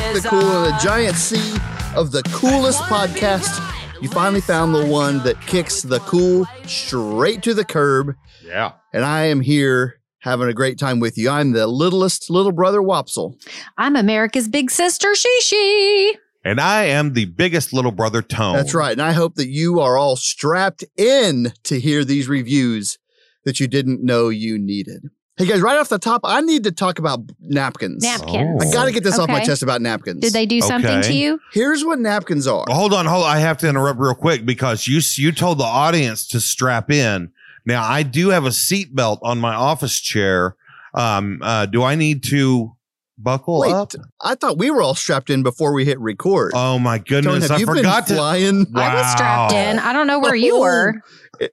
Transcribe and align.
and 0.00 0.14
Kick 0.14 0.22
the 0.22 0.28
Cool 0.28 0.40
in 0.64 0.70
the 0.70 0.78
giant 0.82 1.16
sea 1.16 1.56
of 1.94 2.12
the 2.12 2.22
coolest 2.32 2.80
podcast. 2.82 3.64
You 4.00 4.08
finally 4.08 4.40
found 4.40 4.74
the 4.74 4.86
one 4.86 5.18
that 5.24 5.40
kicks 5.40 5.82
the 5.82 5.98
cool 6.00 6.46
straight 6.66 7.42
to 7.42 7.54
the 7.54 7.64
curb, 7.64 8.14
Yeah. 8.44 8.72
and 8.92 9.04
I 9.04 9.24
am 9.26 9.40
here 9.40 10.00
having 10.20 10.48
a 10.48 10.52
great 10.54 10.78
time 10.78 11.00
with 11.00 11.18
you. 11.18 11.28
I'm 11.30 11.52
the 11.52 11.66
littlest 11.66 12.30
little 12.30 12.52
brother 12.52 12.80
Wopsle. 12.80 13.34
I'm 13.76 13.96
America's 13.96 14.46
big 14.48 14.70
sister, 14.70 15.08
Shishi. 15.14 16.12
And 16.44 16.60
I 16.60 16.84
am 16.84 17.12
the 17.14 17.24
biggest 17.26 17.72
little 17.72 17.90
brother 17.92 18.22
Tone. 18.22 18.54
That's 18.56 18.74
right, 18.74 18.92
and 18.92 19.02
I 19.02 19.12
hope 19.12 19.34
that 19.34 19.48
you 19.48 19.80
are 19.80 19.96
all 19.98 20.14
strapped 20.16 20.84
in 20.96 21.52
to 21.64 21.80
hear 21.80 22.04
these 22.04 22.28
reviews 22.28 22.98
that 23.44 23.58
you 23.60 23.66
didn't 23.66 24.02
know 24.04 24.28
you 24.28 24.58
needed. 24.58 25.06
Hey 25.38 25.46
guys, 25.46 25.60
right 25.60 25.78
off 25.78 25.88
the 25.88 26.00
top, 26.00 26.22
I 26.24 26.40
need 26.40 26.64
to 26.64 26.72
talk 26.72 26.98
about 26.98 27.20
napkins. 27.40 28.02
Napkins. 28.02 28.60
I 28.60 28.72
got 28.72 28.86
to 28.86 28.92
get 28.92 29.04
this 29.04 29.16
off 29.20 29.28
my 29.28 29.36
Okay. 29.36 29.46
chest 29.46 29.62
about 29.62 29.80
napkins. 29.80 30.20
Did 30.20 30.32
they 30.32 30.46
do 30.46 30.60
something 30.60 30.90
to 30.90 31.06
Okay. 31.06 31.12
you? 31.14 31.40
Here's 31.52 31.84
what 31.84 32.00
napkins 32.00 32.48
are. 32.48 32.64
Well, 32.66 32.76
hold 32.76 32.92
on, 32.92 33.06
hold 33.06 33.24
on. 33.24 33.30
I 33.36 33.38
have 33.38 33.56
to 33.58 33.68
interrupt 33.68 34.00
real 34.00 34.16
quick 34.16 34.44
because 34.44 34.88
you 34.88 35.00
you 35.14 35.30
told 35.30 35.58
the 35.58 35.64
audience 35.64 36.26
to 36.28 36.40
strap 36.40 36.90
in. 36.90 37.30
Now 37.64 37.84
I 37.84 38.02
do 38.02 38.30
have 38.30 38.46
a 38.46 38.52
seat 38.52 38.96
belt 38.96 39.20
on 39.22 39.38
my 39.38 39.54
office 39.54 40.00
chair. 40.00 40.56
Um, 40.94 41.38
uh, 41.42 41.66
do 41.66 41.84
I 41.84 41.94
need 41.94 42.24
to 42.24 42.74
buckle 43.18 43.60
Wait, 43.60 43.72
up? 43.72 43.92
I 44.22 44.34
thought 44.34 44.58
we 44.58 44.70
were 44.70 44.80
all 44.82 44.94
strapped 44.94 45.28
in 45.30 45.42
before 45.42 45.72
we 45.72 45.84
hit 45.84 45.98
record. 46.00 46.52
Oh 46.54 46.78
my 46.78 46.98
Tone, 46.98 47.04
goodness! 47.22 47.42
have 47.48 47.52
I 47.52 47.60
you 47.60 47.66
forgot 47.66 48.06
been 48.06 48.08
to. 48.08 48.14
flying? 48.14 48.66
I 48.74 48.94
was 48.94 49.12
strapped 49.12 49.52
in. 49.54 49.78
I 49.78 49.92
don't 49.92 50.06
know 50.06 50.18
where 50.20 50.34
you 50.34 50.56
Oh, 50.56 50.60
were 50.60 50.94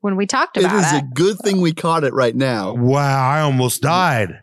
when 0.01 0.15
we 0.15 0.25
talked 0.25 0.57
It 0.57 0.65
about 0.65 0.75
is 0.79 0.93
it. 0.93 1.03
a 1.03 1.07
good 1.13 1.37
thing 1.39 1.61
we 1.61 1.73
caught 1.73 2.03
it 2.03 2.13
right 2.13 2.35
now. 2.35 2.73
Wow! 2.73 3.29
I 3.29 3.41
almost 3.41 3.81
died. 3.81 4.41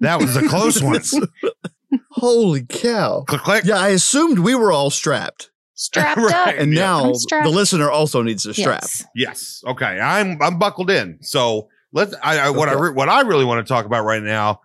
That 0.00 0.20
was 0.20 0.36
a 0.36 0.46
close 0.48 0.82
one. 0.82 1.00
Holy 2.10 2.64
cow. 2.64 3.24
click, 3.26 3.40
click. 3.42 3.64
Yeah, 3.64 3.78
I 3.78 3.88
assumed 3.88 4.40
we 4.40 4.54
were 4.54 4.72
all 4.72 4.90
strapped. 4.90 5.50
strapped 5.74 6.18
Right. 6.20 6.34
up. 6.54 6.54
And 6.60 6.72
Yeah. 6.72 6.80
now 6.80 7.12
the 7.12 7.50
listener 7.50 7.90
also 7.90 8.22
needs 8.22 8.42
to 8.42 8.54
strap. 8.54 8.82
Yes. 8.82 9.04
Yes. 9.14 9.62
Okay. 9.66 10.00
I'm 10.00 10.40
I'm 10.42 10.58
buckled 10.58 10.90
in. 10.90 11.18
So 11.22 11.68
let's. 11.92 12.14
I, 12.22 12.38
I 12.38 12.50
what 12.50 12.68
I 12.68 12.72
re- 12.74 12.90
what 12.92 13.08
I 13.08 13.20
really 13.22 13.44
want 13.44 13.66
to 13.66 13.72
talk 13.72 13.86
about 13.86 14.04
right 14.04 14.22
now 14.22 14.60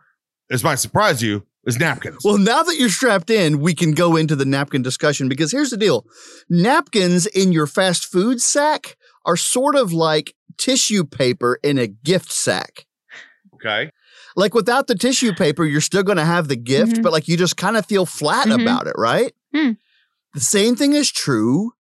is 0.50 0.64
might 0.64 0.76
surprise 0.76 1.22
you 1.22 1.46
is 1.66 1.80
napkins. 1.80 2.24
Well, 2.24 2.38
now 2.38 2.64
that 2.64 2.76
you're 2.78 2.90
strapped 2.90 3.30
in, 3.30 3.60
we 3.60 3.74
can 3.74 3.92
go 3.92 4.16
into 4.16 4.36
the 4.36 4.46
napkin 4.46 4.82
discussion 4.82 5.30
because 5.30 5.52
here's 5.52 5.70
the 5.70 5.78
deal 5.78 6.06
napkins 6.50 7.26
in 7.28 7.52
your 7.52 7.68
fast 7.68 8.06
food 8.06 8.42
sack 8.42 8.96
are 9.26 9.38
sort 9.38 9.76
of 9.76 9.94
like 9.94 10.34
tissue 10.58 11.04
paper 11.04 11.60
in 11.64 11.78
a 11.78 11.88
gift 11.88 12.32
sack. 12.32 12.86
okay. 13.56 13.92
Like 14.36 14.54
without 14.54 14.88
the 14.88 14.96
tissue 14.96 15.34
paper, 15.34 15.66
you're 15.66 15.82
still 15.82 16.04
going 16.04 16.18
to 16.18 16.26
have 16.26 16.48
the 16.48 16.56
gift, 16.56 16.94
Mhm. 16.98 17.04
but 17.04 17.12
like 17.12 17.28
you 17.28 17.36
just 17.38 17.58
kind 17.58 17.76
of 17.78 17.86
feel 17.86 18.06
flat 18.06 18.48
Mhm. 18.48 18.62
about 18.62 18.88
it, 18.88 18.96
right? 18.98 19.34
Hmm. 19.54 19.72
The 20.34 20.40
same 20.40 20.76
thing 20.78 20.94
is 20.94 21.12
true 21.12 21.74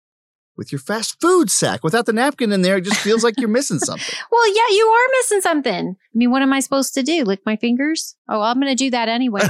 with 0.59 0.71
your 0.71 0.79
fast 0.79 1.19
food 1.19 1.49
sack. 1.49 1.83
Without 1.83 2.05
the 2.05 2.13
napkin 2.13 2.51
in 2.51 2.61
there, 2.61 2.77
it 2.77 2.83
just 2.83 2.99
feels 2.99 3.23
like 3.23 3.39
you're 3.39 3.49
missing 3.49 3.79
something. 3.89 4.15
Well, 4.31 4.47
yeah, 4.49 4.75
you 4.75 4.85
are 4.85 5.07
missing 5.19 5.41
something. 5.41 5.95
I 5.97 6.17
mean, 6.17 6.29
what 6.29 6.43
am 6.43 6.53
I 6.53 6.59
supposed 6.59 6.93
to 6.93 7.01
do? 7.01 7.23
Lick 7.23 7.39
my 7.45 7.55
fingers? 7.55 8.15
Oh, 8.27 8.41
I'm 8.41 8.59
going 8.59 8.67
to 8.71 8.75
do 8.75 8.91
that 8.91 9.09
anyway. 9.09 9.41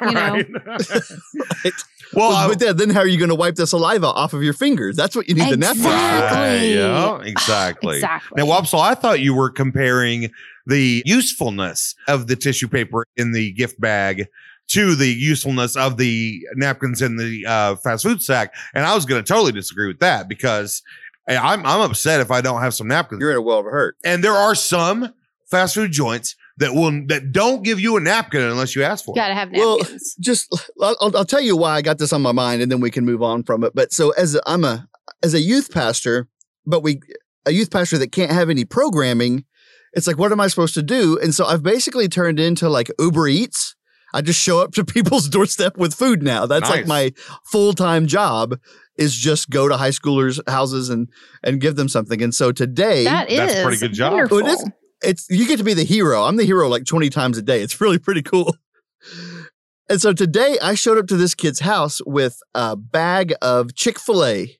You 0.00 0.12
know. 0.12 0.42
Right? 0.64 1.72
Well, 2.14 2.32
I- 2.32 2.48
but 2.48 2.58
then, 2.58 2.76
then 2.78 2.88
how 2.90 3.00
are 3.00 3.06
you 3.06 3.18
going 3.18 3.28
to 3.28 3.34
wipe 3.34 3.56
the 3.56 3.66
saliva 3.66 4.06
off 4.06 4.32
of 4.32 4.42
your 4.42 4.54
fingers? 4.54 4.96
That's 4.96 5.14
what 5.14 5.28
you 5.28 5.34
need 5.34 5.52
the 5.52 5.58
napkin 5.58 5.82
for. 5.82 5.88
Exactly. 5.90 6.74
yeah, 6.74 7.18
exactly. 7.22 7.96
exactly. 7.96 8.42
Now, 8.42 8.46
Wopsle, 8.50 8.80
I 8.80 8.94
thought 8.94 9.20
you 9.20 9.34
were 9.34 9.50
comparing 9.50 10.30
the 10.64 11.02
usefulness 11.04 11.94
of 12.06 12.26
the 12.26 12.34
tissue 12.36 12.66
paper 12.68 13.04
in 13.18 13.32
the 13.32 13.52
gift 13.52 13.78
bag 13.78 14.26
to 14.68 14.94
the 14.94 15.08
usefulness 15.08 15.76
of 15.76 15.96
the 15.96 16.40
napkins 16.56 17.00
in 17.02 17.16
the 17.16 17.44
uh, 17.46 17.76
fast 17.76 18.04
food 18.04 18.22
sack, 18.22 18.54
and 18.74 18.84
I 18.84 18.94
was 18.94 19.04
going 19.06 19.22
to 19.22 19.26
totally 19.26 19.52
disagree 19.52 19.88
with 19.88 20.00
that 20.00 20.28
because 20.28 20.82
I'm 21.28 21.64
I'm 21.66 21.80
upset 21.82 22.20
if 22.20 22.30
I 22.30 22.40
don't 22.40 22.60
have 22.60 22.74
some 22.74 22.88
napkins. 22.88 23.20
You're 23.20 23.30
in 23.32 23.36
a 23.36 23.42
world 23.42 23.66
of 23.66 23.72
hurt. 23.72 23.96
and 24.04 24.22
there 24.24 24.32
are 24.34 24.54
some 24.54 25.12
fast 25.50 25.74
food 25.74 25.92
joints 25.92 26.36
that 26.58 26.74
will 26.74 26.90
that 27.08 27.32
don't 27.32 27.62
give 27.62 27.78
you 27.80 27.96
a 27.96 28.00
napkin 28.00 28.40
unless 28.42 28.74
you 28.74 28.82
ask 28.82 29.04
for 29.04 29.12
it. 29.12 29.16
Got 29.16 29.28
to 29.28 29.34
have 29.34 29.50
Well, 29.52 29.78
napkins. 29.78 30.16
just 30.20 30.48
I'll, 30.80 30.96
I'll- 31.00 31.16
I'll 31.18 31.24
tell 31.24 31.40
you 31.40 31.56
why 31.56 31.74
I 31.76 31.82
got 31.82 31.98
this 31.98 32.12
on 32.12 32.20
my 32.22 32.32
mind, 32.32 32.62
and 32.62 32.70
then 32.72 32.80
we 32.80 32.90
can 32.90 33.04
move 33.04 33.22
on 33.22 33.42
from 33.44 33.62
it. 33.64 33.72
But 33.74 33.92
so 33.92 34.10
as 34.10 34.34
a, 34.34 34.40
I'm 34.46 34.64
a 34.64 34.88
as 35.22 35.34
a 35.34 35.40
youth 35.40 35.72
pastor, 35.72 36.28
but 36.66 36.82
we 36.82 37.00
a 37.46 37.52
youth 37.52 37.70
pastor 37.70 37.96
that 37.98 38.12
can't 38.12 38.32
have 38.32 38.50
any 38.50 38.64
programming. 38.64 39.44
It's 39.94 40.06
like, 40.06 40.18
what 40.18 40.32
am 40.32 40.40
I 40.40 40.48
supposed 40.48 40.74
to 40.74 40.82
do? 40.82 41.18
And 41.18 41.34
so 41.34 41.46
I've 41.46 41.62
basically 41.62 42.08
turned 42.08 42.38
into 42.38 42.68
like 42.68 42.90
Uber 42.98 43.26
Eats. 43.28 43.74
I 44.14 44.22
just 44.22 44.40
show 44.40 44.60
up 44.60 44.72
to 44.72 44.84
people's 44.84 45.28
doorstep 45.28 45.76
with 45.76 45.94
food 45.94 46.22
now. 46.22 46.46
That's 46.46 46.68
like 46.68 46.86
my 46.86 47.12
full 47.44 47.72
time 47.72 48.06
job 48.06 48.58
is 48.96 49.14
just 49.14 49.50
go 49.50 49.68
to 49.68 49.76
high 49.76 49.90
schoolers' 49.90 50.40
houses 50.48 50.90
and 50.90 51.08
and 51.42 51.60
give 51.60 51.76
them 51.76 51.88
something. 51.88 52.22
And 52.22 52.34
so 52.34 52.52
today, 52.52 53.04
that 53.04 53.30
is 53.30 53.38
that's 53.38 53.54
a 53.54 53.62
pretty 53.62 53.78
good 53.78 53.94
job. 53.94 54.12
Wonderful. 54.12 54.38
Oh, 54.38 54.40
it 54.40 54.46
is. 54.48 54.70
it's 55.02 55.26
you 55.30 55.46
get 55.46 55.58
to 55.58 55.64
be 55.64 55.74
the 55.74 55.84
hero. 55.84 56.24
I'm 56.24 56.36
the 56.36 56.44
hero 56.44 56.68
like 56.68 56.84
20 56.84 57.10
times 57.10 57.38
a 57.38 57.42
day. 57.42 57.62
It's 57.62 57.80
really 57.80 57.98
pretty 57.98 58.22
cool. 58.22 58.56
And 59.90 60.02
so 60.02 60.12
today 60.12 60.58
I 60.62 60.74
showed 60.74 60.98
up 60.98 61.06
to 61.06 61.16
this 61.16 61.34
kid's 61.34 61.60
house 61.60 62.00
with 62.04 62.40
a 62.54 62.76
bag 62.76 63.32
of 63.40 63.74
Chick-fil-A 63.74 64.58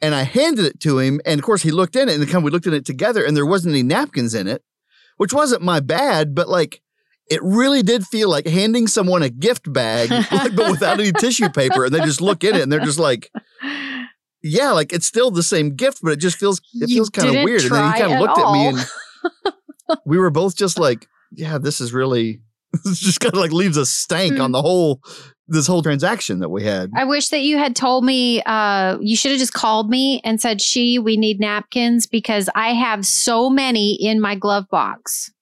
and 0.00 0.14
I 0.14 0.22
handed 0.22 0.64
it 0.64 0.80
to 0.80 0.98
him. 0.98 1.20
And 1.26 1.38
of 1.38 1.44
course 1.44 1.62
he 1.62 1.70
looked 1.70 1.94
in 1.94 2.08
it 2.08 2.14
and 2.14 2.26
then 2.26 2.42
we 2.42 2.50
looked 2.50 2.66
at 2.66 2.72
it 2.72 2.86
together 2.86 3.22
and 3.22 3.36
there 3.36 3.44
wasn't 3.44 3.72
any 3.72 3.82
napkins 3.82 4.34
in 4.34 4.46
it, 4.46 4.62
which 5.18 5.34
wasn't 5.34 5.60
my 5.60 5.80
bad, 5.80 6.34
but 6.34 6.48
like 6.48 6.80
it 7.30 7.40
really 7.42 7.82
did 7.82 8.04
feel 8.06 8.28
like 8.28 8.46
handing 8.46 8.86
someone 8.88 9.22
a 9.22 9.30
gift 9.30 9.72
bag, 9.72 10.10
like, 10.32 10.54
but 10.56 10.70
without 10.70 10.98
any 11.00 11.12
tissue 11.12 11.48
paper. 11.48 11.84
And 11.86 11.94
they 11.94 12.00
just 12.00 12.20
look 12.20 12.44
in 12.44 12.54
it 12.56 12.62
and 12.62 12.70
they're 12.72 12.80
just 12.80 12.98
like, 12.98 13.30
yeah, 14.42 14.72
like 14.72 14.92
it's 14.92 15.06
still 15.06 15.30
the 15.30 15.42
same 15.42 15.76
gift, 15.76 16.00
but 16.02 16.12
it 16.12 16.16
just 16.18 16.36
feels 16.38 16.60
it 16.74 16.88
You 16.90 16.96
feels 16.96 17.10
kind 17.10 17.28
of 17.28 17.44
weird. 17.44 17.62
And 17.62 17.70
then 17.72 17.92
he 17.92 17.98
kind 18.00 18.12
of 18.12 18.20
looked 18.20 18.38
at 18.38 18.52
me 18.52 18.66
and 18.68 19.54
we 20.04 20.18
were 20.18 20.30
both 20.30 20.56
just 20.56 20.78
like, 20.78 21.06
yeah, 21.32 21.58
this 21.58 21.80
is 21.80 21.92
really 21.92 22.40
this 22.84 22.98
just 22.98 23.20
kind 23.20 23.34
of 23.34 23.40
like 23.40 23.52
leaves 23.52 23.76
a 23.76 23.86
stank 23.86 24.34
Hmm. 24.34 24.40
on 24.42 24.52
the 24.52 24.62
whole 24.62 25.00
this 25.52 25.66
whole 25.66 25.82
transaction 25.82 26.38
that 26.40 26.48
we 26.48 26.62
had. 26.62 26.90
I 26.94 27.04
wish 27.04 27.28
that 27.30 27.40
you 27.40 27.58
had 27.58 27.74
told 27.74 28.04
me, 28.04 28.40
uh, 28.46 28.98
you 29.00 29.16
should 29.16 29.32
have 29.32 29.40
just 29.40 29.52
called 29.52 29.90
me 29.90 30.20
and 30.22 30.40
said, 30.40 30.60
She, 30.60 31.00
we 31.00 31.16
need 31.16 31.40
napkins 31.40 32.06
because 32.06 32.48
I 32.54 32.72
have 32.74 33.04
so 33.04 33.50
many 33.50 33.94
in 34.00 34.20
my 34.20 34.36
glove 34.36 34.66
box. 34.70 35.32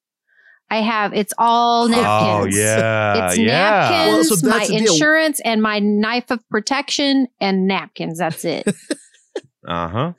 I 0.70 0.76
have, 0.82 1.14
it's 1.14 1.32
all 1.38 1.88
napkins. 1.88 2.54
Oh 2.56 2.58
yeah, 2.60 3.26
It's 3.28 3.38
yeah. 3.38 3.46
napkins, 3.46 4.30
Well, 4.30 4.38
so 4.38 4.48
my 4.48 4.58
that's 4.58 4.68
deal. 4.70 4.92
insurance, 4.92 5.40
and 5.44 5.62
my 5.62 5.78
knife 5.78 6.30
of 6.30 6.46
protection, 6.50 7.26
and 7.40 7.66
napkins. 7.66 8.18
That's 8.18 8.44
it. 8.44 8.66
Uh 9.66 9.88
huh. 9.88 10.12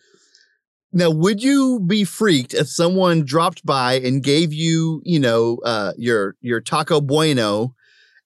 Now, 0.92 1.09
would 1.09 1.42
you 1.42 1.80
be 1.80 2.04
freaked 2.04 2.54
if 2.54 2.68
someone 2.68 3.24
dropped 3.26 3.66
by 3.66 3.94
and 3.94 4.22
gave 4.22 4.54
you, 4.54 5.02
you 5.06 5.20
know, 5.20 5.58
uh, 5.66 5.94
your 5.98 6.36
your 6.42 6.62
taco 6.62 7.02
bueno, 7.02 7.74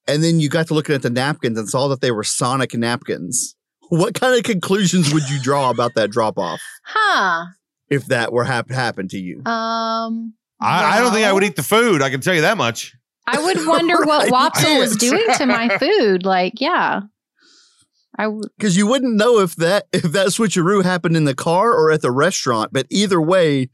and 0.07 0.21
then 0.23 0.39
you 0.41 0.49
got 0.49 0.67
to 0.67 0.73
looking 0.73 0.95
at 0.95 1.01
the 1.01 1.09
napkins 1.09 1.57
and 1.57 1.69
saw 1.69 1.87
that 1.89 2.01
they 2.01 2.11
were 2.11 2.23
Sonic 2.25 2.73
napkins? 2.73 3.55
What 3.89 4.15
kind 4.15 4.35
of 4.35 4.43
conclusions 4.43 5.13
would 5.13 5.29
you 5.29 5.39
draw 5.41 5.69
about 5.69 5.93
that 5.95 6.09
drop 6.09 6.37
off 6.37 6.61
huh. 6.83 7.45
if 7.89 8.05
that 8.07 8.33
were 8.33 8.43
hap- 8.43 8.71
happen 8.71 9.07
to 9.09 9.17
you? 9.17 9.43
Um, 9.45 10.33
I, 10.63 10.97
I 10.97 10.99
don't 10.99 11.11
think 11.11 11.25
I 11.25 11.33
would 11.33 11.43
eat 11.43 11.55
the 11.55 11.63
food. 11.63 12.01
I 12.01 12.09
can 12.09 12.21
tell 12.21 12.33
you 12.33 12.41
that 12.41 12.57
much. 12.57 12.95
I 13.27 13.41
would 13.41 13.57
wonder 13.67 14.03
what 14.03 14.31
Right. 14.31 14.53
Wopsle 14.53 14.79
was 14.79 14.95
doing 14.95 15.25
to 15.37 15.45
my 15.45 15.77
food. 15.79 16.25
Like, 16.25 16.59
yeah. 16.59 17.01
I 18.17 18.27
would. 18.27 18.49
Because 18.57 18.77
you 18.77 18.87
wouldn't 18.87 19.15
know 19.15 19.39
if 19.39 19.55
that 19.55 19.87
if 19.91 20.03
that 20.03 20.27
switcheroo 20.27 20.83
happened 20.83 21.17
in 21.17 21.25
the 21.25 21.35
car 21.35 21.73
or 21.73 21.91
at 21.91 22.01
the 22.01 22.11
restaurant, 22.11 22.71
but 22.71 22.85
either 22.89 23.21
way, 23.21 23.69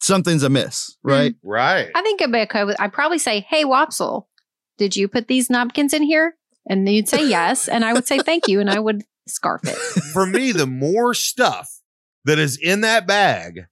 something's 0.00 0.42
amiss, 0.42 0.96
hmm. 1.02 1.08
right? 1.08 1.34
Right. 1.42 1.90
I 1.94 2.02
think 2.02 2.20
I'd 2.20 2.32
be 2.32 2.40
okay 2.40 2.64
with. 2.64 2.80
I'd 2.80 2.92
probably 2.92 3.18
say, 3.18 3.40
"Hey, 3.40 3.64
Wopsle, 3.64 4.26
did 4.76 4.96
you 4.96 5.08
put 5.08 5.28
these 5.28 5.48
napkins 5.48 5.94
in 5.94 6.02
here?" 6.02 6.36
And 6.68 6.88
you'd 6.88 7.08
say 7.08 7.26
yes, 7.26 7.68
and 7.68 7.84
I 7.84 7.92
would 7.92 8.06
say 8.06 8.18
thank 8.18 8.48
you, 8.48 8.60
and 8.60 8.68
I 8.68 8.78
would 8.78 9.02
scarf 9.26 9.62
it. 9.64 9.76
For 10.12 10.26
me, 10.26 10.52
the 10.52 10.66
more 10.66 11.14
stuff 11.14 11.80
that 12.24 12.38
is 12.38 12.58
in 12.58 12.82
that 12.82 13.06
bag, 13.06 13.66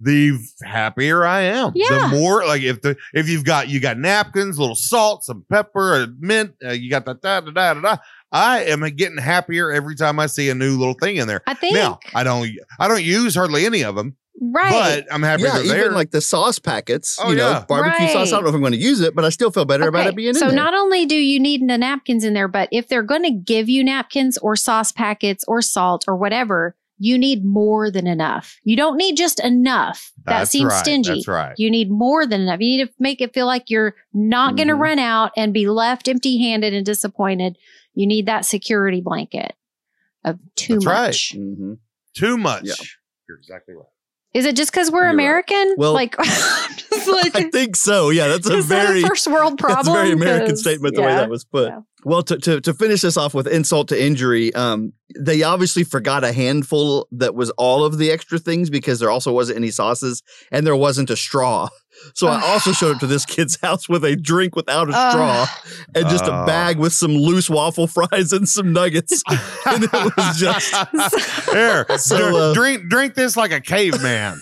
the 0.00 0.38
happier 0.64 1.24
I 1.26 1.42
am. 1.42 1.72
Yeah. 1.74 2.08
The 2.08 2.16
more 2.18 2.44
like 2.46 2.62
if 2.62 2.80
the 2.82 2.96
if 3.12 3.28
you've 3.28 3.44
got 3.44 3.68
you 3.68 3.80
got 3.80 3.98
napkins, 3.98 4.58
little 4.58 4.74
salt, 4.74 5.24
some 5.24 5.44
pepper, 5.50 6.02
a 6.02 6.06
mint, 6.18 6.52
uh, 6.64 6.70
you 6.72 6.90
got 6.90 7.04
that 7.06 7.20
da 7.22 7.40
da 7.40 7.50
da 7.50 7.74
da 7.74 7.80
da. 7.80 7.96
I 8.32 8.64
am 8.64 8.80
getting 8.96 9.18
happier 9.18 9.72
every 9.72 9.96
time 9.96 10.18
I 10.20 10.26
see 10.26 10.48
a 10.50 10.54
new 10.54 10.78
little 10.78 10.94
thing 10.94 11.16
in 11.16 11.26
there. 11.26 11.42
I 11.46 11.54
think 11.54 11.74
Now 11.74 11.98
I 12.14 12.22
don't 12.24 12.48
I 12.78 12.88
don't 12.88 13.02
use 13.02 13.34
hardly 13.34 13.66
any 13.66 13.82
of 13.82 13.96
them, 13.96 14.16
right. 14.40 15.02
but 15.04 15.12
I'm 15.12 15.22
happy 15.24 15.42
Yeah, 15.42 15.54
they're 15.54 15.64
even 15.64 15.76
there. 15.78 15.90
like 15.90 16.12
the 16.12 16.20
sauce 16.20 16.60
packets, 16.60 17.18
Oh, 17.20 17.30
you 17.30 17.36
know, 17.36 17.50
yeah. 17.50 17.64
barbecue 17.68 18.06
sauce. 18.08 18.28
I 18.28 18.36
don't 18.36 18.44
know 18.44 18.50
if 18.50 18.54
I'm 18.54 18.60
going 18.60 18.72
to 18.72 18.78
use 18.78 19.00
it, 19.00 19.16
but 19.16 19.24
I 19.24 19.30
still 19.30 19.50
feel 19.50 19.64
better 19.64 19.88
about 19.88 20.06
it 20.06 20.14
being 20.14 20.32
so 20.34 20.48
in 20.48 20.54
there. 20.54 20.58
So 20.58 20.64
not 20.64 20.74
only 20.74 21.06
do 21.06 21.16
you 21.16 21.40
need 21.40 21.68
the 21.68 21.76
napkins 21.76 22.22
in 22.22 22.32
there, 22.34 22.46
but 22.48 22.68
if 22.70 22.86
they're 22.86 23.02
going 23.02 23.24
to 23.24 23.32
give 23.32 23.68
you 23.68 23.82
napkins 23.82 24.38
or 24.38 24.54
sauce 24.54 24.92
packets 24.92 25.44
or 25.48 25.60
salt 25.60 26.04
or 26.06 26.14
whatever, 26.16 26.76
you 27.02 27.16
need 27.18 27.44
more 27.44 27.90
than 27.90 28.06
enough. 28.06 28.58
You 28.62 28.76
don't 28.76 28.96
need 28.98 29.16
just 29.16 29.40
enough. 29.40 30.12
That 30.26 30.38
That's 30.40 30.50
seems 30.50 30.66
right. 30.72 30.78
stingy. 30.84 31.14
That's 31.14 31.26
right. 31.28 31.54
You 31.56 31.70
need 31.70 31.90
more 31.90 32.26
than 32.26 32.42
enough. 32.42 32.60
You 32.60 32.76
need 32.76 32.86
to 32.86 32.92
make 32.98 33.20
it 33.22 33.32
feel 33.32 33.46
like 33.46 33.70
you're 33.70 33.94
not 34.12 34.54
going 34.56 34.68
to 34.68 34.74
Mm-hmm. 34.74 34.82
Run 34.82 34.98
out 34.98 35.32
and 35.36 35.52
be 35.54 35.66
left 35.68 36.06
empty 36.08 36.38
handed 36.38 36.74
and 36.74 36.84
disappointed. 36.84 37.56
You 37.94 38.06
need 38.06 38.26
that 38.26 38.44
security 38.44 39.00
blanket 39.00 39.54
of 40.24 40.38
too 40.56 40.74
That's 40.74 40.86
right. 40.86 41.06
much. 41.08 41.32
Mhm. 41.36 41.78
Too 42.14 42.36
much. 42.36 42.64
Yeah. 42.64 42.74
You're 43.28 43.38
exactly 43.38 43.74
right. 43.74 43.86
Is 44.32 44.46
it 44.46 44.54
just 44.54 44.70
because 44.70 44.92
we're 44.92 45.00
You're 45.00 45.06
right. 45.08 45.14
American? 45.14 45.74
Well, 45.76 45.92
like, 45.92 46.16
just 46.22 47.08
like 47.08 47.34
I 47.34 47.50
think 47.50 47.74
so. 47.74 48.10
Yeah, 48.10 48.28
that's 48.28 48.48
a 48.48 48.58
is 48.58 48.68
that 48.68 48.86
very 48.86 49.02
a 49.02 49.06
first 49.06 49.26
world 49.26 49.58
problem? 49.58 49.76
That's 49.84 49.88
a 49.88 49.92
very 49.92 50.12
American 50.12 50.56
statement 50.56 50.94
the 50.94 51.02
way 51.02 51.08
that 51.08 51.28
was 51.28 51.44
put. 51.44 51.68
Yeah. 51.68 51.80
Well, 52.04 52.22
to, 52.22 52.38
to 52.38 52.60
to 52.60 52.72
finish 52.72 53.00
this 53.02 53.16
off 53.16 53.34
with 53.34 53.48
insult 53.48 53.88
to 53.88 54.00
injury, 54.00 54.54
um, 54.54 54.92
they 55.18 55.42
obviously 55.42 55.82
forgot 55.82 56.22
a 56.22 56.32
handful 56.32 57.08
that 57.12 57.34
was 57.34 57.50
all 57.50 57.84
of 57.84 57.98
the 57.98 58.10
extra 58.10 58.38
things 58.38 58.70
because 58.70 59.00
there 59.00 59.10
also 59.10 59.32
wasn't 59.32 59.56
any 59.56 59.70
sauces 59.70 60.22
and 60.52 60.64
there 60.66 60.76
wasn't 60.76 61.10
a 61.10 61.16
straw. 61.16 61.68
So 62.14 62.28
I 62.28 62.40
also 62.44 62.72
showed 62.72 62.94
up 62.96 63.00
to 63.00 63.06
this 63.06 63.24
kid's 63.24 63.58
house 63.60 63.88
with 63.88 64.04
a 64.04 64.16
drink 64.16 64.56
without 64.56 64.88
a 64.88 64.92
Ugh. 64.94 65.12
straw 65.12 65.46
and 65.94 66.08
just 66.08 66.24
a 66.24 66.42
Oh. 66.42 66.46
bag 66.46 66.78
with 66.78 66.92
some 66.92 67.12
loose 67.16 67.48
waffle 67.50 67.86
fries 67.88 68.32
and 68.32 68.48
some 68.48 68.72
nuggets. 68.72 69.22
and 69.66 69.84
it 69.84 69.92
was 69.92 70.38
just 70.38 70.74
Here, 71.52 71.86
So, 71.98 72.18
dr- 72.18 72.34
uh, 72.34 72.52
drink 72.54 72.88
drink 72.88 73.14
this 73.14 73.36
like 73.36 73.52
a 73.52 73.60
caveman. 73.60 74.40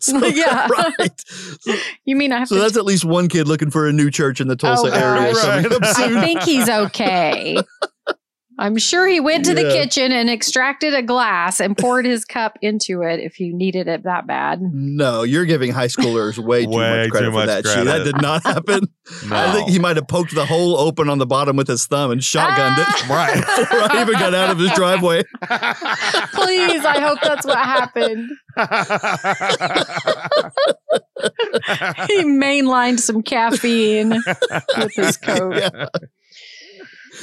so, 0.00 0.24
Yeah. 0.26 0.68
right. 0.68 1.24
you 2.04 2.14
mean 2.16 2.32
I 2.32 2.38
have 2.40 2.48
So 2.48 2.56
to? 2.56 2.60
that's 2.60 2.76
at 2.76 2.84
least 2.84 3.04
one 3.04 3.28
kid 3.28 3.48
looking 3.48 3.70
for 3.70 3.88
a 3.88 3.92
new 3.92 4.10
church 4.10 4.40
in 4.40 4.46
the 4.48 4.56
Tulsa 4.56 4.88
Oh, 4.92 4.94
area 4.94 5.32
gosh. 5.32 5.44
Right. 5.44 5.94
soon. 5.96 6.16
I 6.16 6.20
think 6.24 6.42
he's 6.42 6.68
okay. 6.68 7.56
I'm 8.60 8.76
sure 8.76 9.08
he 9.08 9.20
went 9.20 9.46
to 9.46 9.54
the 9.54 9.62
kitchen 9.62 10.12
and 10.12 10.28
extracted 10.28 10.92
a 10.92 11.00
glass 11.02 11.60
and 11.60 11.76
poured 11.76 12.04
his 12.04 12.24
cup 12.26 12.58
into 12.60 13.00
it 13.00 13.18
if 13.18 13.40
you 13.40 13.54
needed 13.56 13.88
it 13.88 14.02
that 14.02 14.26
bad. 14.26 14.60
No, 14.60 15.22
you're 15.22 15.46
giving 15.46 15.72
high 15.72 15.86
schoolers 15.86 16.38
way 16.38 16.64
too 16.64 16.72
Way 16.72 17.04
much 17.04 17.10
credit 17.10 17.26
too 17.26 17.32
for 17.32 17.38
much 17.38 17.46
that 17.46 17.66
shit. 17.66 17.86
That 17.86 18.04
did 18.04 18.20
not 18.20 18.42
happen. 18.44 18.86
No. 19.26 19.36
I 19.36 19.52
think 19.52 19.70
he 19.70 19.78
might 19.78 19.96
have 19.96 20.06
poked 20.08 20.34
the 20.34 20.44
hole 20.44 20.76
open 20.76 21.08
on 21.08 21.16
the 21.16 21.26
bottom 21.26 21.56
with 21.56 21.68
his 21.68 21.86
thumb 21.86 22.10
and 22.10 22.20
shotgunned 22.20 22.78
it 22.78 22.86
ah! 22.86 23.06
right. 23.08 23.34
before 23.58 23.80
I 23.80 24.02
even 24.02 24.14
got 24.14 24.34
out 24.34 24.50
of 24.50 24.58
his 24.58 24.70
driveway. 24.72 25.22
Please, 26.34 26.84
I 26.84 27.00
hope 27.00 27.18
that's 27.22 27.46
what 27.46 27.56
happened. 27.56 28.30
He 32.08 32.24
mainlined 32.24 33.00
some 33.00 33.22
caffeine 33.22 34.10
with 34.10 34.94
his 34.96 35.16
coat. 35.16 35.56
Yeah. 35.56 35.86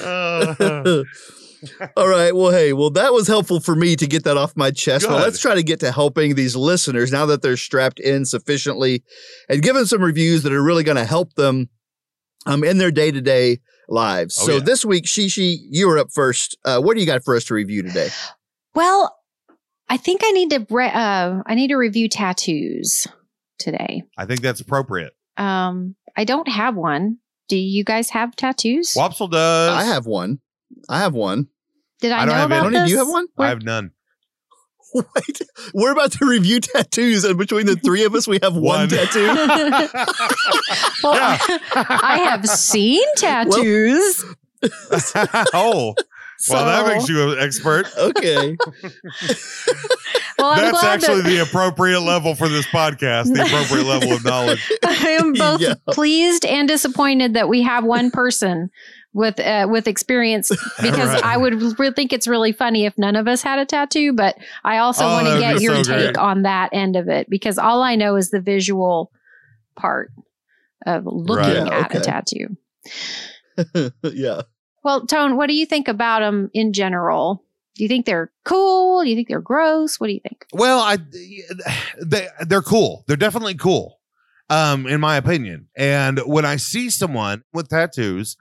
Uh, 0.02 1.04
All 1.98 2.08
right. 2.08 2.36
Well, 2.36 2.52
hey, 2.52 2.74
well, 2.74 2.92
that 2.92 3.14
was 3.14 3.28
helpful 3.28 3.60
for 3.60 3.76
me 3.76 3.96
to 3.96 4.08
get 4.08 4.24
that 4.26 4.38
off 4.38 4.56
my 4.56 4.72
chest. 4.72 5.08
Well, 5.08 5.20
let's 5.20 5.42
try 5.42 5.56
to 5.56 5.64
get 5.64 5.80
to 5.80 5.92
helping 5.92 6.36
these 6.36 6.56
listeners 6.56 7.12
now 7.12 7.26
that 7.28 7.42
they're 7.42 7.58
strapped 7.58 8.00
in 8.00 8.26
sufficiently 8.26 9.04
and 9.50 9.62
give 9.62 9.76
them 9.76 9.86
some 9.86 10.02
reviews 10.02 10.44
that 10.44 10.54
are 10.54 10.62
really 10.62 10.84
going 10.84 10.98
to 10.98 11.06
help 11.06 11.34
them 11.34 11.70
um, 12.46 12.64
in 12.64 12.78
their 12.78 12.92
day 12.92 13.12
to 13.12 13.22
day 13.22 13.60
lives. 13.90 14.38
Oh, 14.42 14.46
so 14.46 14.54
yeah. 14.54 14.64
this 14.64 14.86
week, 14.86 15.06
Shishi, 15.06 15.58
you 15.70 15.88
were 15.88 15.98
up 15.98 16.12
first. 16.12 16.58
Uh, 16.64 16.80
what 16.80 16.94
do 16.94 17.00
you 17.00 17.06
got 17.06 17.24
for 17.24 17.36
us 17.36 17.46
to 17.46 17.54
review 17.54 17.84
today? 17.84 18.10
Well, 18.76 19.16
I 19.90 19.98
think 19.98 20.22
I 20.24 20.32
need 20.32 20.50
to 20.52 20.68
re- 20.70 20.92
uh, 20.92 21.42
I 21.46 21.56
need 21.56 21.70
to 21.70 21.78
review 21.78 22.10
tattoos 22.10 23.08
today. 23.58 24.04
I 24.18 24.26
think 24.26 24.42
that's 24.42 24.60
appropriate. 24.60 25.14
Um, 25.38 25.96
I 26.16 26.24
don't 26.24 26.48
have 26.48 26.76
one. 26.76 27.18
Do 27.48 27.58
you 27.58 27.84
guys 27.84 28.10
have 28.12 28.36
tattoos? 28.36 28.94
Wopsle 28.96 29.32
does. 29.32 29.70
I 29.72 29.84
have 29.86 30.06
one. 30.06 30.40
I 30.90 31.00
have 31.00 31.14
one. 31.14 31.48
Did 32.02 32.12
I, 32.12 32.24
I 32.24 32.26
don't 32.26 32.30
know 32.30 32.34
have 32.42 32.50
about 32.52 32.58
any. 32.58 32.64
Tony, 32.66 32.78
this? 32.80 32.88
do 32.88 32.92
you 32.92 32.98
have 33.00 33.08
one? 33.08 33.28
I 33.38 33.48
have 33.50 33.64
none. 33.64 33.92
Wait, 34.94 35.42
we're 35.74 35.92
about 35.92 36.12
to 36.14 36.26
review 36.26 36.60
tattoos, 36.62 37.24
and 37.26 37.38
between 37.38 37.66
the 37.66 37.76
three 37.76 38.06
of 38.06 38.16
us, 38.16 38.28
we 38.28 38.40
have 38.42 38.56
one, 38.56 38.80
One. 38.80 38.90
tattoo. 38.90 39.28
Well, 41.04 41.14
Yeah. 41.16 41.38
I 41.76 42.20
have 42.30 42.48
seen 42.48 43.04
tattoos. 43.16 44.24
oh, 45.54 45.94
well, 46.50 46.66
that 46.66 46.88
makes 46.94 47.10
you 47.10 47.32
an 47.32 47.40
expert. 47.40 47.88
Okay. 47.98 48.56
Well, 50.40 50.52
I'm 50.52 50.72
That's 50.72 50.84
actually 50.84 51.22
that 51.24 51.30
the 51.30 51.40
appropriate 51.42 52.02
level 52.02 52.36
for 52.36 52.48
this 52.48 52.68
podcast, 52.68 53.34
the 53.34 53.42
appropriate 53.42 53.86
level 53.86 54.12
of 54.14 54.24
knowledge. 54.24 54.72
I 54.86 55.18
am 55.20 55.34
both 55.38 55.62
Yeah. 55.62 55.74
pleased 55.90 56.46
and 56.46 56.68
disappointed 56.68 57.34
that 57.34 57.50
we 57.50 57.64
have 57.64 57.84
one 57.84 58.12
person 58.12 58.70
with 59.14 59.40
uh, 59.40 59.66
with 59.68 59.88
experience 59.88 60.50
because 60.80 61.10
Right. 61.10 61.24
I 61.24 61.38
would 61.38 61.80
re- 61.80 61.92
think 61.92 62.14
it's 62.14 62.28
really 62.28 62.52
funny 62.52 62.86
if 62.86 62.96
none 63.00 63.16
of 63.16 63.28
us 63.28 63.42
had 63.42 63.58
a 63.58 63.66
tattoo. 63.66 64.14
But 64.14 64.38
I 64.64 64.78
also 64.78 65.06
Oh, 65.06 65.10
want 65.14 65.26
to 65.28 65.40
get 65.40 65.60
your 65.60 65.84
so 65.84 65.92
take 65.92 66.14
great. 66.14 66.18
on 66.18 66.44
that 66.44 66.70
end 66.72 66.96
of 66.96 67.08
it 67.10 67.28
because 67.32 67.58
all 67.58 67.82
I 67.82 67.96
know 67.96 68.16
is 68.16 68.30
the 68.30 68.40
visual 68.42 69.12
part 69.76 70.12
of 70.86 71.04
looking 71.08 71.64
Right. 71.64 71.74
at 71.74 71.96
a 71.96 72.00
tattoo. 72.00 72.58
yeah. 74.04 74.42
Well, 74.88 75.06
Tone, 75.06 75.36
what 75.36 75.48
do 75.48 75.54
you 75.54 75.66
think 75.66 75.90
about 75.90 76.22
them 76.22 76.50
in 76.54 76.72
general? 76.72 77.44
Do 77.76 77.84
you 77.84 77.90
think 77.90 78.06
they're 78.06 78.32
cool? 78.46 79.04
Do 79.04 79.10
you 79.10 79.18
think 79.18 79.28
they're 79.28 79.42
gross? 79.42 80.00
What 80.00 80.08
do 80.08 80.14
you 80.14 80.22
think? 80.22 80.46
Well, 80.54 80.80
I 80.80 80.98
they 82.02 82.30
they're 82.48 82.62
cool. 82.62 83.04
They're 83.06 83.18
definitely 83.18 83.56
cool, 83.56 84.00
um, 84.50 84.88
in 84.88 85.02
my 85.02 85.18
opinion. 85.18 85.68
And 85.76 86.20
when 86.20 86.46
I 86.46 86.56
see 86.56 86.90
someone 86.90 87.44
with 87.52 87.68
tattoos, 87.68 88.38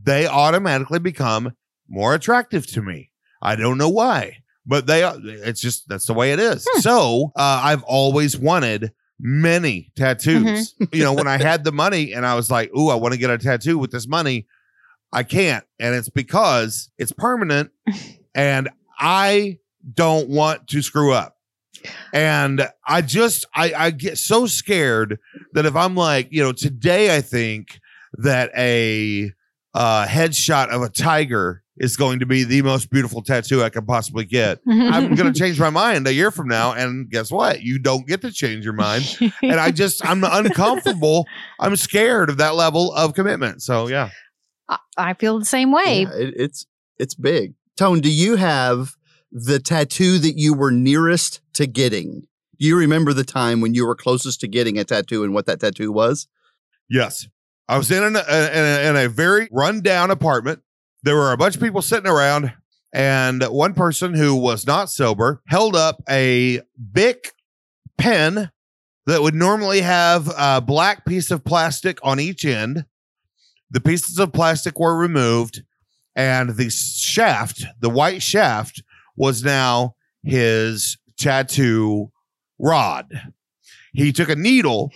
they 0.00 0.28
automatically 0.28 1.00
become 1.00 1.54
more 1.88 2.14
attractive 2.14 2.68
to 2.68 2.80
me. 2.80 3.10
I 3.42 3.56
don't 3.56 3.76
know 3.76 3.88
why, 3.88 4.36
but 4.64 4.86
they. 4.86 5.02
It's 5.04 5.60
just 5.60 5.88
that's 5.88 6.06
the 6.06 6.14
way 6.14 6.30
it 6.30 6.38
is. 6.38 6.64
Hmm. 6.70 6.80
So 6.80 7.32
uh, 7.34 7.60
I've 7.64 7.82
always 7.82 8.38
wanted 8.38 8.92
many 9.18 9.90
tattoos. 9.96 10.76
you 10.92 11.02
know, 11.02 11.12
when 11.12 11.26
I 11.26 11.38
had 11.38 11.64
the 11.64 11.72
money 11.72 12.12
and 12.12 12.24
I 12.24 12.36
was 12.36 12.52
like, 12.52 12.72
"Ooh, 12.72 12.88
I 12.88 12.94
want 12.94 13.14
to 13.14 13.18
get 13.18 13.30
a 13.30 13.38
tattoo 13.38 13.78
with 13.78 13.90
this 13.90 14.06
money," 14.06 14.46
I 15.12 15.22
can't, 15.22 15.64
and 15.78 15.94
it's 15.94 16.08
because 16.08 16.90
it's 16.98 17.12
permanent, 17.12 17.70
and 18.34 18.68
I 18.98 19.58
don't 19.94 20.28
want 20.28 20.68
to 20.68 20.82
screw 20.82 21.12
up. 21.12 21.36
And 22.12 22.68
I 22.86 23.02
just 23.02 23.46
I, 23.54 23.72
I 23.72 23.90
get 23.90 24.18
so 24.18 24.46
scared 24.46 25.18
that 25.52 25.64
if 25.66 25.76
I'm 25.76 25.94
like, 25.94 26.28
you 26.30 26.42
know, 26.42 26.52
today 26.52 27.16
I 27.16 27.20
think 27.20 27.80
that 28.14 28.50
a 28.56 29.32
uh 29.74 30.06
headshot 30.06 30.68
of 30.70 30.82
a 30.82 30.88
tiger 30.88 31.62
is 31.76 31.96
going 31.96 32.18
to 32.18 32.26
be 32.26 32.42
the 32.42 32.62
most 32.62 32.90
beautiful 32.90 33.22
tattoo 33.22 33.62
I 33.62 33.68
could 33.68 33.86
possibly 33.86 34.24
get. 34.24 34.58
I'm 34.68 35.14
gonna 35.14 35.32
change 35.34 35.60
my 35.60 35.70
mind 35.70 36.06
a 36.08 36.12
year 36.12 36.32
from 36.32 36.48
now, 36.48 36.72
and 36.72 37.08
guess 37.08 37.30
what? 37.30 37.62
You 37.62 37.78
don't 37.78 38.06
get 38.06 38.20
to 38.22 38.32
change 38.32 38.64
your 38.64 38.74
mind. 38.74 39.16
And 39.42 39.60
I 39.60 39.70
just 39.70 40.04
I'm 40.04 40.24
uncomfortable. 40.24 41.26
I'm 41.60 41.76
scared 41.76 42.30
of 42.30 42.38
that 42.38 42.56
level 42.56 42.92
of 42.92 43.14
commitment. 43.14 43.62
So 43.62 43.86
yeah. 43.86 44.10
I- 44.68 44.78
I 44.96 45.14
feel 45.14 45.38
the 45.38 45.44
same 45.44 45.72
way. 45.72 46.02
Yeah, 46.02 46.14
it, 46.14 46.34
it's 46.36 46.66
it's 46.98 47.14
big. 47.14 47.54
Tone, 47.76 48.00
do 48.00 48.10
you 48.10 48.36
have 48.36 48.96
the 49.30 49.58
tattoo 49.60 50.18
that 50.18 50.36
you 50.36 50.54
were 50.54 50.70
nearest 50.72 51.40
to 51.54 51.66
getting? 51.66 52.22
Do 52.58 52.66
you 52.66 52.76
remember 52.76 53.12
the 53.12 53.24
time 53.24 53.60
when 53.60 53.74
you 53.74 53.86
were 53.86 53.94
closest 53.94 54.40
to 54.40 54.48
getting 54.48 54.78
a 54.78 54.84
tattoo 54.84 55.22
and 55.22 55.32
what 55.32 55.46
that 55.46 55.60
tattoo 55.60 55.92
was? 55.92 56.26
Yes. 56.90 57.28
I 57.68 57.76
was 57.78 57.90
in, 57.90 58.02
an, 58.02 58.16
uh, 58.16 58.20
in, 58.52 58.64
a, 58.64 58.88
in 58.90 58.96
a 58.96 59.08
very 59.08 59.48
rundown 59.52 60.10
apartment. 60.10 60.60
There 61.04 61.14
were 61.14 61.32
a 61.32 61.36
bunch 61.36 61.54
of 61.54 61.62
people 61.62 61.82
sitting 61.82 62.10
around, 62.10 62.52
and 62.92 63.42
one 63.44 63.74
person 63.74 64.14
who 64.14 64.34
was 64.34 64.66
not 64.66 64.90
sober 64.90 65.42
held 65.48 65.76
up 65.76 66.02
a 66.08 66.62
Bic 66.92 67.32
pen 67.98 68.50
that 69.06 69.22
would 69.22 69.34
normally 69.34 69.82
have 69.82 70.32
a 70.36 70.60
black 70.60 71.04
piece 71.04 71.30
of 71.30 71.44
plastic 71.44 71.98
on 72.02 72.18
each 72.18 72.44
end. 72.44 72.86
The 73.70 73.80
pieces 73.80 74.18
of 74.18 74.32
plastic 74.32 74.78
were 74.78 74.96
removed, 74.96 75.62
and 76.16 76.50
the 76.56 76.70
shaft, 76.70 77.64
the 77.80 77.90
white 77.90 78.22
shaft, 78.22 78.82
was 79.16 79.42
now 79.44 79.94
his 80.22 80.96
tattoo 81.18 82.10
rod. 82.58 83.06
He 83.92 84.12
took 84.12 84.28
a 84.28 84.36
needle 84.36 84.90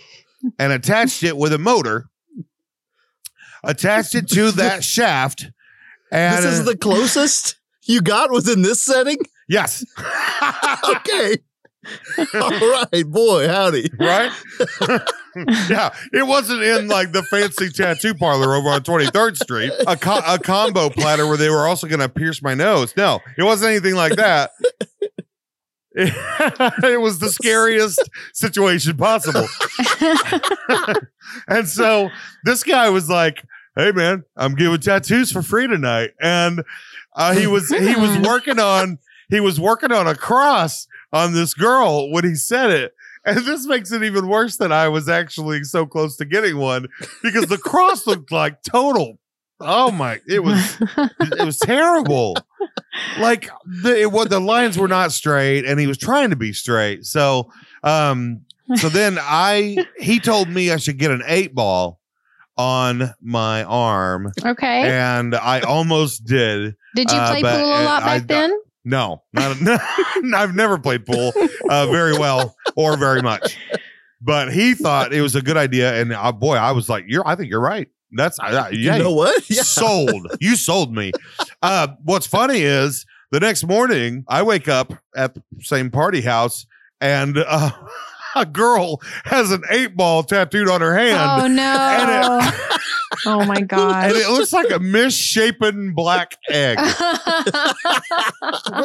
and 0.57 0.71
attached 0.73 1.23
it 1.23 1.37
with 1.37 1.53
a 1.53 1.57
motor, 1.57 2.07
attached 3.63 4.15
it 4.15 4.27
to 4.29 4.51
that 4.51 4.83
shaft. 4.95 5.49
And 6.11 6.43
this 6.43 6.45
is 6.59 6.65
the 6.65 6.77
closest 6.77 7.55
you 7.83 8.01
got 8.01 8.31
within 8.31 8.61
this 8.61 8.81
setting? 8.81 9.17
yes, 9.49 9.83
Okay. 10.89 11.37
All 12.33 12.49
right, 12.49 13.03
boy, 13.05 13.47
howdy. 13.47 13.89
right? 13.99 14.31
yeah, 15.69 15.93
it 16.11 16.25
wasn't 16.27 16.61
in 16.61 16.87
like 16.87 17.11
the 17.11 17.23
fancy 17.23 17.69
tattoo 17.69 18.13
parlor 18.13 18.55
over 18.55 18.69
on 18.69 18.81
23rd 18.81 19.37
Street, 19.37 19.71
a, 19.87 19.95
co- 19.97 20.21
a 20.27 20.37
combo 20.39 20.89
platter 20.89 21.25
where 21.27 21.37
they 21.37 21.49
were 21.49 21.67
also 21.67 21.87
going 21.87 21.99
to 21.99 22.09
pierce 22.09 22.41
my 22.41 22.53
nose. 22.53 22.93
No, 22.95 23.19
it 23.37 23.43
wasn't 23.43 23.71
anything 23.71 23.95
like 23.95 24.15
that. 24.17 24.51
it 25.95 26.99
was 26.99 27.19
the 27.19 27.29
scariest 27.29 27.99
situation 28.33 28.97
possible. 28.97 29.47
and 31.47 31.67
so 31.67 32.09
this 32.43 32.63
guy 32.63 32.89
was 32.89 33.09
like, 33.09 33.43
"Hey 33.75 33.91
man, 33.91 34.23
I'm 34.35 34.55
giving 34.55 34.79
tattoos 34.79 35.31
for 35.31 35.41
free 35.41 35.67
tonight." 35.67 36.11
And 36.19 36.63
uh, 37.15 37.33
he 37.33 37.47
was 37.47 37.69
he 37.69 37.95
was 37.95 38.15
Hmm. 38.15 38.23
working 38.23 38.59
on 38.59 38.97
he 39.29 39.39
was 39.39 39.59
working 39.59 39.91
on 39.91 40.07
a 40.07 40.15
cross 40.15 40.87
on 41.11 41.33
this 41.33 41.53
girl 41.53 42.11
when 42.11 42.23
he 42.23 42.35
said 42.35 42.71
it. 42.71 42.92
And 43.25 43.37
this 43.45 43.65
makes 43.65 43.91
it 43.91 44.03
even 44.03 44.27
worse 44.27 44.57
that 44.57 44.71
I 44.71 44.89
was 44.89 45.07
actually 45.07 45.63
so 45.63 45.85
close 45.85 46.17
to 46.17 46.25
getting 46.25 46.57
one 46.57 46.87
because 47.21 47.45
the 47.45 47.57
cross 47.57 48.05
looked 48.05 48.31
like 48.31 48.61
total. 48.63 49.17
Oh 49.59 49.91
my! 49.91 50.19
It 50.27 50.43
was 50.43 50.77
it 50.97 51.45
was 51.45 51.57
terrible. 51.57 52.35
Like 53.17 53.49
the 53.65 54.01
it, 54.01 54.11
was 54.11 54.27
the 54.27 54.39
lines 54.39 54.77
were 54.77 54.87
not 54.87 55.11
straight, 55.11 55.65
and 55.65 55.79
he 55.79 55.87
was 55.87 55.97
trying 55.97 56.31
to 56.31 56.35
be 56.35 56.51
straight. 56.51 57.05
So, 57.05 57.49
um, 57.81 58.41
so 58.75 58.89
then 58.89 59.17
I 59.21 59.77
he 59.97 60.19
told 60.19 60.49
me 60.49 60.71
I 60.71 60.77
should 60.77 60.97
get 60.97 61.11
an 61.11 61.23
eight 61.25 61.55
ball 61.55 61.99
on 62.57 63.13
my 63.21 63.63
arm, 63.63 64.31
okay. 64.43 64.81
and 64.83 65.33
I 65.33 65.61
almost 65.61 66.25
did. 66.25 66.75
Did 66.95 67.11
you 67.11 67.17
uh, 67.17 67.31
play 67.31 67.41
but, 67.41 67.59
pool 67.59 67.71
a 67.71 67.81
uh, 67.81 67.85
lot 67.85 68.03
back 68.03 68.25
don't- 68.25 68.49
then? 68.49 68.59
No, 68.85 69.23
not, 69.33 69.61
no, 70.21 70.37
I've 70.37 70.53
never 70.55 70.77
played 70.77 71.05
pool 71.05 71.31
uh, 71.69 71.87
very 71.87 72.13
well 72.17 72.55
or 72.75 72.97
very 72.97 73.21
much. 73.21 73.57
But 74.21 74.53
he 74.53 74.73
thought 74.73 75.13
it 75.13 75.21
was 75.21 75.35
a 75.35 75.41
good 75.41 75.57
idea, 75.57 75.99
and 75.99 76.13
uh, 76.13 76.31
boy, 76.31 76.55
I 76.55 76.71
was 76.71 76.87
like, 76.89 77.05
"You're, 77.07 77.27
I 77.27 77.35
think 77.35 77.49
you're 77.49 77.59
right." 77.61 77.87
That's 78.11 78.39
uh, 78.39 78.69
yeah, 78.71 78.95
You 78.97 79.03
know 79.03 79.11
what? 79.13 79.43
Yeah. 79.49 79.63
sold. 79.63 80.27
You 80.39 80.55
sold 80.55 80.93
me. 80.93 81.11
Uh, 81.61 81.87
what's 82.03 82.27
funny 82.27 82.61
is 82.61 83.05
the 83.31 83.39
next 83.39 83.65
morning 83.65 84.23
I 84.27 84.43
wake 84.43 84.67
up 84.67 84.93
at 85.15 85.33
the 85.33 85.41
same 85.61 85.89
party 85.89 86.21
house 86.21 86.65
and 87.01 87.37
uh, 87.37 87.71
a 88.35 88.45
girl 88.45 89.01
has 89.25 89.51
an 89.51 89.63
eight 89.71 89.97
ball 89.97 90.23
tattooed 90.23 90.69
on 90.69 90.81
her 90.81 90.95
hand. 90.95 91.17
Oh 91.19 91.45
And 91.45 91.55
no! 91.55 92.51
It, 93.13 93.19
oh 93.27 93.45
my 93.45 93.57
and 93.69 93.71
it 94.15 94.29
looks 94.29 94.53
like 94.53 94.71
a 94.71 94.79
misshapen 94.79 95.93
black 95.93 96.37
egg 96.49 96.77
with 96.79 96.97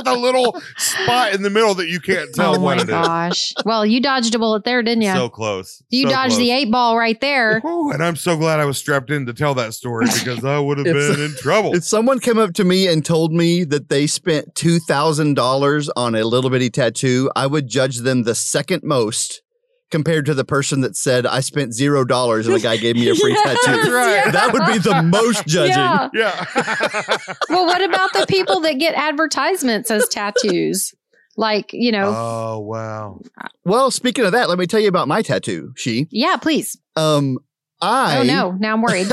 a 0.07 0.17
little 0.19 0.61
spot 0.77 1.35
in 1.35 1.43
the 1.43 1.51
middle 1.51 1.75
that 1.75 1.89
you 1.89 2.01
can't 2.01 2.35
tell 2.35 2.57
oh 2.57 2.61
what 2.61 2.77
my 2.77 2.83
it 2.83 2.87
is. 2.87 2.91
gosh! 2.91 3.53
Well, 3.65 3.85
you 3.87 4.01
dodged 4.01 4.35
a 4.35 4.39
bullet 4.39 4.65
there, 4.65 4.83
didn't 4.83 5.03
you? 5.03 5.13
So 5.13 5.29
close. 5.29 5.83
you 5.91 6.05
So 6.05 6.11
dodged 6.11 6.33
close. 6.33 6.39
the 6.39 6.51
eight 6.51 6.71
ball 6.71 6.97
right 6.99 7.21
there. 7.21 7.61
Whew, 7.61 7.93
and 7.93 8.03
I'm 8.03 8.17
so 8.17 8.37
glad 8.37 8.61
I 8.61 8.65
was 8.65 8.79
strapped 8.79 9.11
in 9.11 9.27
to 9.27 9.35
tell 9.35 9.55
that 9.55 9.75
story 9.75 10.07
because 10.19 10.45
I 10.45 10.59
would 10.59 10.79
have 10.79 10.87
been 10.87 11.21
in 11.21 11.35
trouble. 11.37 11.75
If 11.75 11.85
someone 11.85 12.19
came 12.21 12.39
up 12.39 12.55
to 12.55 12.65
me 12.65 12.87
and 12.87 13.05
told 13.05 13.33
me 13.33 13.65
that 13.65 13.89
they 13.89 14.07
spent 14.07 14.55
two 14.55 14.79
thousand 14.81 15.35
dollars 15.35 15.89
on 15.91 16.15
a 16.15 16.25
little 16.25 16.51
bitty 16.51 16.71
tattoo, 16.71 17.31
I 17.37 17.47
would 17.47 17.69
judge 17.69 17.99
them 17.99 18.23
the 18.25 18.35
second 18.35 18.83
most 18.83 19.43
compared 19.91 20.27
to 20.27 20.35
the 20.35 20.45
person 20.45 20.81
that 20.83 20.97
said 20.97 21.27
I 21.27 21.41
spent 21.41 21.73
zero 21.75 22.05
dollars 22.05 22.47
and 22.47 22.55
the 22.55 22.61
guy 22.61 22.77
gave 22.77 22.97
me 22.97 23.09
a 23.09 23.15
free 23.15 23.33
Yes, 23.45 23.65
tattoo. 23.65 23.93
right. 23.95 24.33
That 24.33 24.53
would 24.53 24.67
be 24.67 24.79
the 24.79 25.03
most 25.03 25.47
judging. 25.47 25.75
Yeah. 25.77 26.09
Yeah. 26.15 27.17
Well, 27.51 27.67
what 27.67 27.83
about 27.83 28.13
the 28.13 28.27
people 28.29 28.61
that 28.61 28.75
get 28.75 28.95
advertisements 28.95 29.91
as 29.91 30.07
tattoos? 30.09 30.95
Like, 31.37 31.71
you 31.73 31.93
know, 31.93 32.13
oh 32.15 32.59
wow. 32.61 33.21
Well, 33.65 33.91
speaking 33.91 34.25
of 34.25 34.33
that, 34.33 34.49
let 34.49 34.59
me 34.59 34.67
tell 34.67 34.81
you 34.81 34.89
about 34.89 35.09
my 35.09 35.23
tattoo. 35.23 35.73
She, 35.77 36.09
yeah, 36.11 36.37
please. 36.37 36.77
um, 36.97 37.39
I 37.81 38.19
oh 38.19 38.23
no, 38.25 38.51
now 38.53 38.73
I'm 38.75 38.83
worried. 38.83 39.07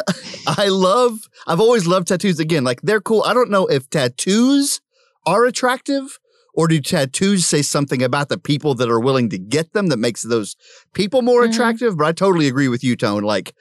I 0.47 0.69
love, 0.69 1.19
I've 1.45 1.59
always 1.59 1.85
loved 1.85 2.07
tattoos. 2.07 2.39
Again, 2.39 2.63
like 2.63 2.81
they're 2.81 2.99
cool. 3.01 3.21
I 3.23 3.33
don't 3.35 3.51
know 3.51 3.67
if 3.67 3.89
tattoos 3.91 4.81
are 5.27 5.45
attractive 5.45 6.17
or 6.55 6.67
do 6.67 6.79
tattoos 6.79 7.45
say 7.45 7.61
something 7.61 8.01
about 8.01 8.29
the 8.29 8.37
people 8.37 8.73
that 8.75 8.89
are 8.89 8.99
willing 8.99 9.29
to 9.29 9.37
get 9.37 9.73
them 9.73 9.87
that 9.87 9.97
makes 9.97 10.21
those 10.23 10.55
people 10.93 11.21
more 11.21 11.43
Mhm. 11.45 11.51
attractive? 11.51 11.97
But 11.97 12.05
I 12.05 12.11
totally 12.11 12.47
agree 12.47 12.67
with 12.67 12.83
you, 12.83 12.95
Tone. 12.95 13.23
Like 13.23 13.53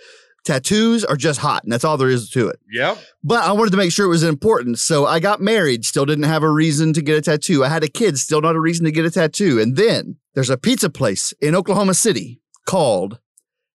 tattoos 0.44 1.04
are 1.04 1.16
just 1.16 1.40
hot 1.40 1.62
and 1.64 1.72
that's 1.72 1.84
all 1.84 1.96
there 1.96 2.10
is 2.10 2.28
to 2.30 2.48
it. 2.48 2.58
Yep. 2.70 2.98
But 3.22 3.44
I 3.44 3.52
wanted 3.52 3.70
to 3.70 3.76
make 3.78 3.92
sure 3.92 4.04
it 4.04 4.10
was 4.10 4.22
important. 4.22 4.78
So 4.78 5.06
I 5.06 5.18
got 5.18 5.40
married, 5.40 5.84
still 5.84 6.04
didn't 6.04 6.24
have 6.24 6.42
a 6.42 6.50
reason 6.50 6.92
to 6.92 7.02
get 7.02 7.16
a 7.16 7.22
tattoo. 7.22 7.64
I 7.64 7.68
had 7.68 7.82
a 7.82 7.88
kid, 7.88 8.18
still 8.18 8.42
not 8.42 8.54
a 8.56 8.60
reason 8.60 8.84
to 8.84 8.92
get 8.92 9.06
a 9.06 9.10
tattoo. 9.10 9.58
And 9.58 9.76
then 9.76 10.16
there's 10.34 10.50
a 10.50 10.58
pizza 10.58 10.90
place 10.90 11.32
in 11.40 11.54
Oklahoma 11.54 11.94
City 11.94 12.40
called 12.66 13.18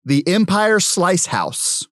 the 0.06 0.26
Empire 0.28 0.80
Slice 0.80 1.28
House. 1.28 1.88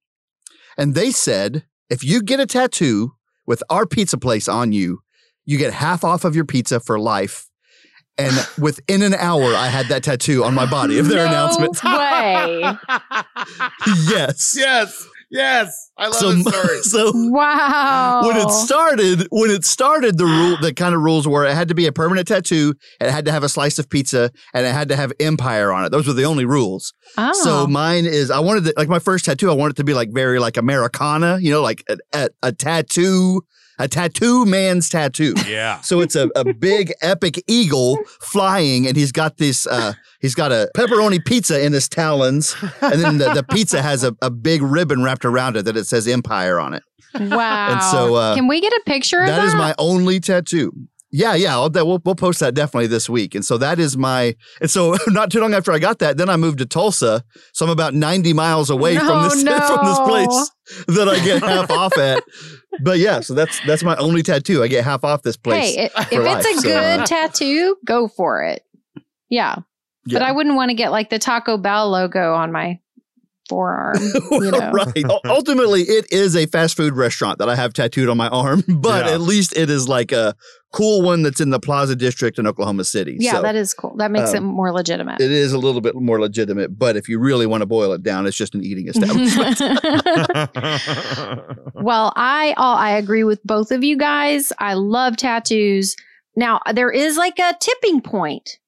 And 0.78 0.94
they 0.94 1.10
said, 1.12 1.66
if 1.90 2.04
you 2.04 2.22
get 2.22 2.40
a 2.40 2.46
tattoo 2.46 3.14
with 3.48 3.64
our 3.70 3.86
pizza 3.88 4.18
place 4.18 4.48
on 4.48 4.74
you, 4.74 5.00
you 5.48 5.58
get 5.58 5.74
half 5.74 6.04
off 6.04 6.24
of 6.24 6.36
your 6.36 6.46
pizza 6.46 6.80
for 6.80 7.00
life. 7.00 7.46
And 8.20 8.36
within 8.60 9.02
an 9.04 9.14
hour, 9.16 9.54
I 9.56 9.68
had 9.68 9.88
that 9.88 10.04
tattoo 10.04 10.44
on 10.44 10.54
my 10.56 10.66
body 10.70 10.98
of 11.00 11.08
their 11.08 11.24
no 11.26 11.30
announcement. 11.30 11.84
way. 11.84 12.62
yes. 14.10 14.54
yes. 14.58 15.08
Yes. 15.30 15.92
I 15.98 16.06
love 16.06 16.16
So, 16.16 16.32
this 16.32 16.46
story. 16.48 16.82
so 16.84 17.12
Wow. 17.14 18.22
when 18.26 18.38
it 18.38 18.50
started, 18.50 19.28
when 19.30 19.52
it 19.52 19.66
started, 19.66 20.18
the 20.18 20.26
rule, 20.26 20.58
the 20.62 20.74
kind 20.74 20.96
of 20.96 21.02
rules 21.02 21.28
were 21.28 21.46
it 21.46 21.54
had 21.54 21.68
to 21.68 21.76
be 21.76 21.86
a 21.86 21.92
permanent 21.92 22.28
tattoo, 22.30 22.74
it 23.02 23.12
had 23.12 23.26
to 23.26 23.32
have 23.32 23.44
a 23.44 23.50
slice 23.50 23.78
of 23.78 23.90
pizza, 23.90 24.32
and 24.54 24.66
it 24.66 24.72
had 24.74 24.88
to 24.90 24.96
have 24.96 25.12
Empire 25.20 25.72
on 25.74 25.84
it. 25.84 25.90
Those 25.92 26.08
were 26.08 26.14
the 26.14 26.24
only 26.24 26.46
rules. 26.46 26.94
oh. 27.18 27.34
So 27.44 27.68
mine 27.68 28.06
is, 28.06 28.32
I 28.32 28.40
wanted 28.40 28.68
it, 28.68 28.78
like 28.78 28.88
my 28.88 29.00
first 29.00 29.26
tattoo, 29.26 29.50
I 29.52 29.54
wanted 29.54 29.72
it 29.72 29.78
to 29.78 29.84
be 29.84 29.94
like 29.94 30.10
very 30.14 30.40
like 30.40 30.56
Americana, 30.56 31.40
you 31.42 31.52
know, 31.52 31.62
like 31.62 31.84
a, 31.90 31.98
a, 32.14 32.30
a 32.44 32.52
tattoo, 32.54 33.42
a 33.80 33.88
tattoo 33.88 34.46
man's 34.46 34.90
tattoo. 34.90 35.34
yeah. 35.48 35.82
So 35.82 36.02
it's 36.02 36.16
a, 36.16 36.30
a 36.36 36.54
big 36.54 36.94
epic 37.02 37.44
eagle 37.48 37.98
flying, 38.22 38.88
and 38.88 38.96
he's 38.96 39.12
got 39.12 39.38
this. 39.38 39.68
Uh, 39.68 39.94
he's 40.20 40.36
got 40.36 40.52
a 40.52 40.70
pepperoni 40.76 41.24
pizza 41.24 41.64
in 41.64 41.74
his 41.74 41.88
talons, 41.88 42.56
and 42.82 43.02
then 43.02 43.18
the, 43.18 43.34
the 43.34 43.44
pizza 43.44 43.82
has 43.82 44.04
a, 44.04 44.16
a 44.22 44.30
big 44.30 44.62
ribbon 44.62 45.04
wrapped 45.04 45.26
around 45.26 45.58
it 45.58 45.66
that 45.66 45.78
it 45.78 45.86
says 45.86 46.08
Empire 46.08 46.60
on 46.60 46.74
it. 46.74 46.84
wow. 47.14 47.72
and 47.72 47.84
so, 47.84 48.16
uh, 48.16 48.36
can 48.36 48.48
we 48.48 48.62
get 48.62 48.74
a 48.74 48.82
picture 48.86 49.22
of 49.22 49.28
that? 49.28 49.38
That 49.38 49.46
is 49.48 49.56
my 49.56 49.74
only 49.78 50.20
tattoo. 50.20 50.74
Yeah, 51.10 51.36
yeah, 51.36 51.54
I'll, 51.54 51.70
we'll 51.70 52.02
we'll 52.04 52.16
post 52.16 52.42
that 52.42 52.54
definitely 52.54 52.88
this 52.88 53.10
week. 53.10 53.34
And 53.34 53.46
so 53.46 53.58
that 53.60 53.80
is 53.80 53.96
my. 53.98 54.36
And 54.60 54.70
so 54.70 54.98
not 55.08 55.32
too 55.32 55.40
long 55.40 55.54
after 55.54 55.72
I 55.72 55.80
got 55.80 56.00
that, 56.00 56.18
then 56.18 56.30
I 56.30 56.36
moved 56.36 56.58
to 56.60 56.66
Tulsa. 56.66 57.24
So 57.54 57.66
I'm 57.66 57.72
about 57.72 57.94
90 57.94 58.34
miles 58.34 58.70
away 58.70 58.98
from 59.00 59.24
this 59.24 59.42
no. 59.44 59.58
from 59.58 59.86
this 59.86 60.00
place 60.00 60.52
that 60.98 61.08
I 61.08 61.24
get 61.24 61.44
half 61.44 61.72
off 61.72 61.98
at. 61.98 62.24
But 62.82 63.00
yeah, 63.00 63.22
so 63.22 63.34
that's 63.34 63.60
that's 63.66 63.84
my 63.84 63.96
only 63.96 64.22
tattoo. 64.22 64.62
I 64.64 64.68
get 64.68 64.84
half 64.84 65.04
off 65.06 65.22
this 65.22 65.38
place. 65.38 65.76
Hey, 65.76 65.90
i- 65.96 66.02
if 66.02 66.10
for 66.10 66.28
it's 66.28 66.46
a 66.46 66.54
so, 66.56 66.62
good 66.62 67.06
tattoo, 67.06 67.78
go 67.86 68.08
for 68.10 68.44
it. 68.44 68.64
Yeah. 69.30 69.56
But 70.10 70.22
I 70.22 70.32
wouldn't 70.32 70.56
want 70.56 70.70
to 70.70 70.76
get 70.76 70.92
like 70.92 71.10
the 71.10 71.20
Taco 71.20 71.58
Bell 71.58 71.90
logo 71.90 72.34
on 72.34 72.52
my 72.52 72.80
forearm. 73.48 73.98
You 74.32 74.52
know. 74.52 74.72
right. 74.72 75.04
Ultimately, 75.26 75.82
it 75.82 76.06
is 76.12 76.36
a 76.36 76.46
fast 76.48 76.78
food 76.78 76.94
restaurant 76.96 77.40
that 77.40 77.50
I 77.50 77.56
have 77.56 77.74
tattooed 77.74 78.10
on 78.10 78.18
my 78.18 78.28
arm, 78.30 78.64
but 78.68 79.06
Yeah. 79.06 79.14
at 79.14 79.22
least 79.22 79.56
it 79.58 79.70
is 79.70 79.88
like 79.90 80.12
a 80.12 80.36
cool 80.74 81.02
one 81.02 81.24
that's 81.24 81.40
in 81.42 81.50
the 81.50 81.60
Plaza 81.60 81.96
District 81.96 82.38
in 82.38 82.46
Oklahoma 82.46 82.84
City. 82.84 83.16
Yeah, 83.20 83.34
so 83.34 83.42
that 83.42 83.56
is 83.56 83.74
cool. 83.74 83.96
That 83.98 84.12
makes 84.12 84.34
it 84.34 84.38
um, 84.40 84.46
more 84.46 84.72
legitimate. 84.72 85.20
it 85.22 85.32
is 85.32 85.54
a 85.54 85.58
little 85.58 85.82
bit 85.82 85.96
more 85.96 86.20
legitimate. 86.20 86.78
But 86.78 86.96
if 86.98 87.08
you 87.10 87.20
really 87.20 87.46
want 87.48 87.62
to 87.62 87.66
boil 87.66 87.94
it 87.94 88.04
down, 88.04 88.28
it's 88.28 88.38
just 88.38 88.54
an 88.54 88.64
eating 88.64 88.88
establishment. 88.88 89.60
well, 91.74 92.14
I 92.16 92.54
all 92.58 92.76
I 92.76 92.92
agree 92.92 93.24
with 93.24 93.44
both 93.44 93.72
of 93.72 93.84
you 93.84 93.98
guys. 93.98 94.52
I 94.60 94.74
love 94.74 95.18
tattoos. 95.18 95.96
Now, 96.36 96.62
there 96.74 96.92
is 96.92 97.18
like 97.18 97.40
a 97.40 97.56
tipping 97.60 98.02
point. 98.02 98.60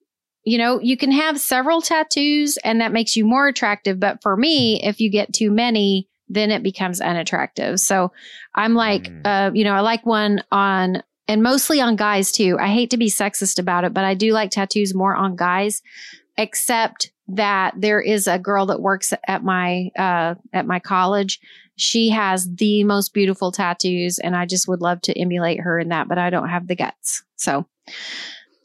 You 0.44 0.58
know, 0.58 0.80
you 0.80 0.96
can 0.96 1.12
have 1.12 1.38
several 1.38 1.82
tattoos 1.82 2.56
and 2.64 2.80
that 2.80 2.92
makes 2.92 3.14
you 3.16 3.24
more 3.24 3.46
attractive, 3.48 4.00
but 4.00 4.22
for 4.22 4.36
me, 4.36 4.82
if 4.82 5.00
you 5.00 5.10
get 5.10 5.32
too 5.32 5.50
many, 5.50 6.08
then 6.28 6.50
it 6.50 6.62
becomes 6.62 7.00
unattractive. 7.00 7.80
So, 7.80 8.12
I'm 8.54 8.74
like 8.74 9.04
Mm. 9.10 9.20
uh, 9.24 9.50
you 9.52 9.64
know, 9.64 9.74
I 9.74 9.80
like 9.80 10.04
one 10.06 10.42
on 10.50 11.02
and 11.28 11.42
mostly 11.42 11.80
on 11.80 11.94
guys 11.96 12.32
too. 12.32 12.56
I 12.58 12.68
hate 12.68 12.90
to 12.90 12.96
be 12.96 13.08
sexist 13.08 13.58
about 13.58 13.84
it, 13.84 13.94
but 13.94 14.04
I 14.04 14.14
do 14.14 14.32
like 14.32 14.50
tattoos 14.50 14.94
more 14.94 15.14
on 15.14 15.36
guys 15.36 15.82
except 16.38 17.12
that 17.28 17.74
there 17.76 18.00
is 18.00 18.26
a 18.26 18.38
girl 18.38 18.66
that 18.66 18.80
works 18.80 19.12
at 19.28 19.44
my 19.44 19.90
uh 19.96 20.34
at 20.52 20.66
my 20.66 20.80
college 20.80 21.38
she 21.76 22.10
has 22.10 22.48
the 22.56 22.82
most 22.84 23.14
beautiful 23.14 23.52
tattoos 23.52 24.18
and 24.18 24.34
i 24.34 24.44
just 24.44 24.66
would 24.66 24.80
love 24.80 25.00
to 25.00 25.16
emulate 25.16 25.60
her 25.60 25.78
in 25.78 25.90
that 25.90 26.08
but 26.08 26.18
i 26.18 26.28
don't 26.28 26.48
have 26.48 26.66
the 26.66 26.74
guts 26.74 27.22
so 27.36 27.66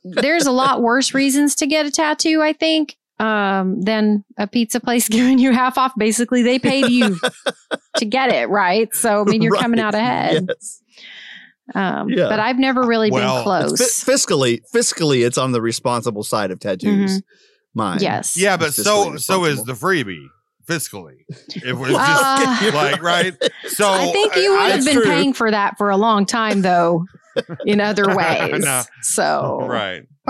there's 0.06 0.46
a 0.46 0.52
lot 0.52 0.82
worse 0.82 1.14
reasons 1.14 1.56
to 1.56 1.66
get 1.68 1.86
a 1.86 1.92
tattoo 1.92 2.42
i 2.42 2.54
think 2.54 2.96
um 3.20 3.82
than 3.82 4.24
a 4.38 4.46
pizza 4.48 4.80
place 4.80 5.08
giving 5.18 5.40
you 5.40 5.52
half 5.52 5.78
off 5.78 5.92
basically 5.98 6.44
they 6.44 6.60
paid 6.60 6.90
you 6.90 7.18
to 7.98 8.06
get 8.06 8.30
it 8.32 8.48
right 8.50 8.94
so 8.96 9.22
i 9.22 9.24
mean 9.24 9.42
you're 9.42 9.56
coming 9.58 9.80
out 9.80 9.96
ahead 9.96 10.46
Yes. 10.48 10.82
um 11.74 12.10
Yeah. 12.10 12.30
but 12.30 12.40
i've 12.40 12.60
never 12.60 12.84
really 12.84 13.10
Well, 13.10 13.36
been 13.38 13.44
close 13.44 14.04
fi- 14.04 14.12
fiscally, 14.14 14.62
fiscally, 14.74 15.26
it's 15.26 15.38
on 15.38 15.52
the 15.52 15.62
responsible 15.62 16.24
side 16.24 16.52
of 16.52 16.60
tattoos. 16.60 17.22
Mine. 17.74 17.98
Mm-hmm. 17.98 18.04
yes 18.04 18.38
yeah, 18.38 18.56
but 18.58 18.74
so 18.74 19.16
so 19.18 19.46
is 19.46 19.64
the 19.66 19.74
freebie 19.74 20.28
fiscally. 20.68 21.18
It 21.64 21.74
was 21.78 21.92
Uh, 21.96 22.60
just 22.62 22.74
like 22.84 23.02
right. 23.04 23.34
So 23.68 23.88
I 23.92 24.12
think 24.12 24.36
you 24.36 24.52
would 24.52 24.72
have 24.72 24.86
been 24.86 24.96
true. 24.96 25.04
paying 25.06 25.34
for 25.34 25.52
that 25.52 25.78
for 25.78 25.90
a 25.90 25.98
long 25.98 26.26
time, 26.26 26.62
though, 26.64 27.06
in 27.65 27.82
other 27.82 28.06
ways. 28.15 28.63
No. 28.63 28.84
So, 29.01 29.60
Right. 29.68 30.04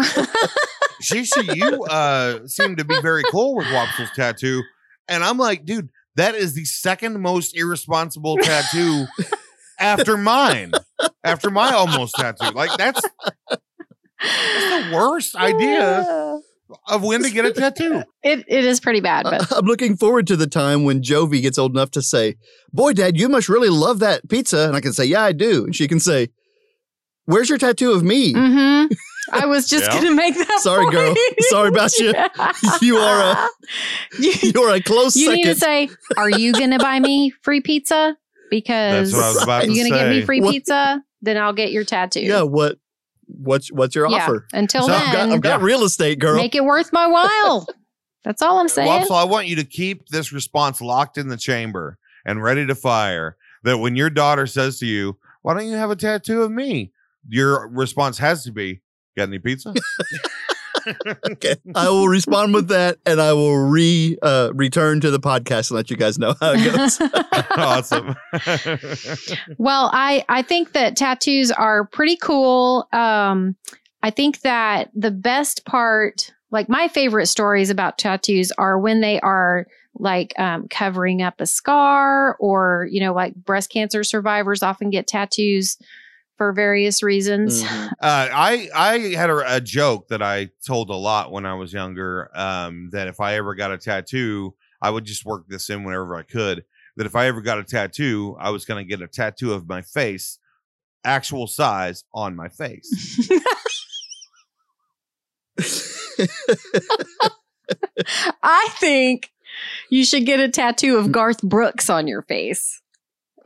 Shishi, 1.01 1.55
you 1.55 1.83
uh 1.83 2.47
seem 2.47 2.77
to 2.77 2.85
be 2.85 3.00
very 3.01 3.24
cool 3.31 3.55
with 3.55 3.71
Wopsle's 3.71 4.09
tattoo. 4.15 4.63
And 5.07 5.24
I'm 5.24 5.38
like, 5.38 5.65
dude, 5.65 5.89
that 6.15 6.35
is 6.35 6.53
the 6.53 6.65
second 6.65 7.19
most 7.21 7.55
irresponsible 7.55 8.38
tattoo 8.38 9.05
after 9.79 10.17
mine. 10.17 10.71
After 11.24 11.50
my 11.51 11.71
almost 11.71 12.15
tattoo. 12.15 12.51
Like 12.51 12.75
that's 12.77 13.01
That's 13.50 13.62
the 14.89 14.95
worst 14.95 15.35
idea 15.35 16.39
of 16.88 17.03
when 17.03 17.21
to 17.24 17.29
get 17.29 17.45
a 17.45 17.51
tattoo. 17.51 18.03
It 18.24 18.45
it 18.47 18.65
is 18.65 18.79
pretty 18.79 19.01
bad, 19.01 19.24
but 19.25 19.51
I'm 19.55 19.65
looking 19.65 19.97
forward 19.97 20.27
to 20.27 20.35
the 20.35 20.47
time 20.47 20.83
when 20.85 21.01
Jovi 21.01 21.41
gets 21.41 21.57
old 21.59 21.71
enough 21.74 21.91
to 21.91 22.01
say, 22.01 22.35
Boy, 22.71 22.93
Dad, 22.93 23.17
you 23.19 23.29
must 23.29 23.50
really 23.50 23.69
love 23.69 24.00
that 24.00 24.27
pizza. 24.29 24.65
And 24.67 24.75
I 24.75 24.81
can 24.81 24.93
say, 24.93 25.05
Yeah, 25.05 25.21
I 25.24 25.33
do. 25.33 25.65
And 25.65 25.75
she 25.75 25.88
can 25.88 26.00
say, 26.00 26.29
Where's 27.25 27.50
your 27.50 27.58
tattoo 27.58 27.91
of 27.91 28.03
me? 28.03 28.34
hmm 28.34 28.86
I 29.34 29.48
was 29.48 29.67
just 29.67 29.86
Yeah. 29.86 29.96
gonna 30.01 30.13
make 30.15 30.36
that. 30.36 30.60
Sorry, 30.62 30.89
girl. 30.91 31.15
Sorry, 31.50 31.72
Bastia. 31.72 32.29
You 32.82 32.98
are 32.98 33.22
a 33.32 33.50
you, 34.20 34.34
you're 34.53 34.70
a 34.75 34.82
close 34.82 35.15
you 35.15 35.25
second. 35.27 35.36
need 35.38 35.44
to 35.46 35.55
say, 35.55 35.89
"Are 36.15 36.29
you 36.29 36.53
gonna 36.53 36.77
buy 36.77 37.00
me 37.00 37.32
free 37.41 37.60
pizza? 37.62 38.15
Because 38.51 39.12
That's 39.12 39.17
what 39.24 39.25
I 39.25 39.34
was 39.34 39.44
about 39.44 39.63
are 39.63 39.65
to 39.65 39.72
you 39.74 39.89
gonna 39.89 40.03
give 40.03 40.10
me 40.10 40.22
free 40.22 40.41
What- 40.41 40.51
pizza? 40.51 41.01
Then 41.24 41.38
I'll 41.38 41.53
get 41.53 41.72
your 41.72 41.84
tattoo." 41.84 42.20
yeah, 42.22 42.44
what 42.44 42.77
what's 43.25 43.72
what's 43.72 43.96
your 43.96 44.08
Yeah. 44.12 44.17
offer? 44.17 44.46
Until 44.53 44.84
So 44.86 44.94
I've 44.94 45.12
got, 45.12 45.29
I've 45.32 45.41
got 45.41 45.62
real 45.63 45.84
estate, 45.84 46.20
girl. 46.20 46.36
make 46.36 46.53
it 46.53 46.63
worth 46.63 46.94
my 46.94 47.08
while. 47.08 47.67
That's 48.24 48.44
all 48.44 48.60
I'm 48.60 48.67
saying. 48.67 48.88
Well, 48.88 49.05
so 49.08 49.15
I 49.15 49.24
want 49.24 49.48
you 49.48 49.55
to 49.55 49.63
keep 49.63 50.10
this 50.10 50.32
response 50.32 50.82
locked 50.82 51.17
in 51.17 51.29
the 51.29 51.38
chamber 51.38 51.98
and 52.25 52.44
ready 52.44 52.67
to 52.67 52.75
fire. 52.75 53.38
That 53.63 53.79
when 53.79 53.96
your 53.96 54.12
daughter 54.12 54.46
says 54.46 54.77
to 54.79 54.86
you, 54.86 55.17
"Why 55.41 55.55
don't 55.55 55.67
you 55.67 55.75
have 55.77 55.89
a 55.89 55.96
tattoo 55.96 56.44
of 56.44 56.51
me?" 56.51 56.91
Your 57.27 57.67
response 57.67 58.17
has 58.20 58.44
to 58.44 58.51
be, 58.51 58.82
"Got 59.17 59.29
any 59.29 59.39
pizza?" 59.39 59.74
okay. 61.32 61.55
I 61.74 61.89
will 61.89 62.08
respond 62.08 62.53
with 62.53 62.67
that 62.70 62.98
and 63.05 63.22
I 63.22 63.34
will 63.34 63.58
re 63.58 64.17
uh, 64.22 64.51
return 64.53 65.01
to 65.01 65.12
the 65.12 65.20
podcast 65.20 65.72
and 65.72 65.77
let 65.77 65.89
you 65.89 65.98
guys 65.98 66.20
know 66.20 66.36
how 66.39 66.53
it 66.55 66.63
goes. 66.63 67.01
awesome. 67.58 68.15
Well, 69.58 69.89
I 69.94 70.24
I 70.29 70.41
think 70.41 70.74
that 70.74 70.96
tattoos 70.96 71.51
are 71.51 71.86
pretty 71.86 72.17
cool. 72.17 72.88
Um, 72.91 73.55
I 74.03 74.10
think 74.10 74.41
that 74.41 74.91
the 74.94 75.12
best 75.12 75.65
part, 75.65 76.34
like 76.51 76.70
my 76.70 76.88
favorite 76.88 77.27
stories 77.27 77.70
about 77.70 77.98
tattoos, 77.98 78.51
are 78.58 78.77
when 78.77 79.01
they 79.01 79.20
are 79.22 79.67
like 79.96 80.34
um, 80.38 80.67
covering 80.67 81.22
up 81.22 81.39
a 81.39 81.46
scar, 81.46 82.36
or 82.39 82.88
you 82.91 83.00
know, 83.00 83.13
like 83.13 83.36
breast 83.36 83.72
cancer 83.72 84.03
survivors 84.03 84.62
often 84.62 84.89
get 84.89 85.08
tattoos 85.08 85.77
for 86.37 86.51
various 86.53 87.01
reasons. 87.03 87.63
Mhm. 87.63 87.91
Uh, 88.01 88.27
I 88.31 88.69
I 88.75 88.99
had 89.15 89.29
a, 89.29 89.55
a 89.55 89.61
joke 89.61 90.09
that 90.09 90.21
I 90.21 90.49
told 90.67 90.89
a 90.89 90.95
lot 90.95 91.31
when 91.31 91.45
I 91.45 91.53
was 91.55 91.73
younger. 91.73 92.29
Um, 92.35 92.89
that 92.91 93.07
if 93.07 93.19
I 93.19 93.35
ever 93.35 93.55
got 93.55 93.71
a 93.71 93.77
tattoo, 93.77 94.53
I 94.81 94.89
would 94.91 95.05
just 95.05 95.25
work 95.25 95.47
this 95.47 95.69
in 95.69 95.83
whenever 95.83 96.15
I 96.15 96.21
could. 96.23 96.65
That 96.97 97.05
if 97.05 97.15
I 97.15 97.27
ever 97.27 97.41
got 97.41 97.57
a 97.59 97.63
tattoo, 97.63 98.35
I 98.39 98.49
was 98.51 98.65
going 98.65 98.83
to 98.85 98.87
get 98.89 99.01
a 99.01 99.07
tattoo 99.07 99.53
of 99.53 99.67
my 99.67 99.81
face, 99.81 100.37
actual 101.03 101.47
size 101.47 102.03
on 102.13 102.35
my 102.35 102.47
face. 102.49 103.29
I 108.43 108.67
think 108.79 109.31
you 109.89 110.05
should 110.05 110.25
get 110.25 110.39
a 110.39 110.49
tattoo 110.49 110.97
of 110.97 111.11
Garth 111.11 111.41
Brooks 111.41 111.89
on 111.89 112.07
your 112.07 112.21
face, 112.23 112.81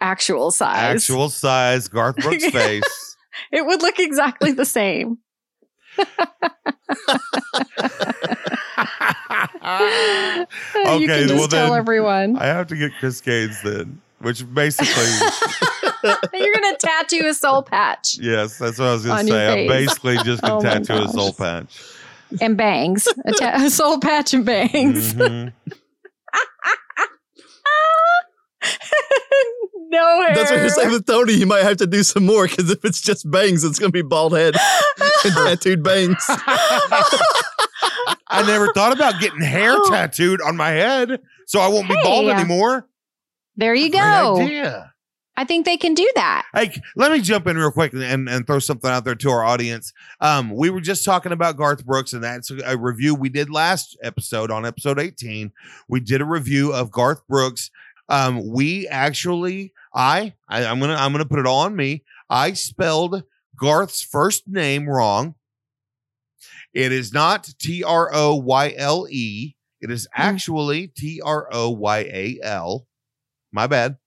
actual 0.01 0.51
size. 0.51 0.77
Actual 0.95 1.29
size, 1.29 1.87
Garth 1.87 2.17
Brooks 2.17 2.45
face. 2.51 3.15
It 3.51 3.65
would 3.65 3.81
look 3.81 3.99
exactly 3.99 4.51
the 4.51 4.65
same. 4.65 5.17
you 5.97 6.05
Okay, 10.85 11.05
can 11.07 11.27
just 11.27 11.33
well 11.35 11.47
tell 11.47 11.69
then- 11.71 11.77
everyone. 11.79 12.37
I 12.37 12.45
have 12.45 12.67
to 12.67 12.75
get 12.75 12.91
Chris 12.99 13.21
Gaines 13.21 13.61
then, 13.63 14.01
which 14.19 14.43
basically, 14.53 14.93
You're 16.33 16.53
gonna 16.53 16.77
tattoo 16.77 17.27
a 17.27 17.33
soul 17.33 17.61
patch 17.63 18.17
yes, 18.21 18.57
that's 18.57 18.79
what 18.79 18.87
I 18.87 18.93
was 18.93 19.05
gonna 19.05 19.27
say. 19.27 19.63
I'm 19.63 19.67
basically 19.67 20.17
just 20.23 20.41
Oh 20.43 20.61
going 20.61 20.63
my 20.65 20.73
to 20.79 20.85
tattoo 20.85 21.03
a 21.03 21.09
soul 21.09 21.33
patch. 21.33 21.81
and 22.41 22.55
bangs, 22.57 23.07
a, 23.25 23.31
ta- 23.33 23.53
a 23.65 23.69
soul 23.69 23.99
patch 23.99 24.33
and 24.33 24.45
bangs. 24.45 25.13
Mhm. 25.13 25.51
No 29.89 30.21
hair. 30.25 30.35
That's 30.35 30.51
what 30.51 30.59
you're 30.59 30.69
saying 30.69 30.91
with 30.91 31.05
Tony. 31.05 31.33
You 31.33 31.45
might 31.45 31.63
have 31.63 31.77
to 31.77 31.87
do 31.87 32.03
some 32.03 32.25
more 32.25 32.47
because 32.47 32.69
if 32.69 32.83
it's 32.85 33.01
just 33.01 33.29
bangs, 33.29 33.63
it's 33.63 33.79
going 33.79 33.91
to 33.91 33.93
be 33.93 34.01
bald 34.01 34.33
head 34.33 34.55
and 35.25 35.33
tattooed 35.33 35.83
bangs. 35.83 36.23
I 38.31 38.43
never 38.45 38.71
thought 38.73 38.93
about 38.93 39.19
getting 39.19 39.41
hair 39.41 39.75
tattooed 39.89 40.41
on 40.41 40.55
my 40.55 40.69
head, 40.69 41.19
so 41.47 41.59
I 41.59 41.67
won't 41.67 41.87
be 41.89 41.95
bald 42.03 42.29
anymore. 42.29 42.87
there 43.55 43.73
you 43.73 43.89
Great 43.89 43.99
go. 43.99 44.41
idea. 44.41 44.93
I 45.35 45.45
think 45.45 45.65
they 45.65 45.77
can 45.77 45.93
do 45.93 46.09
that. 46.15 46.45
Hey, 46.53 46.81
let 46.97 47.13
me 47.13 47.21
jump 47.21 47.47
in 47.47 47.57
real 47.57 47.71
quick 47.71 47.93
and, 47.93 48.27
and 48.27 48.45
throw 48.45 48.59
something 48.59 48.89
out 48.91 49.05
there 49.05 49.15
to 49.15 49.29
our 49.29 49.45
audience. 49.45 49.93
Um, 50.19 50.51
we 50.53 50.69
were 50.69 50.81
just 50.81 51.05
talking 51.05 51.31
about 51.31 51.55
Garth 51.55 51.85
Brooks, 51.85 52.11
and 52.11 52.21
that's 52.21 52.51
a, 52.51 52.57
a 52.65 52.77
review 52.77 53.15
we 53.15 53.29
did 53.29 53.49
last 53.49 53.97
episode 54.03 54.51
on 54.51 54.65
episode 54.65 54.99
18. 54.99 55.53
We 55.87 56.01
did 56.01 56.19
a 56.19 56.25
review 56.25 56.73
of 56.73 56.91
Garth 56.91 57.25
Brooks. 57.27 57.71
Um, 58.09 58.51
we 58.51 58.85
actually, 58.89 59.71
I, 59.93 60.33
I 60.47 60.65
I'm 60.65 60.79
gonna 60.79 60.95
I'm 60.95 61.11
gonna 61.11 61.25
put 61.25 61.39
it 61.39 61.45
all 61.47 61.61
on 61.61 61.75
me. 61.75 62.03
I 62.29 62.53
spelled 62.53 63.23
Garth's 63.59 64.01
first 64.01 64.47
name 64.47 64.87
wrong. 64.87 65.35
It 66.73 66.91
is 66.91 67.11
not 67.13 67.49
T 67.59 67.83
R 67.83 68.09
O 68.13 68.35
Y 68.35 68.73
L 68.77 69.07
E. 69.09 69.55
It 69.81 69.89
is 69.91 70.07
actually 70.13 70.87
T 70.87 71.21
R 71.23 71.47
O 71.51 71.69
Y 71.71 71.99
A 71.99 72.39
L. 72.43 72.85
My 73.51 73.65
bad 73.65 73.97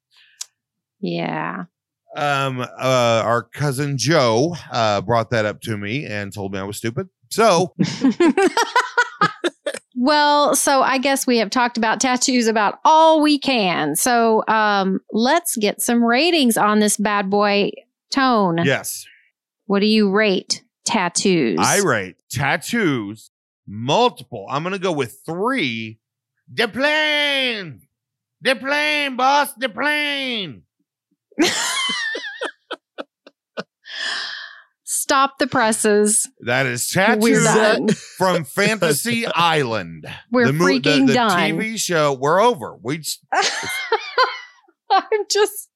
Yeah. 1.01 1.65
um 2.17 2.61
uh 2.61 2.67
our 3.25 3.43
cousin 3.43 3.97
joe 3.99 4.55
uh 4.71 5.01
brought 5.01 5.31
that 5.31 5.45
up 5.47 5.61
to 5.63 5.77
me 5.77 6.05
and 6.05 6.33
told 6.33 6.53
me 6.53 6.59
i 6.61 6.63
was 6.63 6.77
stupid 6.77 7.09
so 7.31 7.75
well, 10.05 10.57
so 10.57 10.83
I 10.83 10.99
guess 10.99 11.27
we 11.27 11.39
have 11.39 11.51
talked 11.51 11.79
about 11.79 12.01
tattoos 12.01 12.49
about 12.49 12.81
all 12.85 13.23
we 13.23 13.39
can. 13.39 13.95
So 13.95 14.43
um, 14.49 15.01
let's 15.13 15.57
get 15.57 15.81
some 15.81 16.05
ratings 16.05 16.57
on 16.57 16.81
this 16.81 16.97
bad 16.97 17.31
boy 17.31 17.71
tone. 18.11 18.59
yes 18.65 19.07
What 19.67 19.81
do 19.81 19.87
you 19.87 20.11
rate 20.11 20.63
tattoos? 20.85 21.59
i 21.61 21.79
rate 21.79 22.17
tattoos 22.31 23.31
multiple 23.67 24.45
i'm 24.51 24.65
gonna 24.65 24.79
go 24.79 24.91
with 24.91 25.17
three 25.25 25.99
the 26.53 26.67
plane 26.67 27.81
the 28.41 28.57
plane 28.57 29.17
boss 29.17 29.55
the 29.55 29.69
plane 29.69 30.65
Stop 35.13 35.37
the 35.39 35.47
presses. 35.47 36.27
that 36.41 36.65
is 36.65 36.91
We're 36.97 37.05
tattoos 37.05 37.45
done. 37.45 37.89
from 38.17 38.45
fantasy 38.45 39.27
island 39.35 40.07
We're 40.31 40.47
the, 40.47 40.53
mo- 40.55 40.65
the- 40.65 40.81
freaking 40.81 41.07
the 41.07 41.13
done. 41.13 41.39
tv 41.39 41.79
show 41.79 42.15
we're 42.15 42.41
over 42.41 42.79
we 42.83 42.97
just, 42.97 43.21
I'm 44.91 45.05
just 45.31 45.69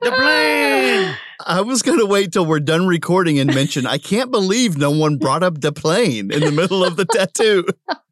the 0.00 0.10
plane 0.10 1.14
I 1.46 1.60
was 1.60 1.82
going 1.82 2.00
to 2.00 2.06
wait 2.06 2.32
till 2.32 2.44
we're 2.44 2.58
done 2.58 2.88
recording 2.88 3.38
and 3.38 3.54
mention, 3.54 3.86
I 3.86 3.98
can't 3.98 4.32
believe 4.32 4.76
no 4.76 4.90
one 4.90 5.18
brought 5.18 5.44
up 5.44 5.60
the 5.60 5.70
plane 5.70 6.32
in 6.32 6.40
the 6.40 6.50
middle 6.50 6.84
of 6.84 6.96
the 6.96 7.04
tattoo. 7.04 7.64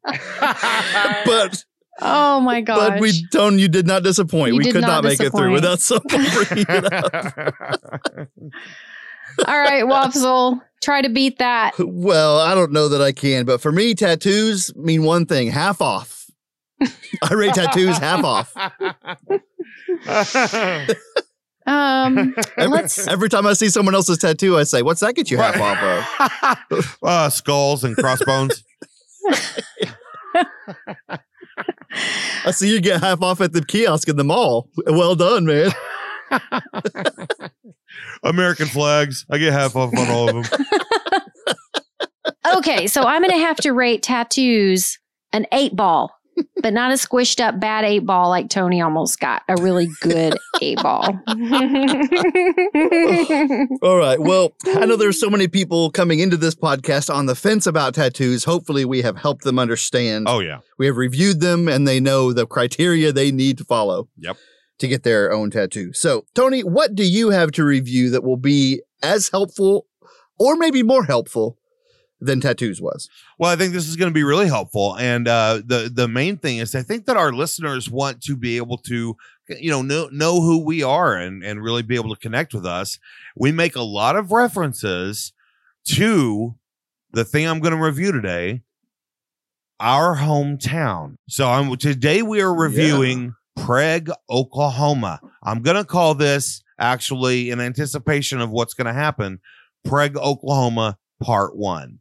But 0.05 1.65
Oh 2.01 2.39
my 2.39 2.61
god! 2.61 2.91
but 2.91 3.01
we, 3.01 3.27
Tone, 3.33 3.59
you 3.59 3.67
did 3.67 3.85
not 3.85 4.03
disappoint. 4.03 4.53
You 4.53 4.59
we 4.59 4.71
could 4.71 4.81
not 4.81 4.87
not, 4.87 5.03
make 5.03 5.19
it 5.19 5.31
through 5.31 5.51
without 5.51 5.79
someone 5.81 6.05
bringing 6.07 6.65
it 6.69 6.93
up. 6.93 8.27
All 9.47 9.59
right, 9.59 9.83
Wopsle, 9.85 10.61
try 10.81 11.01
to 11.01 11.09
beat 11.09 11.37
that. 11.39 11.73
Well, 11.79 12.39
I 12.39 12.55
don't 12.55 12.71
know 12.71 12.87
that 12.89 13.01
I 13.01 13.11
can, 13.11 13.45
but 13.45 13.61
for 13.61 13.71
me, 13.71 13.93
tattoos 13.93 14.75
mean 14.75 15.03
one 15.03 15.25
thing 15.25 15.49
half 15.51 15.81
off. 15.81 16.29
I 16.81 17.33
rate 17.33 17.53
tattoos 17.53 17.97
half 17.97 18.23
off. 18.23 18.53
Um, 21.67 22.33
Every, 22.57 22.67
let's 22.67 23.07
every 23.07 23.29
time 23.29 23.45
I 23.45 23.53
see 23.53 23.69
someone 23.69 23.93
else's 23.93 24.17
tattoo, 24.17 24.57
I 24.57 24.63
say, 24.63 24.81
What's 24.81 25.01
that 25.01 25.13
get 25.13 25.29
you 25.29 25.37
half 25.37 25.59
off 25.59 26.63
of? 26.71 26.97
uh, 27.03 27.29
skulls 27.29 27.83
and 27.83 27.95
crossbones. 27.95 28.63
I 32.43 32.51
see 32.51 32.73
you 32.73 32.81
get 32.81 33.01
half 33.01 33.21
off 33.21 33.39
at 33.41 33.53
the 33.53 33.63
kiosk 33.63 34.09
in 34.09 34.15
the 34.15 34.23
mall. 34.23 34.67
Well 34.87 35.13
done, 35.15 35.45
man. 35.45 35.71
American 38.23 38.67
flags. 38.67 39.25
I 39.29 39.37
get 39.37 39.53
half 39.53 39.75
off 39.75 39.93
on 39.97 40.07
all 40.09 40.29
of 40.29 40.49
them. 40.49 40.65
okay. 42.57 42.87
So 42.87 43.03
I'm 43.03 43.21
going 43.21 43.33
to 43.33 43.45
have 43.45 43.57
to 43.57 43.71
rate 43.71 44.03
tattoos 44.03 44.97
an 45.31 45.45
eight 45.51 45.75
ball, 45.75 46.11
but 46.61 46.73
not 46.73 46.91
a 46.91 46.95
squished 46.95 47.39
up 47.39 47.59
bad 47.59 47.85
eight 47.85 48.05
ball 48.05 48.29
like 48.29 48.49
Tony 48.49 48.81
almost 48.81 49.19
got 49.19 49.43
a 49.47 49.55
really 49.61 49.89
good 50.01 50.35
eight 50.61 50.81
ball. 50.81 51.03
All 53.81 53.97
right. 53.97 54.19
Well, 54.19 54.53
I 54.65 54.85
know 54.85 54.95
there's 54.95 55.19
so 55.19 55.29
many 55.29 55.47
people 55.47 55.91
coming 55.91 56.19
into 56.19 56.37
this 56.37 56.55
podcast 56.55 57.13
on 57.13 57.25
the 57.27 57.35
fence 57.35 57.67
about 57.67 57.93
tattoos. 57.95 58.43
Hopefully, 58.43 58.85
we 58.85 59.01
have 59.01 59.17
helped 59.17 59.43
them 59.43 59.59
understand. 59.59 60.27
Oh 60.27 60.39
yeah. 60.39 60.59
We 60.77 60.85
have 60.87 60.97
reviewed 60.97 61.39
them 61.39 61.67
and 61.67 61.87
they 61.87 61.99
know 61.99 62.33
the 62.33 62.45
criteria 62.47 63.11
they 63.11 63.31
need 63.31 63.57
to 63.59 63.63
follow. 63.63 64.07
Yep. 64.17 64.37
To 64.79 64.87
get 64.87 65.03
their 65.03 65.31
own 65.31 65.51
tattoo. 65.51 65.91
So, 65.93 66.25
Tony, 66.33 66.61
what 66.63 66.95
do 66.95 67.03
you 67.03 67.29
have 67.31 67.51
to 67.51 67.65
review 67.65 68.09
that 68.11 68.23
will 68.23 68.37
be 68.37 68.81
as 69.03 69.29
helpful 69.29 69.85
or 70.37 70.55
maybe 70.55 70.83
more 70.83 71.03
helpful 71.03 71.57
than 72.21 72.41
tattoos 72.41 72.81
was. 72.81 73.09
Well, 73.37 73.51
I 73.51 73.55
think 73.55 73.73
this 73.73 73.87
is 73.87 73.95
going 73.95 74.09
to 74.09 74.13
be 74.13 74.23
really 74.23 74.47
helpful, 74.47 74.97
and 74.97 75.27
uh, 75.27 75.61
the 75.65 75.89
the 75.93 76.07
main 76.07 76.37
thing 76.37 76.57
is 76.57 76.75
I 76.75 76.81
think 76.81 77.05
that 77.05 77.17
our 77.17 77.31
listeners 77.31 77.89
want 77.89 78.21
to 78.23 78.35
be 78.35 78.57
able 78.57 78.77
to, 78.79 79.15
you 79.47 79.71
know, 79.71 79.81
know 79.81 80.09
know 80.11 80.41
who 80.41 80.63
we 80.63 80.83
are 80.83 81.15
and 81.15 81.43
and 81.43 81.63
really 81.63 81.81
be 81.81 81.95
able 81.95 82.13
to 82.13 82.19
connect 82.19 82.53
with 82.53 82.65
us. 82.65 82.99
We 83.35 83.51
make 83.51 83.75
a 83.75 83.81
lot 83.81 84.15
of 84.15 84.31
references 84.31 85.33
to 85.89 86.55
the 87.11 87.25
thing 87.25 87.47
I'm 87.47 87.59
going 87.59 87.75
to 87.75 87.81
review 87.81 88.11
today, 88.11 88.63
our 89.79 90.17
hometown. 90.17 91.15
So 91.29 91.47
I'm 91.47 91.75
today 91.77 92.21
we 92.21 92.41
are 92.41 92.53
reviewing 92.53 93.35
Prague, 93.59 94.09
Oklahoma. 94.29 95.19
I'm 95.43 95.61
going 95.61 95.77
to 95.77 95.85
call 95.85 96.15
this 96.15 96.63
actually 96.79 97.49
in 97.49 97.59
anticipation 97.59 98.41
of 98.41 98.49
what's 98.49 98.73
going 98.73 98.87
to 98.87 98.93
happen, 98.93 99.39
Prague, 99.83 100.17
Oklahoma, 100.17 100.97
Part 101.21 101.55
One. 101.55 101.99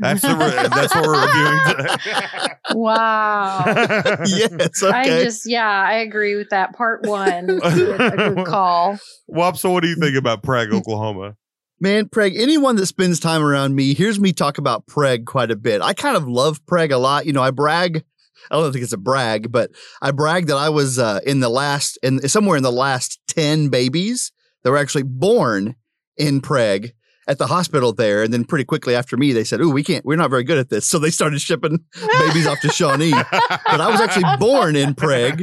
That's 0.00 0.22
the 0.22 0.28
re- 0.28 0.68
that's 0.74 0.94
what 0.94 1.06
we're 1.06 1.26
reviewing 1.26 1.60
today. 1.66 2.54
Wow. 2.72 3.64
yes. 4.26 4.82
I 4.82 5.04
just, 5.04 5.48
yeah, 5.48 5.68
I 5.68 5.94
agree 5.94 6.36
with 6.36 6.50
that. 6.50 6.74
Part 6.74 7.04
one, 7.04 7.50
is 7.50 7.78
a 7.78 7.96
good 8.16 8.36
call. 8.46 8.98
Well, 9.26 9.54
so 9.54 9.70
what 9.70 9.82
do 9.82 9.88
you 9.88 9.96
think 9.96 10.16
about 10.16 10.42
Prague, 10.42 10.72
Oklahoma? 10.72 11.36
Man, 11.80 12.08
Prague, 12.08 12.32
anyone 12.36 12.76
that 12.76 12.86
spends 12.86 13.20
time 13.20 13.42
around 13.42 13.74
me 13.74 13.94
hears 13.94 14.18
me 14.18 14.32
talk 14.32 14.58
about 14.58 14.86
Prague 14.86 15.26
quite 15.26 15.50
a 15.50 15.56
bit. 15.56 15.80
I 15.80 15.94
kind 15.94 16.16
of 16.16 16.28
love 16.28 16.64
Prague 16.66 16.92
a 16.92 16.98
lot. 16.98 17.26
You 17.26 17.32
know, 17.32 17.42
I 17.42 17.50
brag. 17.50 18.04
I 18.50 18.56
don't 18.56 18.72
think 18.72 18.82
it's 18.82 18.92
a 18.92 18.98
brag, 18.98 19.50
but 19.52 19.70
I 20.00 20.10
brag 20.10 20.46
that 20.46 20.56
I 20.56 20.68
was 20.68 20.98
uh, 20.98 21.20
in 21.26 21.40
the 21.40 21.48
last, 21.48 21.98
in 22.02 22.28
somewhere 22.28 22.56
in 22.56 22.62
the 22.62 22.72
last 22.72 23.20
10 23.28 23.68
babies 23.68 24.32
that 24.62 24.70
were 24.70 24.76
actually 24.76 25.04
born 25.04 25.76
in 26.16 26.40
Prague 26.40 26.88
at 27.28 27.38
the 27.38 27.46
hospital 27.46 27.92
there. 27.92 28.22
And 28.22 28.32
then 28.32 28.44
pretty 28.44 28.64
quickly 28.64 28.94
after 28.96 29.16
me, 29.16 29.32
they 29.32 29.44
said, 29.44 29.60
Oh, 29.60 29.68
we 29.68 29.84
can't, 29.84 30.04
we're 30.04 30.16
not 30.16 30.30
very 30.30 30.42
good 30.44 30.58
at 30.58 30.70
this. 30.70 30.86
So 30.88 30.98
they 30.98 31.10
started 31.10 31.40
shipping 31.40 31.84
babies 32.18 32.46
off 32.46 32.58
to 32.62 32.68
Shawnee. 32.70 33.12
But 33.12 33.80
I 33.80 33.90
was 33.90 34.00
actually 34.00 34.24
born 34.38 34.74
in 34.74 34.94
Prague. 34.94 35.42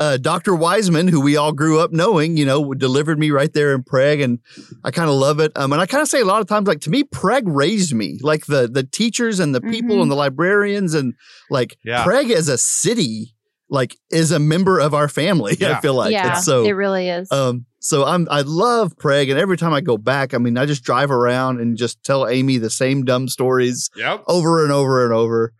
uh, 0.00 0.16
Dr. 0.16 0.54
Wiseman, 0.54 1.06
who 1.08 1.20
we 1.20 1.36
all 1.36 1.52
grew 1.52 1.78
up 1.78 1.92
knowing, 1.92 2.36
you 2.38 2.46
know, 2.46 2.72
delivered 2.74 3.18
me 3.18 3.30
right 3.30 3.52
there 3.52 3.74
in 3.74 3.82
Prague, 3.82 4.20
and 4.20 4.38
I 4.84 4.90
kind 4.90 5.10
of 5.10 5.16
love 5.16 5.38
it. 5.38 5.52
Um, 5.56 5.72
and 5.72 5.80
I 5.82 5.86
kind 5.86 6.00
of 6.02 6.08
say 6.08 6.20
a 6.20 6.24
lot 6.24 6.40
of 6.40 6.48
times, 6.48 6.66
like 6.66 6.80
to 6.80 6.90
me, 6.90 7.04
Prague 7.04 7.46
raised 7.46 7.92
me, 7.94 8.18
like 8.22 8.46
the 8.46 8.66
the 8.66 8.82
teachers 8.84 9.38
and 9.38 9.54
the 9.54 9.60
people 9.60 9.96
Mhm. 9.96 10.02
and 10.02 10.10
the 10.10 10.16
librarians, 10.16 10.94
and 10.94 11.12
like 11.50 11.76
Yeah. 11.84 12.02
Prague 12.04 12.30
as 12.30 12.48
a 12.48 12.56
city, 12.58 13.34
like 13.68 13.96
is 14.10 14.32
a 14.32 14.38
member 14.38 14.78
of 14.80 14.94
our 14.94 15.08
family. 15.08 15.56
Yeah. 15.60 15.76
I 15.76 15.80
feel 15.82 15.94
like 15.94 16.12
yeah, 16.12 16.36
it's 16.36 16.44
so. 16.46 16.64
it 16.64 16.72
really 16.72 17.08
is. 17.10 17.30
um, 17.30 17.66
so 17.86 18.04
I'm 18.04 18.26
I 18.30 18.42
love 18.42 18.96
Prague, 18.98 19.28
and 19.28 19.38
every 19.38 19.56
time 19.56 19.72
I 19.72 19.80
go 19.80 19.96
back, 19.96 20.34
I 20.34 20.38
mean, 20.38 20.56
I 20.58 20.66
just 20.66 20.82
drive 20.84 21.10
around 21.10 21.60
and 21.60 21.76
just 21.76 22.02
tell 22.04 22.26
Amy 22.28 22.58
the 22.58 22.70
same 22.70 23.04
dumb 23.04 23.28
stories 23.28 23.90
Yep. 23.96 24.24
over 24.28 24.62
and 24.64 24.72
over 24.72 25.04
and 25.04 25.12
over. 25.14 25.52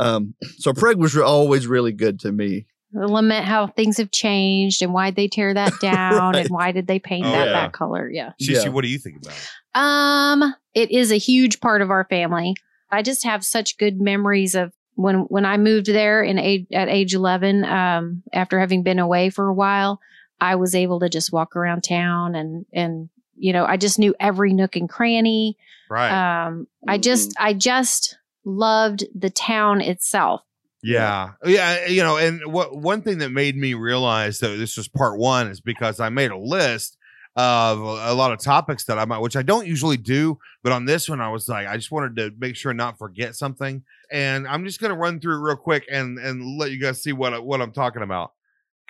Um, 0.00 0.34
so 0.58 0.72
Prague 0.72 0.96
was 0.98 1.14
re- 1.14 1.22
always 1.22 1.66
really 1.66 1.92
good 1.92 2.18
to 2.20 2.32
me. 2.32 2.66
Lament 2.94 3.46
how 3.46 3.68
things 3.68 3.96
have 3.96 4.10
changed 4.10 4.82
and 4.82 4.92
why 4.92 5.10
they 5.10 5.26
tear 5.28 5.54
that 5.54 5.72
down 5.80 6.34
Right. 6.34 6.40
and 6.44 6.50
why 6.50 6.72
did 6.72 6.86
they 6.86 6.98
paint 6.98 7.24
Oh, 7.26 7.30
that 7.30 7.46
yeah. 7.46 7.52
that 7.52 7.72
color. 7.72 8.10
Yeah. 8.10 8.32
Shishi, 8.42 8.64
Yeah. 8.64 8.68
what 8.70 8.82
do 8.82 8.88
you 8.88 8.98
think 8.98 9.16
about 9.18 9.32
it? 9.34 9.48
Um, 9.74 10.54
it 10.74 10.90
is 10.90 11.10
a 11.10 11.16
huge 11.18 11.60
part 11.60 11.80
of 11.82 11.90
our 11.90 12.04
family. 12.04 12.54
I 12.90 13.02
just 13.02 13.24
have 13.24 13.44
such 13.44 13.78
good 13.78 14.00
memories 14.00 14.54
of 14.54 14.72
when 14.94 15.20
when 15.30 15.46
I 15.46 15.56
moved 15.56 15.86
there 15.86 16.22
in 16.22 16.38
age, 16.38 16.66
at 16.72 16.88
age 16.90 17.14
11 17.14 17.64
um 17.64 18.22
after 18.34 18.60
having 18.60 18.82
been 18.82 18.98
away 18.98 19.30
for 19.30 19.48
a 19.48 19.54
while, 19.54 19.98
I 20.42 20.56
was 20.56 20.74
able 20.74 20.98
to 21.00 21.08
just 21.08 21.32
walk 21.32 21.54
around 21.56 21.82
town 21.84 22.34
and 22.34 22.66
and 22.72 23.08
you 23.36 23.52
know, 23.52 23.64
I 23.64 23.76
just 23.76 23.98
knew 23.98 24.14
every 24.20 24.52
nook 24.52 24.76
and 24.76 24.88
cranny. 24.88 25.56
Right. 25.88 26.46
Um 26.46 26.66
I 26.88 26.98
just 26.98 27.34
I 27.38 27.54
just 27.54 28.18
loved 28.44 29.04
the 29.14 29.30
town 29.30 29.80
itself. 29.80 30.42
Yeah. 30.82 31.32
Yeah. 31.44 31.86
You 31.86 32.02
know, 32.02 32.16
and 32.16 32.40
what 32.52 32.76
one 32.76 33.02
thing 33.02 33.18
that 33.18 33.30
made 33.30 33.56
me 33.56 33.74
realize 33.74 34.40
that 34.40 34.58
this 34.58 34.76
was 34.76 34.88
part 34.88 35.18
one 35.18 35.46
is 35.48 35.60
because 35.60 36.00
I 36.00 36.08
made 36.08 36.30
a 36.32 36.36
list 36.38 36.98
of 37.36 37.78
a 37.80 38.12
lot 38.12 38.32
of 38.32 38.38
topics 38.40 38.84
that 38.84 38.98
I 38.98 39.04
might, 39.06 39.20
which 39.20 39.36
I 39.36 39.42
don't 39.42 39.66
usually 39.66 39.96
do, 39.96 40.38
but 40.62 40.72
on 40.72 40.84
this 40.84 41.08
one, 41.08 41.20
I 41.20 41.30
was 41.30 41.48
like, 41.48 41.66
I 41.66 41.76
just 41.76 41.90
wanted 41.90 42.16
to 42.16 42.30
make 42.38 42.56
sure 42.56 42.74
not 42.74 42.98
forget 42.98 43.34
something. 43.36 43.84
And 44.10 44.46
I'm 44.46 44.64
just 44.66 44.80
going 44.80 44.92
to 44.92 44.98
run 44.98 45.18
through 45.18 45.36
it 45.36 45.40
real 45.48 45.56
quick 45.56 45.86
and, 45.90 46.18
and 46.18 46.58
let 46.58 46.72
you 46.72 46.78
guys 46.78 47.02
see 47.02 47.12
what, 47.14 47.32
I- 47.32 47.38
what 47.38 47.62
I'm 47.62 47.72
talking 47.72 48.02
about. 48.02 48.32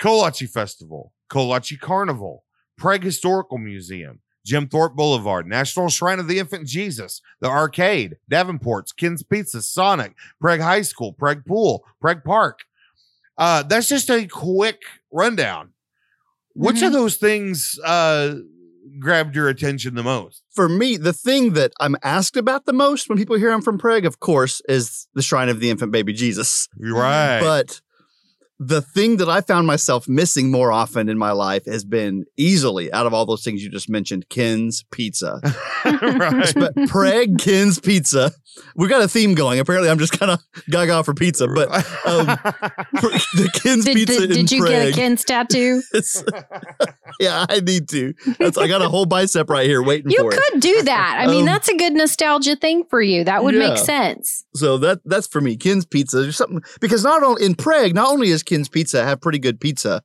Kolache 0.01 0.49
Festival, 0.51 1.13
Kolache 1.33 1.81
Carnival, 1.81 2.45
Prague 2.77 3.03
Historical 3.05 3.57
Museum, 3.59 4.21
Jim 4.45 4.69
Thorpe 4.69 4.95
Boulevard, 4.95 5.47
National 5.47 5.89
Shrine 5.89 6.19
of 6.19 6.29
the 6.29 6.39
Infant 6.39 6.67
Jesus, 6.67 7.23
the 7.41 7.49
Arcade, 7.49 8.17
Davenport's, 8.29 8.93
Ken's 8.93 9.23
Pizza, 9.23 9.63
Sonic, 9.63 10.15
Prague 10.41 10.61
High 10.61 10.83
School, 10.83 11.13
Prague 11.13 11.45
Pool, 11.47 11.85
Prague 12.01 12.23
Park. 12.25 12.61
Uh, 13.39 13.63
that's 13.63 13.89
just 13.89 14.11
a 14.11 14.27
quick 14.27 14.83
rundown. 15.11 15.71
Which 16.55 16.83
of 16.83 16.91
Mhm. 16.91 16.93
those 16.93 17.17
things 17.17 17.79
uh, 17.85 18.35
grabbed 18.99 19.35
your 19.35 19.49
attention 19.49 19.95
the 19.95 20.03
most? 20.03 20.43
for 20.55 20.69
me, 20.69 20.99
the 20.99 21.15
thing 21.15 21.55
that 21.55 21.73
I'm 21.81 21.97
asked 22.03 22.37
about 22.37 22.67
the 22.67 22.75
most 22.75 23.09
when 23.09 23.17
people 23.17 23.39
hear 23.39 23.51
I'm 23.53 23.63
from 23.63 23.79
Prague, 23.79 24.05
of 24.05 24.21
course, 24.21 24.61
is 24.69 25.09
the 25.15 25.23
Shrine 25.23 25.49
of 25.49 25.61
the 25.61 25.71
Infant 25.71 25.93
Baby 25.93 26.13
Jesus. 26.13 26.69
Right. 26.79 27.41
But 27.41 27.81
the 28.67 28.81
thing 28.81 29.17
that 29.17 29.29
I 29.29 29.41
found 29.41 29.67
myself 29.67 30.09
missing 30.09 30.51
more 30.51 30.71
often 30.71 31.09
in 31.09 31.19
my 31.19 31.33
life 31.33 31.67
has 31.67 31.85
been 31.85 32.25
easily 32.37 32.93
out 32.93 33.07
of 33.07 33.15
all 33.15 33.27
those 33.27 33.43
things 33.43 33.63
you 33.63 33.71
just 33.71 33.89
mentioned, 33.89 34.29
Ken's 34.29 34.85
Pizza. 34.91 35.41
right. 35.85 36.53
But 36.55 36.75
Prague 36.89 37.39
Ken's 37.39 37.81
Pizza. 37.81 38.33
We 38.77 38.89
got 38.89 39.03
a 39.03 39.09
theme 39.09 39.35
going. 39.35 39.59
Apparently, 39.61 39.89
I'm 39.91 39.99
just 39.99 40.19
kind 40.19 40.33
of 40.33 40.41
gaga 40.71 41.03
for 41.05 41.15
pizza, 41.15 41.47
but 41.49 41.69
um, 42.07 42.27
the 42.93 43.51
Ken's 43.63 43.85
Did, 43.85 43.97
Pizza 43.97 44.21
did, 44.21 44.31
in 44.31 44.37
did 44.37 44.53
you 44.53 44.61
Prague. 44.61 44.71
get 44.73 44.89
a 44.89 44.93
Ken's 44.93 45.25
tattoo? 45.25 45.83
yeah, 47.21 47.47
I 47.49 47.61
need 47.61 47.89
to. 47.91 48.15
That's, 48.39 48.59
I 48.59 48.67
got 48.69 48.83
a 48.83 48.89
whole 48.89 49.07
bicep 49.07 49.49
right 49.51 49.67
here 49.67 49.83
waiting 49.83 50.11
You 50.11 50.19
for 50.19 50.33
it. 50.33 50.41
could 50.51 50.61
do 50.61 50.83
that. 50.83 51.17
I 51.21 51.27
mean, 51.27 51.41
Um, 51.41 51.47
that's 51.47 51.69
a 51.69 51.77
good 51.77 51.93
nostalgia 51.95 52.57
thing 52.57 52.85
for 52.91 53.01
you. 53.01 53.25
That 53.25 53.45
would 53.45 53.55
Yeah. 53.55 53.69
make 53.71 53.79
sense. 53.79 54.45
So 54.55 54.79
that 54.79 55.01
that's 55.05 55.27
for 55.27 55.41
me. 55.41 55.57
Ken's 55.57 55.85
Pizza. 55.85 56.21
There's 56.23 56.37
something 56.37 56.63
because 56.81 57.05
not 57.05 57.23
only 57.23 57.45
in 57.45 57.55
Prague, 57.55 57.95
not 57.95 58.09
only 58.11 58.31
is 58.31 58.43
Ken's 58.43 58.69
Pizza 58.69 59.05
have 59.05 59.21
pretty 59.21 59.39
good 59.39 59.61
pizza, 59.61 60.03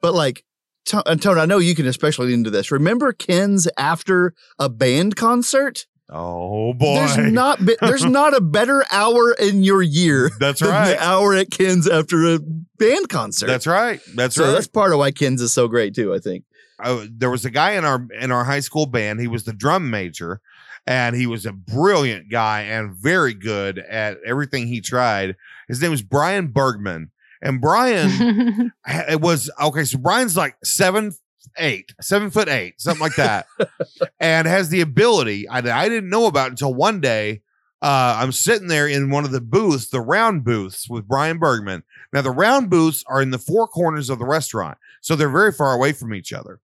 but 0.00 0.14
like 0.14 0.44
To- 0.86 1.02
and 1.08 1.20
Tony, 1.20 1.40
I 1.40 1.46
know 1.46 1.58
you 1.58 1.74
can 1.74 1.86
especially 1.86 2.32
into 2.32 2.50
this. 2.50 2.70
Remember 2.70 3.12
Ken's 3.12 3.68
after 3.76 4.34
a 4.58 4.68
band 4.70 5.14
concert? 5.16 5.86
Oh 6.10 6.72
boy. 6.74 6.94
There's 6.94 7.32
not 7.32 7.64
be- 7.64 7.76
there's 7.80 8.04
not 8.20 8.36
a 8.36 8.40
better 8.40 8.84
hour 8.90 9.32
in 9.32 9.62
your 9.62 9.82
year 9.82 10.30
That's 10.38 10.60
than 10.60 10.70
right. 10.70 10.90
the 10.90 11.02
hour 11.02 11.34
at 11.34 11.50
Ken's 11.50 11.88
after 11.88 12.34
a 12.34 12.38
band 12.78 13.08
concert. 13.08 13.46
That's 13.46 13.66
right. 13.66 14.00
That's 14.14 14.36
right. 14.36 14.44
so 14.44 14.44
right. 14.44 14.52
that's 14.52 14.66
part 14.66 14.92
of 14.92 14.98
why 14.98 15.10
Ken's 15.10 15.40
is 15.40 15.52
so 15.52 15.68
great 15.68 15.94
too. 15.94 16.12
I 16.14 16.18
think. 16.18 16.44
uh, 16.82 17.06
there 17.10 17.30
was 17.30 17.44
a 17.44 17.50
guy 17.50 17.72
in 17.72 17.84
our 17.84 18.06
in 18.20 18.30
our 18.32 18.44
high 18.44 18.60
school 18.60 18.86
band. 18.86 19.20
He 19.20 19.28
was 19.28 19.44
the 19.44 19.52
drum 19.52 19.90
major, 19.90 20.40
and 20.86 21.14
he 21.14 21.26
was 21.26 21.46
a 21.46 21.52
brilliant 21.52 22.30
guy 22.30 22.62
and 22.62 22.94
very 22.94 23.34
good 23.34 23.78
at 23.78 24.18
everything 24.24 24.66
he 24.66 24.80
tried. 24.80 25.36
His 25.68 25.80
name 25.80 25.90
was 25.90 26.02
Brian 26.02 26.48
Bergman, 26.48 27.10
and 27.42 27.60
Brian 27.60 28.72
it 28.88 29.20
was 29.20 29.50
okay. 29.60 29.84
So 29.84 29.98
Brian's 29.98 30.36
like 30.36 30.56
seven 30.64 31.12
eight, 31.58 31.94
seven 32.00 32.30
foot 32.30 32.48
eight, 32.48 32.80
something 32.80 33.00
like 33.00 33.16
that, 33.16 33.46
and 34.20 34.46
has 34.46 34.68
the 34.68 34.80
ability 34.80 35.48
I, 35.48 35.58
I 35.58 35.88
didn't 35.88 36.10
know 36.10 36.26
about 36.26 36.50
until 36.50 36.74
one 36.74 37.00
day. 37.00 37.42
Uh, 37.82 38.18
I'm 38.20 38.32
sitting 38.32 38.68
there 38.68 38.86
in 38.86 39.08
one 39.08 39.24
of 39.24 39.30
the 39.30 39.40
booths, 39.40 39.88
the 39.88 40.02
round 40.02 40.44
booths 40.44 40.86
with 40.90 41.08
Brian 41.08 41.38
Bergman. 41.38 41.82
Now 42.12 42.20
the 42.20 42.30
round 42.30 42.68
booths 42.68 43.02
are 43.06 43.22
in 43.22 43.30
the 43.30 43.38
four 43.38 43.66
corners 43.66 44.10
of 44.10 44.18
the 44.18 44.26
restaurant, 44.26 44.76
so 45.00 45.16
they're 45.16 45.30
very 45.30 45.52
far 45.52 45.72
away 45.72 45.92
from 45.92 46.14
each 46.14 46.32
other. 46.32 46.60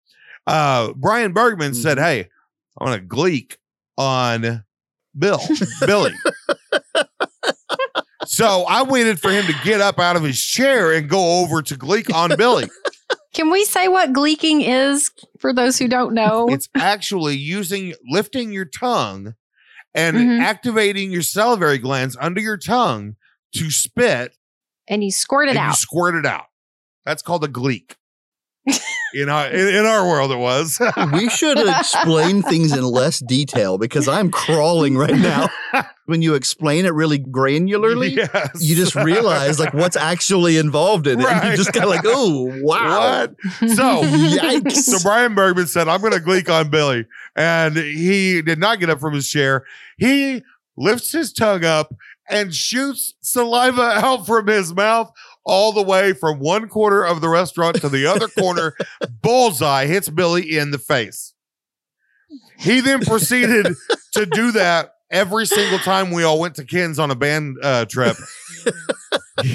Uh, 0.47 0.93
Brian 0.95 1.33
Bergman 1.33 1.73
said, 1.73 1.97
Mhm. 1.97 2.01
"Hey, 2.03 2.29
I 2.79 2.83
want 2.85 3.01
to 3.01 3.05
gleek 3.05 3.57
on 3.97 4.63
Bill, 5.17 5.41
Billy." 5.85 6.13
so 8.25 8.63
I 8.67 8.83
waited 8.83 9.19
for 9.19 9.31
him 9.31 9.45
to 9.47 9.53
get 9.63 9.81
up 9.81 9.99
out 9.99 10.15
of 10.15 10.23
his 10.23 10.41
chair 10.41 10.93
and 10.93 11.09
go 11.09 11.41
over 11.41 11.61
to 11.61 11.75
gleek 11.75 12.13
on 12.13 12.35
Billy. 12.37 12.69
Can 13.33 13.49
we 13.49 13.63
say 13.65 13.87
what 13.87 14.11
gleeking 14.11 14.61
is 14.65 15.09
for 15.39 15.53
those 15.53 15.77
who 15.77 15.87
don't 15.87 16.13
know? 16.13 16.47
It's 16.49 16.67
actually 16.75 17.37
using 17.37 17.93
lifting 18.09 18.51
your 18.51 18.65
tongue 18.65 19.35
and 19.93 20.17
Mhm. 20.17 20.41
activating 20.41 21.11
your 21.11 21.21
salivary 21.21 21.77
glands 21.77 22.17
under 22.19 22.41
your 22.41 22.57
tongue 22.57 23.15
to 23.55 23.71
spit 23.71 24.35
and 24.87 25.03
you 25.03 25.11
squirt 25.11 25.47
it 25.47 25.51
and 25.51 25.59
you 25.59 25.69
out. 25.69 25.75
squirt 25.77 26.15
it 26.15 26.25
out. 26.25 26.45
That's 27.05 27.21
called 27.21 27.43
a 27.43 27.47
gleek. 27.47 27.95
in 29.15 29.27
our 29.29 29.47
in, 29.47 29.67
in 29.75 29.85
our 29.85 30.07
world, 30.07 30.31
it 30.31 30.37
was. 30.37 30.79
We 31.13 31.29
should 31.29 31.57
explain 31.57 32.43
things 32.43 32.73
in 32.73 32.83
less 32.83 33.19
detail 33.19 33.77
because 33.77 34.07
I'm 34.07 34.29
crawling 34.29 34.97
right 34.97 35.15
now. 35.17 35.49
When 36.11 36.21
you 36.21 36.33
explain 36.35 36.85
it 36.85 36.93
really 36.93 37.17
granularly, 37.19 38.15
Yes. 38.17 38.61
you 38.61 38.75
just 38.75 38.95
realize 38.95 39.59
like 39.59 39.73
what's 39.73 39.95
actually 39.95 40.57
involved 40.57 41.07
in 41.07 41.21
it. 41.21 41.25
And 41.25 41.47
you're 41.47 41.55
just 41.55 41.71
kind 41.71 41.85
of 41.85 41.89
like, 41.89 42.03
oh 42.05 42.51
wow. 42.61 43.27
What? 43.27 43.35
So 43.69 44.03
Yikes. 44.03 44.73
So 44.73 44.97
Brian 45.01 45.33
Bergman 45.35 45.67
said, 45.67 45.87
I'm 45.87 46.01
going 46.01 46.11
to 46.11 46.19
gleek 46.19 46.49
on 46.49 46.69
Billy. 46.69 47.05
And 47.35 47.77
he 47.77 48.41
did 48.41 48.59
not 48.59 48.79
get 48.81 48.89
up 48.89 48.99
from 48.99 49.13
his 49.13 49.29
chair. 49.29 49.65
He 49.97 50.43
lifts 50.75 51.13
his 51.13 51.31
tongue 51.31 51.63
up, 51.63 51.95
and 52.29 52.53
shoots 52.53 53.13
saliva 53.21 53.81
out 54.03 54.25
from 54.25 54.47
his 54.47 54.73
mouth 54.73 55.11
all 55.45 55.71
the 55.71 55.81
way 55.81 56.11
from 56.13 56.39
one 56.39 56.67
corner 56.67 57.03
of 57.05 57.21
the 57.21 57.29
restaurant 57.29 57.79
to 57.81 57.87
the 57.89 58.05
other 58.05 58.27
corner. 58.37 58.75
Bullseye 59.21 59.85
hits 59.85 60.09
Billy 60.09 60.57
in 60.57 60.71
the 60.71 60.77
face. 60.77 61.33
He 62.57 62.79
then 62.81 62.99
proceeded 63.01 63.75
to 64.13 64.25
do 64.25 64.51
that 64.51 64.93
every 65.11 65.45
single 65.45 65.79
time 65.79 66.11
we 66.11 66.23
all 66.23 66.39
went 66.39 66.55
to 66.55 66.65
Ken's 66.65 66.97
on 66.97 67.11
a 67.11 67.15
band 67.15 67.57
uh, 67.61 67.85
trip. 67.85 68.17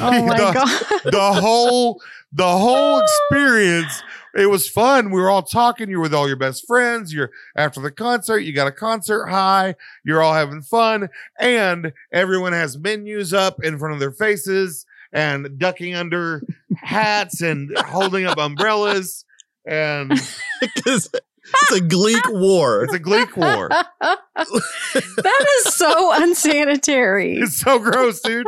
Oh 0.00 0.26
my 0.26 0.36
the, 0.36 0.52
god. 0.52 1.12
the 1.12 1.40
whole 1.40 2.02
the 2.32 2.58
whole 2.58 3.00
experience 3.00 4.02
it 4.36 4.50
was 4.50 4.68
fun. 4.68 5.10
We 5.10 5.20
were 5.20 5.30
all 5.30 5.42
talking. 5.42 5.88
You're 5.88 6.00
with 6.00 6.12
all 6.12 6.28
your 6.28 6.36
best 6.36 6.66
friends. 6.66 7.12
You're 7.12 7.30
after 7.56 7.80
the 7.80 7.90
concert. 7.90 8.40
You 8.40 8.52
got 8.52 8.66
a 8.66 8.72
concert 8.72 9.26
high. 9.28 9.76
You're 10.04 10.22
all 10.22 10.34
having 10.34 10.60
fun. 10.60 11.08
And 11.38 11.92
everyone 12.12 12.52
has 12.52 12.76
menus 12.76 13.32
up 13.32 13.64
in 13.64 13.78
front 13.78 13.94
of 13.94 14.00
their 14.00 14.12
faces 14.12 14.84
and 15.12 15.58
ducking 15.58 15.94
under 15.94 16.42
hats 16.76 17.40
and 17.40 17.74
holding 17.78 18.26
up 18.26 18.36
umbrellas. 18.36 19.24
And 19.64 20.10
Because 20.60 21.10
it's 21.54 21.72
a 21.72 21.80
Gleek 21.80 22.32
war. 22.32 22.84
it's 22.84 22.94
a 22.94 22.98
gleek 22.98 23.36
war 23.36 23.68
that 24.00 25.46
is 25.64 25.74
so 25.74 26.12
unsanitary. 26.22 27.36
it's 27.38 27.56
so 27.60 27.78
gross 27.78 28.20
dude 28.20 28.46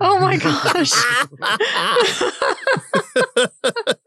Oh 0.00 0.18
my 0.20 0.36
gosh. 0.36 0.92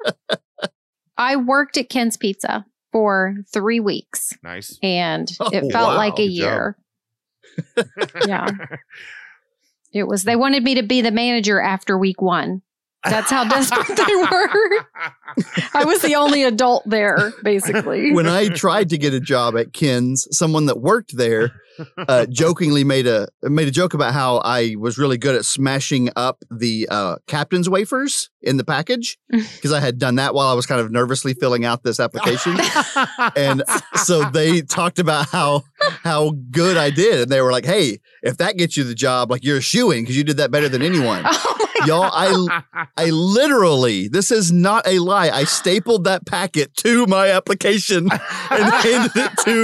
I 1.17 1.35
worked 1.35 1.77
at 1.77 1.89
Ken's 1.89 2.17
Pizza 2.17 2.65
for 2.91 3.35
three 3.51 3.79
weeks 3.79 4.33
nice 4.43 4.77
and 4.81 5.29
Oh, 5.39 5.49
it 5.51 5.71
felt 5.71 5.89
wow. 5.89 5.97
like 5.97 6.13
a 6.15 6.27
Good 6.27 6.31
year. 6.31 6.77
Yeah. 8.27 8.49
It 9.91 10.07
was, 10.07 10.23
they 10.23 10.35
wanted 10.35 10.63
me 10.63 10.73
to 10.75 10.83
be 10.83 11.01
the 11.01 11.11
manager 11.11 11.61
after 11.61 11.97
week 11.99 12.19
one. 12.21 12.63
That's 13.05 13.29
how 13.29 13.43
desperate 13.43 13.97
they 13.97 14.15
were. 14.15 14.85
I 15.73 15.83
was 15.85 16.01
the 16.01 16.15
only 16.15 16.43
adult 16.43 16.83
there, 16.85 17.33
basically. 17.43 18.13
when 18.13 18.27
I 18.27 18.49
tried 18.49 18.89
to 18.89 18.97
get 18.97 19.13
a 19.13 19.19
job 19.19 19.57
at 19.57 19.73
Ken's, 19.73 20.27
someone 20.35 20.67
that 20.67 20.79
worked 20.79 21.17
there 21.17 21.51
uh, 21.97 22.25
jokingly 22.29 22.83
made 22.83 23.07
a 23.07 23.27
made 23.41 23.67
a 23.67 23.71
joke 23.71 23.93
about 23.93 24.13
how 24.13 24.37
I 24.37 24.75
was 24.77 24.97
really 24.97 25.17
good 25.17 25.35
at 25.35 25.45
smashing 25.45 26.09
up 26.15 26.43
the 26.49 26.87
uh, 26.89 27.15
captain's 27.27 27.69
wafers 27.69 28.29
in 28.41 28.57
the 28.57 28.63
package 28.63 29.17
because 29.29 29.71
I 29.71 29.79
had 29.79 29.97
done 29.97 30.15
that 30.15 30.33
while 30.33 30.47
I 30.47 30.53
was 30.53 30.65
kind 30.65 30.81
of 30.81 30.91
nervously 30.91 31.33
filling 31.33 31.65
out 31.65 31.83
this 31.83 31.99
application. 31.99 32.57
and 33.35 33.63
so 33.95 34.29
they 34.29 34.61
talked 34.61 34.99
about 34.99 35.29
how 35.29 35.63
how 36.03 36.33
good 36.51 36.77
I 36.77 36.89
did, 36.89 37.21
and 37.21 37.31
they 37.31 37.41
were 37.41 37.51
like, 37.51 37.65
"Hey, 37.65 37.99
if 38.21 38.37
that 38.37 38.57
gets 38.57 38.77
you 38.77 38.83
the 38.83 38.95
job, 38.95 39.31
like 39.31 39.43
you're 39.43 39.57
a 39.57 39.61
shoo-in 39.61 40.03
because 40.03 40.17
you 40.17 40.23
did 40.23 40.37
that 40.37 40.51
better 40.51 40.69
than 40.69 40.81
anyone." 40.81 41.25
My 41.83 41.87
Y'all, 41.87 42.09
I 42.13 42.61
I 42.97 43.09
literally, 43.09 44.07
this 44.07 44.31
is 44.31 44.51
not 44.51 44.87
a 44.87 44.99
lie. 44.99 45.29
I 45.29 45.43
stapled 45.43 46.05
that 46.05 46.25
packet 46.25 46.75
to 46.77 47.05
my 47.07 47.29
application 47.29 48.09
and 48.11 48.73
handed 48.73 49.11
it 49.15 49.31
to 49.45 49.63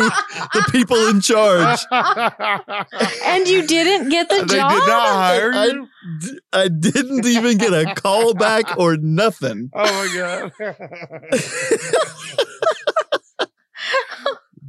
the 0.54 0.68
people 0.72 1.08
in 1.08 1.22
charge. 1.22 1.80
and 3.26 3.48
you 3.48 3.66
didn't 3.68 4.10
get 4.10 4.30
the 4.30 4.46
they 4.46 4.56
job? 4.58 4.72
did 4.72 4.88
not 4.88 5.08
hire 5.10 5.54
I, 5.54 5.66
you 5.66 5.88
d- 6.20 6.40
I 6.54 6.68
didn't 6.68 7.26
even 7.26 7.58
get 7.58 7.74
a 7.74 7.94
call 7.96 8.34
back 8.34 8.78
or 8.78 8.98
nothing. 8.98 9.70
Oh 9.74 9.84
my 9.84 10.10
god. 10.14 10.52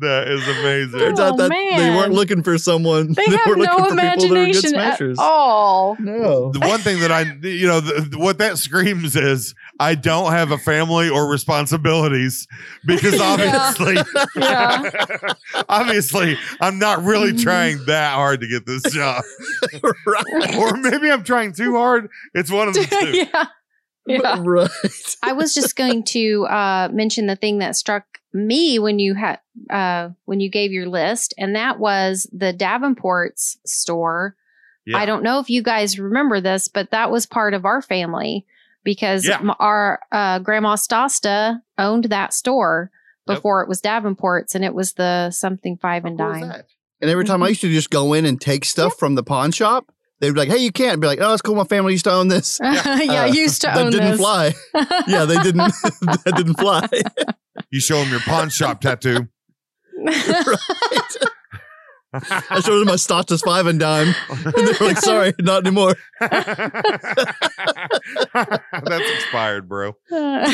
that 0.00 0.28
is 0.28 0.42
amazing. 0.46 0.98
Turns 1.00 1.20
Oh, 1.20 1.24
out 1.24 1.36
that 1.38 1.50
they 1.50 1.90
weren't 1.90 2.12
looking 2.12 2.42
for 2.42 2.58
someone. 2.58 3.12
They 3.14 3.24
were 3.28 3.36
have 3.36 3.46
looking 3.46 3.62
no 3.64 3.76
for 3.76 3.82
people 3.84 3.96
that 3.96 4.16
were 4.16 4.22
good 4.22 4.30
imagination 4.30 4.74
at 4.76 4.96
smashers. 4.98 5.18
all. 5.18 5.96
No. 6.00 6.52
The 6.52 6.60
one 6.60 6.80
thing 6.80 7.00
that 7.00 7.12
I, 7.12 7.22
you 7.46 7.66
know, 7.66 7.80
the, 7.80 8.00
the- 8.02 8.18
what 8.18 8.38
that 8.38 8.58
screams 8.58 9.16
is 9.16 9.54
I 9.78 9.94
don't 9.94 10.32
have 10.32 10.50
a 10.50 10.58
family 10.58 11.08
or 11.08 11.30
responsibilities 11.30 12.46
because 12.84 13.20
obviously, 13.20 13.96
Yeah. 14.36 15.32
obviously, 15.68 16.36
I'm 16.60 16.78
not 16.78 17.02
really 17.02 17.32
Mhm. 17.32 17.42
trying 17.42 17.84
that 17.86 18.14
hard 18.14 18.40
to 18.40 18.48
get 18.48 18.66
this 18.66 18.82
job, 18.92 19.22
right. 20.06 20.56
or 20.56 20.76
maybe 20.76 21.10
I'm 21.10 21.24
trying 21.24 21.52
too 21.52 21.76
hard. 21.76 22.08
It's 22.34 22.50
one 22.50 22.68
of 22.68 22.74
the 22.74 22.84
two. 22.84 23.16
yeah. 23.32 23.46
Yeah. 24.22 24.42
Right. 24.44 24.70
I 25.22 25.32
was 25.32 25.54
just 25.54 25.76
going 25.76 26.02
to 26.04 26.46
uh, 26.46 26.88
mention 26.92 27.26
the 27.26 27.36
thing 27.36 27.58
that 27.58 27.76
struck 27.76 28.04
me 28.32 28.78
when 28.78 28.98
you 28.98 29.14
had 29.14 29.40
uh, 29.70 30.10
when 30.24 30.40
you 30.40 30.50
gave 30.50 30.72
your 30.72 30.86
list, 30.88 31.34
and 31.38 31.54
that 31.56 31.78
was 31.78 32.28
the 32.32 32.52
Davenport's 32.52 33.58
store. 33.64 34.36
Yeah. 34.86 34.98
I 34.98 35.06
don't 35.06 35.22
know 35.22 35.38
if 35.40 35.50
you 35.50 35.62
guys 35.62 35.98
remember 35.98 36.40
this, 36.40 36.68
but 36.68 36.90
that 36.90 37.10
was 37.10 37.26
part 37.26 37.54
of 37.54 37.64
our 37.64 37.82
family 37.82 38.46
because 38.82 39.26
Yeah. 39.26 39.40
our 39.58 40.00
uh, 40.10 40.38
grandma 40.38 40.76
Stasta 40.76 41.60
owned 41.78 42.04
that 42.04 42.32
store 42.32 42.90
Yep. 43.28 43.36
before 43.36 43.62
it 43.62 43.68
was 43.68 43.80
Davenport's, 43.82 44.54
and 44.54 44.64
it 44.64 44.74
was 44.74 44.94
the 44.94 45.30
something 45.30 45.76
five 45.76 46.04
and 46.04 46.18
How 46.18 46.32
dime. 46.32 46.62
And 47.00 47.10
every 47.10 47.24
time 47.24 47.42
I 47.42 47.48
used 47.48 47.60
to 47.60 47.72
just 47.72 47.90
go 47.90 48.12
in 48.14 48.24
and 48.26 48.40
take 48.40 48.64
stuff 48.64 48.94
from 48.98 49.14
the 49.14 49.22
pawn 49.22 49.52
shop, 49.52 49.92
they'd 50.20 50.30
be 50.32 50.38
like, 50.40 50.48
"Hey, 50.48 50.58
you 50.58 50.70
can't." 50.72 50.94
I'd 50.94 51.00
be 51.00 51.06
like, 51.06 51.20
"Oh, 51.20 51.32
it's 51.32 51.42
cool. 51.42 51.54
My 51.56 51.64
family 51.64 51.92
used 51.92 52.04
to 52.04 52.12
own 52.12 52.28
this." 52.28 52.58
yeah, 52.62 53.22
Uh, 53.22 53.26
used 53.32 53.60
to 53.62 53.66
that 53.68 53.78
own 53.78 53.86
That 53.86 53.92
didn't 53.92 54.10
this. 54.12 54.20
fly. 54.20 54.54
Yeah, 55.08 55.24
they 55.24 55.36
didn't. 55.42 55.58
that 56.24 56.34
didn't 56.36 56.54
fly. 56.58 56.86
You 57.70 57.80
show 57.80 57.98
them 58.00 58.10
your 58.10 58.20
pawn 58.20 58.48
shop 58.50 58.80
tattoo. 58.80 59.28
I 62.12 62.60
showed 62.64 62.80
them 62.80 62.86
my 62.88 62.94
Stasta 62.96 63.40
five 63.40 63.66
and 63.66 63.78
dime, 63.78 64.12
and 64.28 64.66
they 64.66 64.72
were 64.80 64.86
like, 64.86 64.98
"Sorry, 64.98 65.32
not 65.40 65.64
anymore." 65.64 65.94
That's 66.20 66.40
expired, 69.14 69.68
bro. 69.68 69.92
Right. 70.10 70.48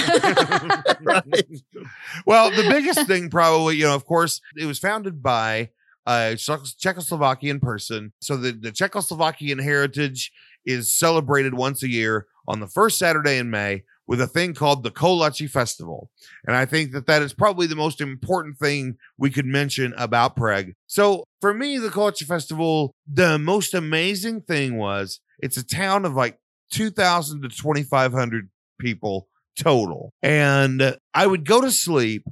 Well, 2.27 2.51
the 2.51 2.67
biggest 2.69 3.07
thing, 3.07 3.31
probably, 3.31 3.77
you 3.77 3.85
know, 3.85 3.95
of 3.95 4.05
course, 4.05 4.43
it 4.57 4.67
was 4.67 4.79
founded 4.79 5.23
by 5.23 5.71
Uh, 6.07 6.37
Czech- 6.37 6.77
Czechoslovakian 6.81 7.61
person. 7.61 8.13
So 8.21 8.37
the, 8.37 8.53
the 8.53 8.71
Czechoslovakian 8.71 9.63
heritage 9.63 10.33
is 10.65 10.93
celebrated 10.93 11.55
once 11.55 11.83
a 11.83 11.89
year 11.89 12.27
on 12.49 12.61
the 12.61 12.69
first 12.69 12.99
Saturday 12.99 13.39
in 13.39 13.51
May 13.51 13.83
with 14.07 14.21
a 14.21 14.27
thing 14.27 14.55
called 14.55 14.83
the 14.83 14.91
Kolache 14.91 15.51
Festival. 15.51 16.11
And 16.47 16.57
I 16.57 16.65
think 16.65 16.93
that 16.93 17.07
that 17.07 17.23
is 17.23 17.33
probably 17.33 17.67
the 17.67 17.75
most 17.75 18.01
important 18.01 18.57
thing 18.59 18.97
we 19.19 19.31
could 19.31 19.47
mention 19.47 19.95
about 19.97 20.37
Prague. 20.37 20.73
So 20.87 21.25
for 21.41 21.53
me, 21.53 21.79
the 21.79 21.89
Kolache 21.89 22.25
Festival, 22.25 22.95
the 23.13 23.39
most 23.39 23.75
amazing 23.75 24.43
thing 24.43 24.77
was 24.77 25.21
it's 25.41 25.57
a 25.57 25.67
town 25.67 26.05
of 26.05 26.15
like 26.15 26.39
2,000 26.71 27.43
to 27.43 27.49
2,500 27.49 28.49
people 28.79 29.29
total. 29.59 30.13
And 30.23 30.97
I 31.15 31.27
would 31.27 31.45
go 31.45 31.61
to 31.61 31.71
sleep 31.71 32.27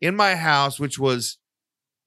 in 0.00 0.16
my 0.16 0.34
house, 0.34 0.80
which 0.80 0.98
was 0.98 1.38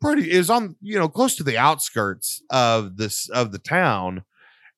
pretty 0.05 0.31
is 0.31 0.49
on, 0.49 0.75
you 0.81 0.97
know, 0.97 1.09
close 1.09 1.35
to 1.35 1.43
the 1.43 1.57
outskirts 1.57 2.41
of 2.49 2.97
this 2.97 3.29
of 3.29 3.51
the 3.51 3.59
town. 3.59 4.23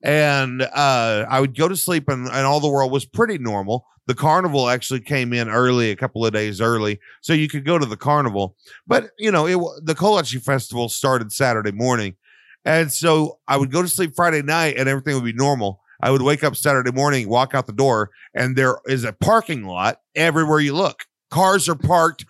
And 0.04 0.62
uh 0.62 1.26
I 1.30 1.40
would 1.40 1.58
go 1.58 1.68
to 1.68 1.76
sleep 1.76 2.08
and, 2.08 2.28
and 2.28 2.46
all 2.46 2.60
the 2.60 2.70
world 2.70 2.92
was 2.92 3.06
pretty 3.06 3.38
normal. 3.38 3.86
The 4.08 4.16
carnival 4.16 4.70
actually 4.70 5.02
came 5.02 5.34
in 5.34 5.50
early, 5.50 5.92
a 5.92 5.96
couple 5.96 6.26
of 6.26 6.32
days 6.32 6.62
early, 6.62 7.00
so 7.20 7.34
you 7.34 7.50
could 7.50 7.66
go 7.66 7.78
to 7.78 7.86
the 7.86 7.98
carnival. 7.98 8.56
But 8.86 9.12
you 9.20 9.32
know, 9.32 9.48
it 9.48 9.58
the 9.84 9.96
Kolache 9.96 10.42
festival 10.42 10.88
started 10.88 11.32
Saturday 11.34 11.74
morning, 11.74 12.16
and 12.64 12.92
so 12.92 13.40
I 13.50 13.58
would 13.58 13.72
go 13.72 13.82
to 13.82 13.88
sleep 13.88 14.14
Friday 14.16 14.42
night, 14.42 14.76
and 14.78 14.88
everything 14.88 15.16
would 15.16 15.26
be 15.26 15.34
normal. 15.34 15.82
I 16.02 16.12
would 16.12 16.22
wake 16.22 16.44
up 16.44 16.56
Saturday 16.56 16.92
morning, 16.92 17.28
walk 17.28 17.54
out 17.54 17.66
the 17.68 17.74
door, 17.74 18.12
and 18.34 18.56
there 18.56 18.78
is 18.86 19.04
a 19.04 19.12
parking 19.12 19.66
lot 19.66 20.00
everywhere 20.16 20.60
you 20.60 20.74
look. 20.74 21.06
Cars 21.30 21.68
are 21.68 21.76
parked, 21.76 22.26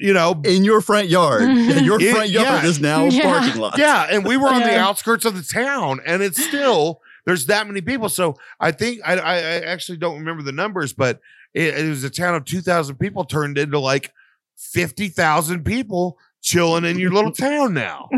you 0.00 0.12
know. 0.12 0.40
In 0.44 0.64
your 0.64 0.80
front 0.80 1.08
yard, 1.08 1.42
Yeah, 1.48 1.78
your 1.80 2.00
It- 2.00 2.12
front 2.12 2.30
yard 2.30 2.46
yeah. 2.62 2.64
is 2.64 2.80
now 2.80 3.04
a 3.04 3.08
Yeah. 3.08 3.22
parking 3.22 3.60
lot. 3.60 3.78
Yeah, 3.78 4.06
and 4.10 4.24
we 4.24 4.36
were 4.36 4.48
on 4.48 4.60
the 4.62 4.76
outskirts 4.78 5.24
of 5.24 5.36
the 5.36 5.42
town, 5.42 6.00
and 6.06 6.22
it's 6.22 6.42
still 6.48 7.00
there's 7.26 7.46
that 7.46 7.66
many 7.66 7.80
people. 7.80 8.08
So 8.08 8.36
I 8.60 8.70
think 8.72 9.00
I, 9.04 9.16
I, 9.18 9.34
I 9.34 9.60
actually 9.60 9.98
don't 9.98 10.18
remember 10.18 10.42
the 10.42 10.52
numbers, 10.52 10.92
but 10.92 11.20
it, 11.54 11.76
it 11.78 11.88
was 11.88 12.04
a 12.04 12.10
town 12.10 12.34
of 12.34 12.44
two 12.44 12.60
thousand 12.60 12.96
people 12.96 13.24
turned 13.24 13.58
into 13.58 13.78
like 13.78 14.12
fifty 14.56 15.08
thousand 15.08 15.64
people 15.64 16.18
chilling 16.40 16.84
in 16.84 16.98
your 16.98 17.10
little 17.12 17.32
town 17.32 17.74
now. 17.74 18.08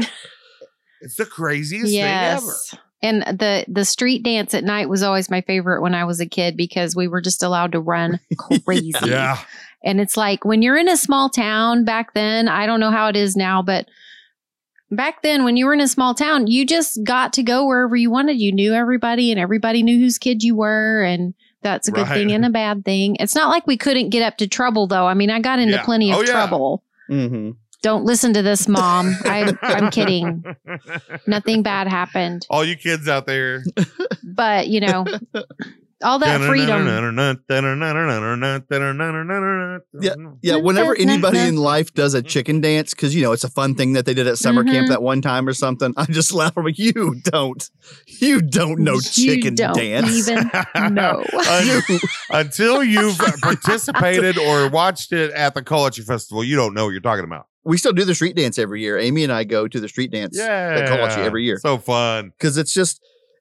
It's 1.00 1.16
the 1.16 1.26
craziest 1.26 1.86
thing 1.86 2.00
ever. 2.02 2.44
yes. 2.46 2.74
And 3.00 3.22
the 3.22 3.64
the 3.68 3.84
street 3.84 4.24
dance 4.24 4.54
at 4.54 4.64
night 4.64 4.88
was 4.88 5.04
always 5.04 5.30
my 5.30 5.40
favorite 5.42 5.80
when 5.82 5.94
I 5.94 6.04
was 6.04 6.18
a 6.18 6.26
kid 6.26 6.56
because 6.56 6.96
we 6.96 7.06
were 7.06 7.20
just 7.20 7.44
allowed 7.44 7.70
to 7.72 7.80
run 7.80 8.18
crazy. 8.64 8.92
Yeah, 9.04 9.38
And 9.84 10.00
it's 10.00 10.16
like 10.16 10.44
when 10.44 10.62
you're 10.62 10.76
in 10.76 10.88
a 10.88 10.96
small 10.96 11.28
town 11.30 11.84
back 11.84 12.14
then, 12.14 12.48
I 12.48 12.66
don't 12.66 12.80
know 12.80 12.90
how 12.90 13.08
it 13.08 13.16
is 13.16 13.36
now, 13.36 13.62
but 13.62 13.88
back 14.90 15.22
then 15.22 15.44
when 15.44 15.56
you 15.56 15.66
were 15.66 15.74
in 15.74 15.80
a 15.80 15.88
small 15.88 16.14
town, 16.14 16.46
you 16.46 16.66
just 16.66 16.98
got 17.04 17.32
to 17.34 17.42
go 17.42 17.66
wherever 17.66 17.94
you 17.96 18.10
wanted. 18.10 18.40
You 18.40 18.52
knew 18.52 18.72
everybody 18.74 19.30
and 19.30 19.38
everybody 19.38 19.82
knew 19.82 19.98
whose 19.98 20.18
kid 20.18 20.42
you 20.42 20.56
were 20.56 21.02
and 21.04 21.34
that's 21.62 21.88
a 21.88 21.92
good 21.92 22.06
Right. 22.08 22.14
thing 22.14 22.32
and 22.32 22.44
a 22.44 22.50
bad 22.50 22.84
thing. 22.84 23.16
It's 23.20 23.34
not 23.34 23.48
like 23.50 23.66
we 23.66 23.76
couldn't 23.76 24.10
get 24.10 24.22
up 24.22 24.36
to 24.38 24.46
trouble 24.48 24.86
though. 24.86 25.06
I 25.06 25.14
mean, 25.14 25.30
I 25.30 25.40
got 25.40 25.58
into 25.58 25.74
Yeah. 25.76 25.84
plenty 25.84 26.10
of 26.10 26.18
Oh, 26.18 26.20
yeah. 26.22 26.32
trouble. 26.32 26.82
hmm 27.08 27.50
Don't 27.82 28.04
listen 28.04 28.32
to 28.34 28.42
this, 28.42 28.66
mom. 28.68 29.10
I, 29.24 29.52
I'm 29.62 29.90
kidding. 29.90 30.44
Nothing 31.26 31.62
bad 31.62 31.86
happened. 31.88 32.46
All 32.50 32.64
you 32.64 32.76
kids 32.76 33.08
out 33.08 33.26
there. 33.26 33.62
But, 34.24 34.68
you 34.68 34.80
know, 34.80 35.04
all 36.02 36.18
that 36.20 36.40
freedom. 36.40 36.86
Yeah, 40.00 40.14
yeah. 40.42 40.56
whenever 40.56 40.94
anybody 40.96 41.38
in 41.40 41.56
life 41.56 41.92
does 41.94 42.14
a 42.14 42.22
chicken 42.22 42.60
dance, 42.60 42.94
because 42.94 43.14
you 43.14 43.22
know 43.22 43.32
it's 43.32 43.44
a 43.44 43.48
fun 43.50 43.74
thing 43.74 43.94
that 43.94 44.06
they 44.06 44.14
did 44.14 44.26
at 44.26 44.38
summer 44.38 44.64
camp 44.64 44.86
Mhm. 44.86 44.90
that 44.90 45.02
one 45.02 45.20
time 45.22 45.48
or 45.48 45.52
something, 45.52 45.92
I 45.96 46.04
just 46.06 46.32
laugh. 46.32 46.52
I'm 46.56 46.64
like, 46.64 46.78
you 46.78 47.16
don't, 47.24 47.68
you 48.20 48.40
don't 48.40 48.80
know 48.80 49.00
chicken 49.00 49.52
you 49.52 49.56
don't 49.56 49.76
dance. 49.76 50.28
even 50.28 50.50
know. 50.94 51.24
Until 52.30 52.82
you've 52.84 53.18
participated 53.42 54.38
or 54.38 54.68
watched 54.68 55.12
it 55.12 55.30
at 55.32 55.54
the 55.54 55.62
Kolache 55.62 56.04
Festival, 56.04 56.44
you 56.44 56.56
don't 56.56 56.74
know 56.74 56.84
what 56.84 56.90
you're 56.92 57.00
talking 57.00 57.24
about. 57.24 57.46
we 57.64 57.76
still 57.76 57.92
do 57.92 58.04
the 58.04 58.14
street 58.14 58.34
dance 58.34 58.58
every 58.58 58.80
year. 58.80 58.98
Amy 58.98 59.24
and 59.24 59.32
I 59.32 59.44
go 59.44 59.68
to 59.68 59.78
the 59.80 59.88
street 59.88 60.10
dance 60.10 60.36
Yeah. 60.38 60.78
at 60.80 60.88
Kolache 60.88 61.18
every 61.18 61.44
year 61.44 61.58
So 61.60 61.76
fun. 61.76 62.30
because 62.38 62.56
it's 62.56 62.72
just, 62.72 62.98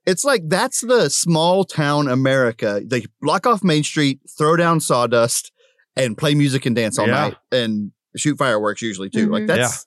it's 0.07 0.23
like 0.23 0.41
that's 0.47 0.81
the 0.81 1.09
small 1.09 1.63
town 1.65 2.07
America. 2.07 2.81
They 2.83 3.05
block 3.21 3.45
off 3.45 3.63
Main 3.63 3.83
Street, 3.83 4.19
throw 4.37 4.55
down 4.55 4.79
sawdust, 4.79 5.51
and 5.95 6.17
play 6.17 6.33
music 6.33 6.65
and 6.65 6.75
dance 6.75 6.97
all 6.97 7.05
Yeah. 7.07 7.13
night, 7.13 7.35
and 7.51 7.91
shoot 8.15 8.37
fireworks 8.39 8.81
usually 8.81 9.09
too. 9.11 9.29
Like 9.29 9.43
Mhm. 9.43 9.47
that's 9.47 9.85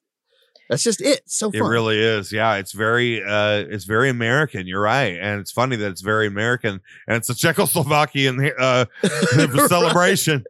that's 0.68 0.84
just 0.84 1.00
it. 1.00 1.22
It's 1.24 1.36
so 1.36 1.50
It 1.52 1.58
really 1.60 1.98
is. 1.98 2.30
Yeah, 2.32 2.54
it's 2.54 2.70
very 2.72 3.20
uh 3.24 3.64
it's 3.68 3.86
very 3.86 4.08
American. 4.08 4.68
You're 4.68 4.80
right. 4.82 5.18
And 5.20 5.40
it's 5.40 5.50
funny 5.50 5.74
that 5.74 5.90
it's 5.90 6.00
very 6.02 6.28
American 6.28 6.80
and 7.08 7.16
it's 7.16 7.28
a 7.28 7.34
Czechoslovakian 7.34 8.52
uh 8.56 8.84
celebration. 9.68 10.44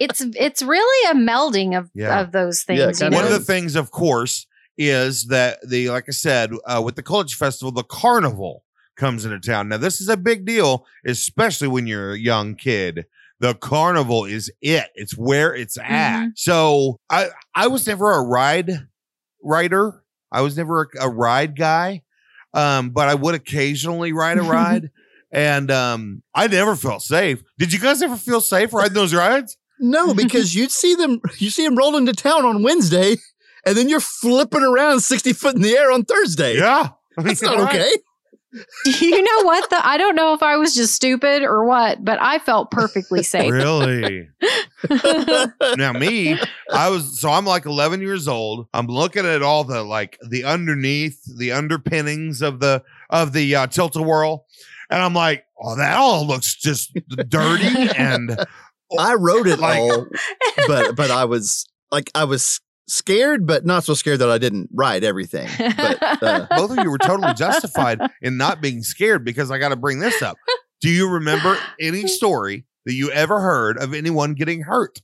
it's 0.00 0.22
it's 0.34 0.62
really 0.62 1.10
a 1.10 1.14
melding 1.14 1.78
of, 1.78 1.88
Yeah. 1.94 2.20
of 2.20 2.32
those 2.32 2.64
things. 2.64 2.80
Yeah, 2.80 2.88
you 2.88 2.94
kinda 2.94 3.14
One 3.16 3.24
of 3.26 3.30
the 3.32 3.38
things, 3.44 3.76
of 3.76 3.90
course, 3.92 4.46
is 4.76 5.26
that 5.26 5.58
the 5.68 5.90
like 5.90 6.06
I 6.08 6.12
said, 6.12 6.50
uh, 6.66 6.82
with 6.84 6.96
the 6.96 7.02
Kolache 7.04 7.34
Festival, 7.34 7.70
the 7.70 7.84
carnival 7.84 8.64
comes 9.00 9.24
into 9.24 9.40
town. 9.40 9.68
Now, 9.68 9.78
this 9.78 10.00
is 10.00 10.08
a 10.08 10.16
big 10.16 10.44
deal, 10.44 10.86
especially 11.06 11.66
when 11.68 11.86
you're 11.88 12.12
a 12.12 12.18
young 12.18 12.54
kid. 12.54 13.06
The 13.40 13.54
carnival 13.54 14.26
is 14.26 14.52
it. 14.60 14.88
It's 14.94 15.16
where 15.16 15.54
it's 15.54 15.78
at. 15.78 16.28
So 16.36 16.98
I 17.08 17.30
I 17.54 17.66
was 17.68 17.86
never 17.86 18.12
a 18.12 18.22
ride 18.22 18.70
rider. 19.42 20.04
I 20.30 20.42
was 20.42 20.56
never 20.56 20.82
a, 21.00 21.06
a 21.06 21.08
ride 21.08 21.56
guy. 21.56 22.02
Um, 22.52 22.90
but 22.90 23.08
I 23.08 23.14
would 23.14 23.34
occasionally 23.34 24.12
ride 24.12 24.38
a 24.38 24.42
ride. 24.58 24.90
and 25.32 25.70
um 25.70 26.22
I 26.34 26.48
never 26.48 26.76
felt 26.76 27.02
safe. 27.02 27.42
Did 27.58 27.72
you 27.72 27.78
guys 27.80 28.02
ever 28.02 28.16
feel 28.16 28.40
safe 28.42 28.72
riding 28.74 28.92
those 28.94 29.14
rides? 29.14 29.56
No, 29.78 30.12
because 30.12 30.54
you'd 30.58 30.70
see 30.70 30.94
them, 30.94 31.20
you 31.38 31.48
see 31.48 31.64
them 31.64 31.76
roll 31.76 31.96
into 31.96 32.12
town 32.12 32.44
on 32.44 32.62
Wednesday, 32.62 33.16
and 33.64 33.74
then 33.76 33.88
you're 33.88 34.00
flipping 34.00 34.62
around 34.62 35.00
60 35.00 35.32
foot 35.32 35.54
in 35.56 35.62
the 35.62 35.74
air 35.76 35.90
on 35.90 36.04
Thursday. 36.04 36.58
Yeah. 36.58 36.90
That's 37.16 37.40
not 37.42 37.56
Right. 37.58 37.68
okay. 37.74 37.90
you 38.84 39.22
know 39.22 39.44
what? 39.44 39.70
The, 39.70 39.86
I 39.86 39.96
don't 39.96 40.16
know 40.16 40.34
if 40.34 40.42
I 40.42 40.56
was 40.56 40.74
just 40.74 40.94
stupid 40.94 41.42
or 41.42 41.64
what, 41.64 42.04
but 42.04 42.18
I 42.20 42.38
felt 42.38 42.70
perfectly 42.70 43.22
safe. 43.24 43.50
Really? 43.50 44.28
now 45.76 45.92
me 45.92 46.38
i 46.72 46.88
was 46.88 47.20
so 47.20 47.28
i'm 47.30 47.44
like 47.44 47.66
11 47.66 48.00
years 48.00 48.26
old 48.26 48.66
i'm 48.72 48.86
looking 48.86 49.26
at 49.26 49.42
all 49.42 49.62
the 49.62 49.82
like 49.82 50.18
the 50.30 50.42
underneath 50.44 51.20
the 51.38 51.52
underpinnings 51.52 52.40
of 52.40 52.60
the 52.60 52.82
of 53.10 53.34
the 53.34 53.54
uh, 53.54 53.66
tilt-a-whirl 53.66 54.46
and 54.88 55.02
i'm 55.02 55.12
like 55.12 55.44
oh 55.62 55.76
that 55.76 55.98
all 55.98 56.26
looks 56.26 56.56
just 56.56 56.94
dirty 57.28 57.90
and 57.96 58.36
I 58.98 59.14
wrote 59.14 59.46
it 59.46 59.60
Like- 59.60 59.78
all, 59.78 60.06
but 60.66 60.96
but 60.96 61.10
I 61.12 61.24
was 61.26 61.68
like 61.92 62.10
I 62.14 62.24
was 62.24 62.60
scared, 62.90 63.46
but 63.46 63.64
not 63.64 63.84
so 63.84 63.94
scared 63.94 64.18
that 64.18 64.30
I 64.30 64.38
didn't 64.38 64.68
ride 64.72 65.04
everything. 65.04 65.48
But 65.76 66.02
uh, 66.22 66.46
both 66.56 66.70
of 66.70 66.78
you 66.78 66.90
were 66.90 66.98
totally 66.98 67.32
justified 67.34 68.00
in 68.22 68.36
not 68.36 68.60
being 68.60 68.82
scared 68.82 69.24
because 69.24 69.50
i 69.50 69.58
got 69.58 69.70
to 69.70 69.76
bring 69.76 70.00
this 70.00 70.22
up 70.22 70.36
do 70.80 70.88
you 70.88 71.08
remember 71.08 71.56
any 71.80 72.06
story 72.18 72.64
that 72.86 72.94
you 72.94 73.10
ever 73.10 73.40
heard 73.40 73.78
of 73.78 73.94
anyone 73.94 74.34
getting 74.34 74.62
hurt 74.62 75.00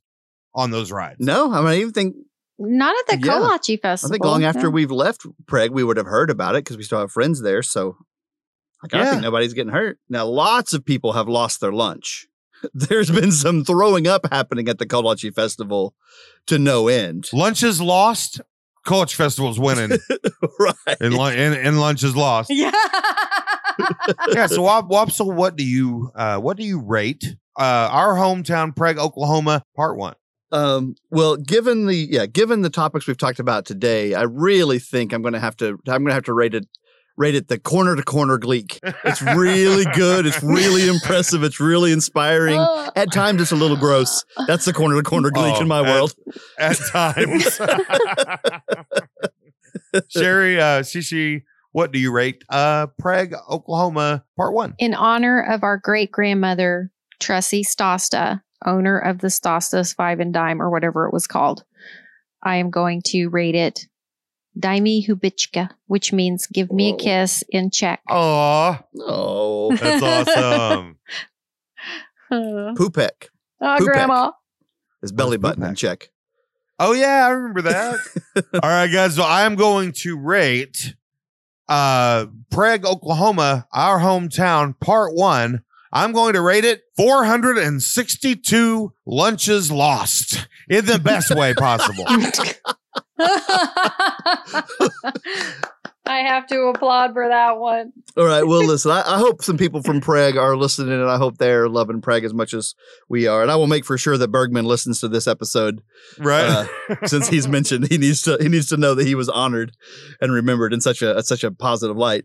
on 0.55 0.71
those 0.71 0.91
rides 0.91 1.17
no, 1.21 1.53
I 1.53 1.59
mean, 1.59 1.67
I 1.67 1.77
even 1.77 1.93
think 1.93 2.17
Not 2.59 2.95
at 2.99 3.07
the 3.21 3.27
Yeah. 3.27 3.33
Kolache 3.39 3.79
I 3.85 3.97
think 3.97 4.25
long 4.25 4.45
after 4.45 4.71
we've 4.71 4.91
left 4.91 5.27
Prague, 5.47 5.71
we 5.71 5.85
would 5.85 5.97
have 5.99 6.07
heard 6.07 6.31
about 6.31 6.55
it 6.55 6.65
because 6.65 6.77
we 6.77 6.83
still 6.83 6.99
have 7.01 7.13
friends 7.13 7.43
there. 7.43 7.63
So 7.63 7.97
like, 8.83 8.95
I 8.95 8.99
Yeah. 8.99 9.11
think 9.11 9.23
nobody's 9.23 9.53
getting 9.55 9.73
hurt. 9.73 9.99
Now, 10.09 10.27
lots 10.27 10.73
of 10.73 10.85
people 10.85 11.13
have 11.13 11.29
lost 11.29 11.61
their 11.61 11.73
lunch. 11.73 12.27
There's 12.75 13.11
been 13.11 13.33
some 13.33 13.65
throwing 13.65 14.07
up 14.07 14.27
happening 14.31 14.69
at 14.69 14.79
the 14.79 14.87
Kolache 14.87 15.35
Festival 15.35 15.95
to 16.47 16.59
no 16.59 16.89
end. 16.89 17.29
lunch 17.33 17.63
is 17.63 17.81
lost 17.81 18.41
Kolache 18.87 19.15
festival's 19.15 19.59
winning 19.59 19.91
right. 20.61 20.97
and, 21.01 21.15
and, 21.15 21.55
and 21.55 21.81
lunch 21.81 22.05
is 22.05 22.15
lost 22.15 22.51
Yeah. 22.51 22.71
yeah. 24.29 24.47
So, 24.47 24.63
Wop, 24.63 24.89
Wopsle, 24.89 25.35
what 25.35 25.57
do 25.57 25.65
you 25.65 26.11
uh, 26.15 26.39
what 26.39 26.57
do 26.57 26.63
you 26.63 26.81
rate 26.81 27.37
uh, 27.59 27.89
our 27.91 28.15
hometown, 28.15 28.75
Prague, 28.75 28.99
Oklahoma, 28.99 29.63
Part 29.75 29.99
One? 29.99 30.15
Um, 30.53 30.95
well, 31.11 31.37
given 31.37 31.87
the 31.87 31.97
yeah, 31.97 32.27
given 32.27 32.63
the 32.63 32.71
topics 32.71 33.07
we've 33.07 33.19
talked 33.19 33.41
about 33.41 33.67
today, 33.67 34.15
I 34.15 34.23
really 34.23 34.79
think 34.79 35.13
I'm 35.13 35.23
going 35.23 35.35
to 35.35 35.41
have 35.41 35.57
to 35.57 35.79
I'm 35.89 36.03
going 36.03 36.07
to 36.07 36.15
have 36.15 36.25
to 36.25 36.33
rate 36.33 36.55
it 36.55 36.67
rate 37.17 37.35
it 37.35 37.49
the 37.49 37.59
corner 37.59 37.97
to 37.97 38.03
corner 38.03 38.39
Gleek. 38.39 38.79
It's 39.05 39.23
really 39.23 39.85
good. 39.95 40.27
It's 40.27 40.43
really 40.43 40.89
impressive. 40.95 41.43
It's 41.43 41.61
really 41.61 41.93
inspiring. 41.93 42.59
Oh. 42.59 42.91
At 42.95 43.13
times, 43.13 43.41
it's 43.43 43.53
a 43.53 43.57
little 43.57 43.77
gross. 43.77 44.25
That's 44.47 44.65
the 44.65 44.73
corner 44.73 44.97
to 44.97 45.03
corner 45.03 45.31
Gleek 45.31 45.57
Oh, 45.57 45.61
in 45.63 45.69
my 45.69 45.81
at- 45.81 45.87
world. 45.87 46.15
At 46.59 46.77
times, 46.91 47.59
Sherry, 50.09 50.61
uh, 50.61 50.81
Shishi, 50.83 51.43
what 51.73 51.93
do 51.93 51.99
you 51.99 52.13
rate 52.13 52.43
uh, 52.49 52.87
Prague, 52.99 53.35
Oklahoma, 53.51 54.25
Part 54.37 54.53
One? 54.55 54.75
In 54.79 54.95
honor 54.95 55.41
of 55.41 55.63
our 55.63 55.77
great 55.79 56.11
grandmother, 56.11 56.91
Tressie 57.21 57.65
Stasta, 57.67 58.43
owner 58.65 58.99
of 58.99 59.19
the 59.19 59.29
Stasta's 59.29 59.93
Five 59.93 60.21
and 60.21 60.33
Dime 60.33 60.61
or 60.61 60.71
whatever 60.71 61.07
it 61.07 61.13
was 61.13 61.27
called, 61.27 61.65
I 62.43 62.57
am 62.57 62.71
going 62.71 63.03
to 63.07 63.29
rate 63.29 63.55
it 63.55 63.87
Daimi 64.59 65.07
Hubichka, 65.07 65.71
which 65.87 66.13
means 66.13 66.47
give 66.47 66.73
me 66.73 66.93
a 66.95 66.97
kiss 66.97 67.45
in 67.51 67.71
Czech. 67.71 68.01
Aw, 68.09 68.83
Oh, 69.01 69.77
that's 69.77 70.03
awesome. 70.03 70.99
Oh, 72.31 72.75
Pupek. 72.77 73.29
Pupek. 73.63 73.79
Grandma. 73.79 74.33
His 75.01 75.13
belly 75.13 75.37
button 75.37 75.63
in 75.63 75.71
Pupek? 75.71 75.77
check. 75.77 76.11
Oh 76.79 76.93
yeah, 76.93 77.27
I 77.27 77.31
remember 77.31 77.63
that. 77.63 77.99
All 78.63 78.69
right, 78.69 78.89
guys. 78.89 79.15
So 79.15 79.23
I 79.23 79.43
am 79.43 79.55
going 79.55 79.93
to 80.03 80.19
rate 80.19 80.95
uh 81.69 82.27
Prague, 82.51 82.85
Oklahoma, 82.85 83.67
our 83.73 83.99
hometown, 83.99 84.79
part 84.81 85.15
one. 85.15 85.63
I'm 85.93 86.13
going 86.13 86.35
to 86.35 86.41
rate 86.43 86.65
it 86.65 86.83
462 86.97 88.93
lunches 89.07 89.71
lost 89.71 90.49
in 90.69 90.85
the 90.85 90.99
best 90.99 91.35
way 91.35 91.55
possible. 91.55 92.05
I 96.09 96.21
have 96.21 96.47
to 96.49 96.61
applaud 96.75 97.15
for 97.15 97.29
that 97.29 97.59
one. 97.59 97.93
All 98.17 98.25
right. 98.25 98.47
Well, 98.47 98.65
listen, 98.65 98.93
I, 98.93 99.03
I 99.05 99.19
hope 99.19 99.43
some 99.43 99.59
people 99.59 99.83
from 99.83 100.01
Prague 100.01 100.37
are 100.37 100.57
listening, 100.57 100.93
and 100.93 101.11
I 101.11 101.17
hope 101.17 101.39
they're 101.39 101.69
loving 101.69 102.01
Prague 102.01 102.23
as 102.25 102.33
much 102.33 102.55
as 102.55 102.75
we 103.09 103.27
are. 103.27 103.43
And 103.43 103.51
I 103.51 103.57
will 103.57 103.67
make 103.67 103.85
for 103.85 103.99
sure 103.99 104.17
that 104.17 104.29
Bergman 104.31 104.67
listens 104.67 105.01
to 105.01 105.09
this 105.09 105.27
episode 105.27 105.83
Right? 106.19 106.69
since 107.07 107.29
he's 107.29 107.49
mentioned 107.49 107.89
he 107.89 107.99
needs 107.99 108.23
to 108.23 108.39
he 108.41 108.49
needs 108.49 108.69
to 108.69 108.77
know 108.77 108.95
that 108.95 109.07
he 109.07 109.17
was 109.17 109.29
honored 109.29 109.73
and 110.21 110.33
remembered 110.33 110.73
in 110.73 110.81
such 110.81 111.03
a 111.03 111.21
such 111.25 111.43
a 111.43 111.51
positive 111.51 111.97
light. 111.97 112.25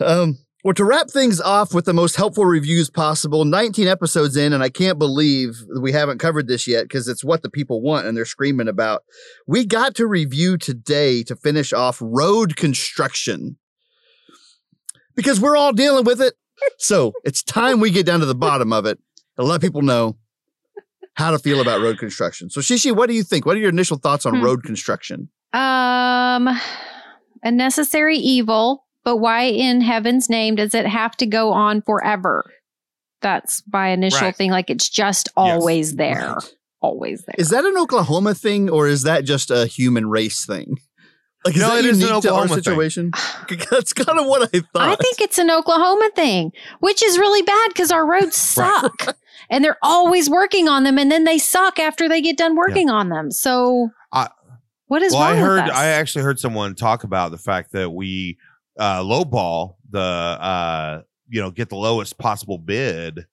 Um, 0.00 0.38
well, 0.64 0.74
to 0.74 0.84
wrap 0.84 1.08
things 1.10 1.40
off 1.40 1.72
with 1.72 1.84
the 1.84 1.92
most 1.94 2.16
helpful 2.16 2.44
reviews 2.44 2.90
possible, 2.90 3.44
19 3.44 3.88
episodes 3.88 4.36
in, 4.36 4.52
and 4.52 4.62
I 4.62 4.68
can't 4.68 4.98
believe 4.98 5.56
we 5.80 5.92
haven't 5.92 6.18
covered 6.18 6.48
this 6.48 6.66
yet 6.66 6.82
because 6.84 7.08
it's 7.08 7.24
what 7.24 7.42
the 7.42 7.50
people 7.50 7.80
want 7.80 8.06
and 8.06 8.16
they're 8.16 8.24
screaming 8.24 8.68
about. 8.68 9.02
We 9.46 9.64
got 9.64 9.94
to 9.96 10.06
review 10.06 10.58
today 10.58 11.22
to 11.24 11.36
finish 11.36 11.72
off 11.72 11.98
road 12.00 12.56
construction 12.56 13.56
because 15.14 15.40
we're 15.40 15.56
all 15.56 15.72
dealing 15.72 16.04
with 16.04 16.20
it. 16.20 16.34
So 16.78 17.12
it's 17.24 17.42
time 17.42 17.80
we 17.80 17.90
get 17.90 18.04
down 18.06 18.20
to 18.20 18.26
the 18.26 18.34
bottom 18.34 18.72
of 18.72 18.84
it 18.84 18.98
and 19.38 19.48
let 19.48 19.60
people 19.62 19.82
know 19.82 20.16
how 21.14 21.30
to 21.30 21.38
feel 21.38 21.60
about 21.60 21.80
road 21.80 21.98
construction. 21.98 22.50
So, 22.50 22.60
Shishi, 22.60 22.94
what 22.94 23.08
do 23.08 23.14
you 23.14 23.22
think? 23.22 23.46
What 23.46 23.56
are 23.56 23.60
your 23.60 23.70
initial 23.70 23.96
thoughts 23.96 24.26
on 24.26 24.36
Hmm. 24.36 24.44
road 24.44 24.62
construction? 24.62 25.28
Um, 25.52 26.48
a 27.42 27.50
necessary 27.50 28.16
evil, 28.18 28.86
but 29.04 29.16
why 29.16 29.42
in 29.44 29.80
heaven's 29.80 30.28
name 30.28 30.54
does 30.56 30.74
it 30.74 30.86
have 30.86 31.16
to 31.18 31.26
go 31.26 31.52
on 31.52 31.82
forever? 31.82 32.44
That's 33.22 33.62
my 33.72 33.88
initial 33.88 34.28
Right. 34.28 34.36
thing. 34.36 34.50
Like 34.50 34.70
it's 34.70 34.88
just 34.88 35.28
always 35.36 35.96
there, 35.96 36.34
Right. 36.36 36.54
always 36.80 37.22
there. 37.26 37.34
Is 37.38 37.50
that 37.50 37.64
an 37.64 37.76
Oklahoma 37.76 38.34
thing 38.34 38.70
or 38.70 38.88
is 38.88 39.02
that 39.02 39.24
just 39.24 39.50
a 39.50 39.66
human 39.66 40.08
race 40.08 40.44
thing? 40.46 40.76
Like, 41.44 41.54
is 41.54 41.62
No, 41.62 41.70
that 41.70 41.78
it 41.80 41.84
is 41.86 41.98
an 42.02 42.06
unique 42.08 42.22
to 42.22 42.28
our 42.28 42.34
Oklahoma 42.44 42.54
situation? 42.62 43.12
That's 43.70 43.92
kind 43.94 44.18
of 44.18 44.26
what 44.26 44.42
I 44.54 44.60
thought. 44.60 44.66
I 44.88 44.94
think 44.96 45.20
it's 45.22 45.38
an 45.38 45.50
Oklahoma 45.50 46.10
thing, 46.14 46.52
which 46.80 47.02
is 47.02 47.18
really 47.18 47.42
bad 47.42 47.68
because 47.68 47.90
our 47.90 48.06
roads 48.06 48.36
suck 48.56 49.16
and 49.48 49.64
they're 49.64 49.78
always 49.82 50.28
working 50.30 50.68
on 50.68 50.84
them 50.84 50.98
and 50.98 51.10
then 51.10 51.24
they 51.24 51.38
suck 51.38 51.78
after 51.78 52.08
they 52.08 52.20
get 52.20 52.36
done 52.36 52.56
working 52.56 52.90
on 52.90 53.08
them. 53.08 53.30
So 53.30 53.88
What 54.86 55.02
is 55.02 55.12
well, 55.12 55.22
wrong 55.22 55.32
I 55.32 55.36
heard. 55.36 55.62
with 55.64 55.72
us? 55.72 55.78
I 55.78 55.86
actually 55.86 56.24
heard 56.24 56.38
someone 56.40 56.74
talk 56.74 57.04
about 57.04 57.30
the 57.30 57.38
fact 57.38 57.72
that 57.72 57.90
we 57.90 58.36
uh, 58.78 59.00
lowball 59.02 59.76
the, 59.90 59.98
uh, 60.00 61.02
you 61.28 61.40
know, 61.40 61.50
get 61.50 61.68
the 61.68 61.76
lowest 61.76 62.18
possible 62.18 62.58
bid, 62.58 63.26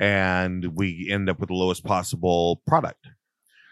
and 0.00 0.64
we 0.76 1.08
end 1.10 1.28
up 1.28 1.38
with 1.40 1.48
the 1.48 1.54
lowest 1.54 1.84
possible 1.84 2.62
product. 2.66 3.06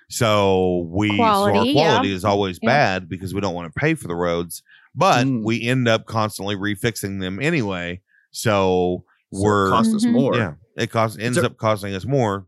So 0.09 0.89
we 0.91 1.09
so 1.17 1.23
our 1.23 1.51
Quality, 1.51 1.73
quality 1.73 2.09
yeah. 2.09 2.15
is 2.15 2.25
always 2.25 2.59
Yeah. 2.63 2.69
bad 2.69 3.09
because 3.09 3.35
we 3.35 3.41
don't 3.41 3.55
want 3.55 3.73
to 3.73 3.79
pay 3.81 3.95
for 3.95 4.07
the 4.09 4.15
roads, 4.15 4.63
but 4.95 5.27
Mm. 5.27 5.43
we 5.45 5.63
end 5.67 5.89
up 5.89 6.07
constantly 6.07 6.55
refixing 6.55 7.21
them 7.21 7.41
anyway. 7.41 8.01
So 8.31 9.05
So 9.33 9.43
we're 9.43 9.71
cost 9.71 9.95
us 9.95 10.05
Mhm. 10.05 10.13
more. 10.13 10.37
yeah, 10.37 10.53
it 10.77 10.91
costs 10.91 11.19
ends 11.19 11.39
a- 11.39 11.47
up 11.47 11.57
costing 11.57 11.95
us 11.95 12.05
more. 12.05 12.47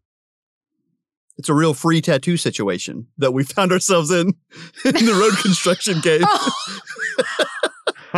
It's 1.36 1.48
a 1.48 1.54
real 1.54 1.74
free 1.74 2.00
tattoo 2.00 2.36
situation 2.36 3.06
that 3.18 3.32
we 3.32 3.42
found 3.44 3.70
ourselves 3.72 4.10
in 4.10 4.28
in 4.84 5.04
the 5.06 5.14
road 5.20 5.36
construction 5.42 6.00
game. 6.00 6.22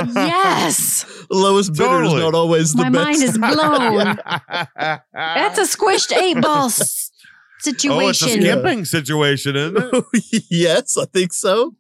yes. 0.09 1.05
The 1.29 1.37
lowest 1.37 1.75
bidder 1.75 2.03
is 2.05 2.15
not 2.15 2.35
always 2.35 2.73
the 2.75 2.85
My 2.85 2.91
best. 2.91 3.05
mind 3.05 3.23
is 3.23 3.39
blown. 3.39 4.19
That's 5.15 5.59
a 5.59 5.77
squished 5.77 6.17
eight 6.17 6.41
ball 6.41 6.71
situation. 6.71 7.91
Oh, 7.93 8.09
it's 8.09 8.23
a 8.23 8.29
skimping 8.31 8.85
situation, 8.85 9.57
isn't 9.57 9.77
it? 9.77 10.45
yes, 10.51 10.97
I 10.97 11.05
think 11.07 11.33
so. 11.33 11.77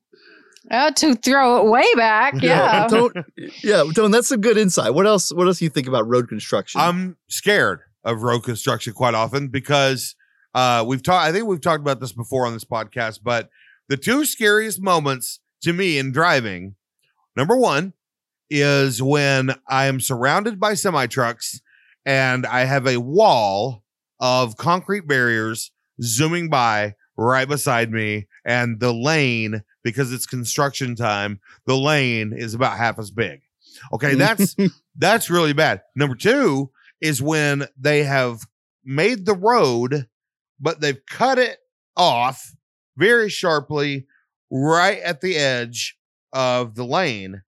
Uh, 0.70 0.90
to 0.92 1.14
throw 1.16 1.58
it 1.66 1.70
way 1.70 1.94
back. 1.96 2.34
Yeah. 2.40 2.86
Don't, 2.86 3.16
yeah, 3.64 3.82
Tone, 3.94 4.10
that's 4.12 4.30
a 4.30 4.36
good 4.36 4.56
insight. 4.56 4.94
What 4.94 5.06
else? 5.06 5.32
What 5.32 5.46
else 5.46 5.58
do 5.58 5.64
you 5.64 5.70
think 5.70 5.88
about 5.88 6.06
road 6.06 6.28
construction? 6.28 6.80
I'm 6.80 7.16
scared 7.28 7.80
of 8.04 8.22
road 8.22 8.44
construction 8.44 8.92
quite 8.92 9.14
often 9.14 9.48
because 9.48 10.14
uh, 10.54 10.84
we've 10.86 11.02
talked. 11.02 11.26
I 11.26 11.32
think 11.32 11.46
we've 11.46 11.60
talked 11.60 11.80
about 11.80 11.98
this 11.98 12.12
before 12.12 12.46
on 12.46 12.52
this 12.52 12.64
podcast, 12.64 13.20
but 13.22 13.48
the 13.88 13.96
two 13.96 14.24
scariest 14.24 14.80
moments 14.80 15.40
to 15.62 15.72
me 15.72 15.98
in 15.98 16.12
driving, 16.12 16.76
number 17.36 17.56
one, 17.56 17.94
is 18.50 19.02
when 19.02 19.54
I 19.68 19.86
am 19.86 20.00
surrounded 20.00 20.58
by 20.58 20.74
semi 20.74 21.06
trucks 21.06 21.60
and 22.04 22.46
I 22.46 22.64
have 22.64 22.86
a 22.86 23.00
wall 23.00 23.84
of 24.18 24.56
concrete 24.56 25.06
barriers 25.06 25.70
zooming 26.02 26.48
by 26.48 26.94
right 27.16 27.48
beside 27.48 27.90
me, 27.90 28.26
and 28.44 28.80
the 28.80 28.92
lane 28.92 29.62
because 29.82 30.12
it's 30.12 30.26
construction 30.26 30.94
time, 30.94 31.40
the 31.66 31.76
lane 31.76 32.32
is 32.34 32.54
about 32.54 32.78
half 32.78 32.98
as 32.98 33.10
big. 33.10 33.40
Okay, 33.92 34.14
mm. 34.14 34.18
that's 34.18 34.56
that's 34.96 35.30
really 35.30 35.52
bad. 35.52 35.82
Number 35.94 36.14
two 36.14 36.70
is 37.00 37.22
when 37.22 37.66
they 37.78 38.02
have 38.04 38.40
made 38.84 39.26
the 39.26 39.36
road, 39.36 40.06
but 40.58 40.80
they've 40.80 41.04
cut 41.06 41.38
it 41.38 41.58
off 41.96 42.54
very 42.96 43.28
sharply 43.28 44.06
right 44.50 44.98
at 45.00 45.20
the 45.20 45.36
edge 45.36 45.98
of 46.32 46.74
the 46.74 46.84
lane. 46.84 47.42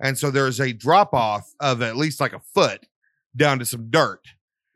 And 0.00 0.16
so 0.16 0.30
there's 0.30 0.60
a 0.60 0.72
drop 0.72 1.12
off 1.12 1.52
of 1.60 1.82
at 1.82 1.96
least 1.96 2.20
like 2.20 2.32
a 2.32 2.40
foot 2.54 2.86
down 3.36 3.58
to 3.58 3.64
some 3.64 3.90
dirt. 3.90 4.20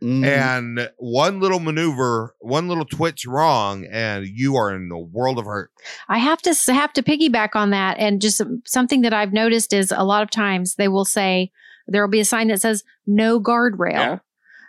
Mm. 0.02 0.26
And 0.26 0.90
one 0.98 1.38
little 1.38 1.60
maneuver, 1.60 2.34
one 2.40 2.66
little 2.66 2.84
twitch 2.84 3.24
wrong, 3.24 3.86
and 3.86 4.26
you 4.26 4.56
are 4.56 4.74
in 4.74 4.88
the 4.88 4.98
world 4.98 5.38
of 5.38 5.44
hurt. 5.44 5.70
I 6.08 6.18
have 6.18 6.42
to 6.42 6.54
have 6.72 6.92
to 6.94 7.04
piggyback 7.04 7.50
on 7.54 7.70
that, 7.70 7.98
and 7.98 8.20
just 8.20 8.42
something 8.64 9.02
that 9.02 9.12
I've 9.12 9.32
noticed 9.32 9.72
is 9.72 9.92
a 9.96 10.02
lot 10.02 10.24
of 10.24 10.30
times 10.30 10.74
they 10.74 10.88
will 10.88 11.04
say 11.04 11.52
there 11.86 12.02
will 12.02 12.10
be 12.10 12.18
a 12.18 12.24
sign 12.24 12.48
that 12.48 12.60
says 12.60 12.82
"No 13.06 13.40
guardrail." 13.40 13.92
Yeah. 13.92 14.18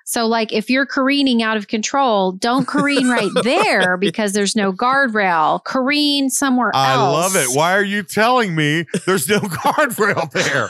So, 0.05 0.25
like, 0.27 0.51
if 0.51 0.69
you're 0.69 0.85
careening 0.85 1.41
out 1.41 1.55
of 1.57 1.67
control, 1.69 2.33
don't 2.33 2.67
careen 2.67 3.07
right 3.09 3.31
there 3.43 3.95
because 3.97 4.33
there's 4.33 4.55
no 4.55 4.73
guardrail. 4.73 5.63
Careen 5.63 6.29
somewhere 6.29 6.71
I 6.73 6.93
else. 6.93 6.99
I 6.99 7.11
love 7.11 7.35
it. 7.35 7.55
Why 7.57 7.73
are 7.73 7.83
you 7.83 8.03
telling 8.03 8.53
me 8.55 8.85
there's 9.05 9.29
no 9.29 9.39
guardrail 9.39 10.29
there? 10.31 10.69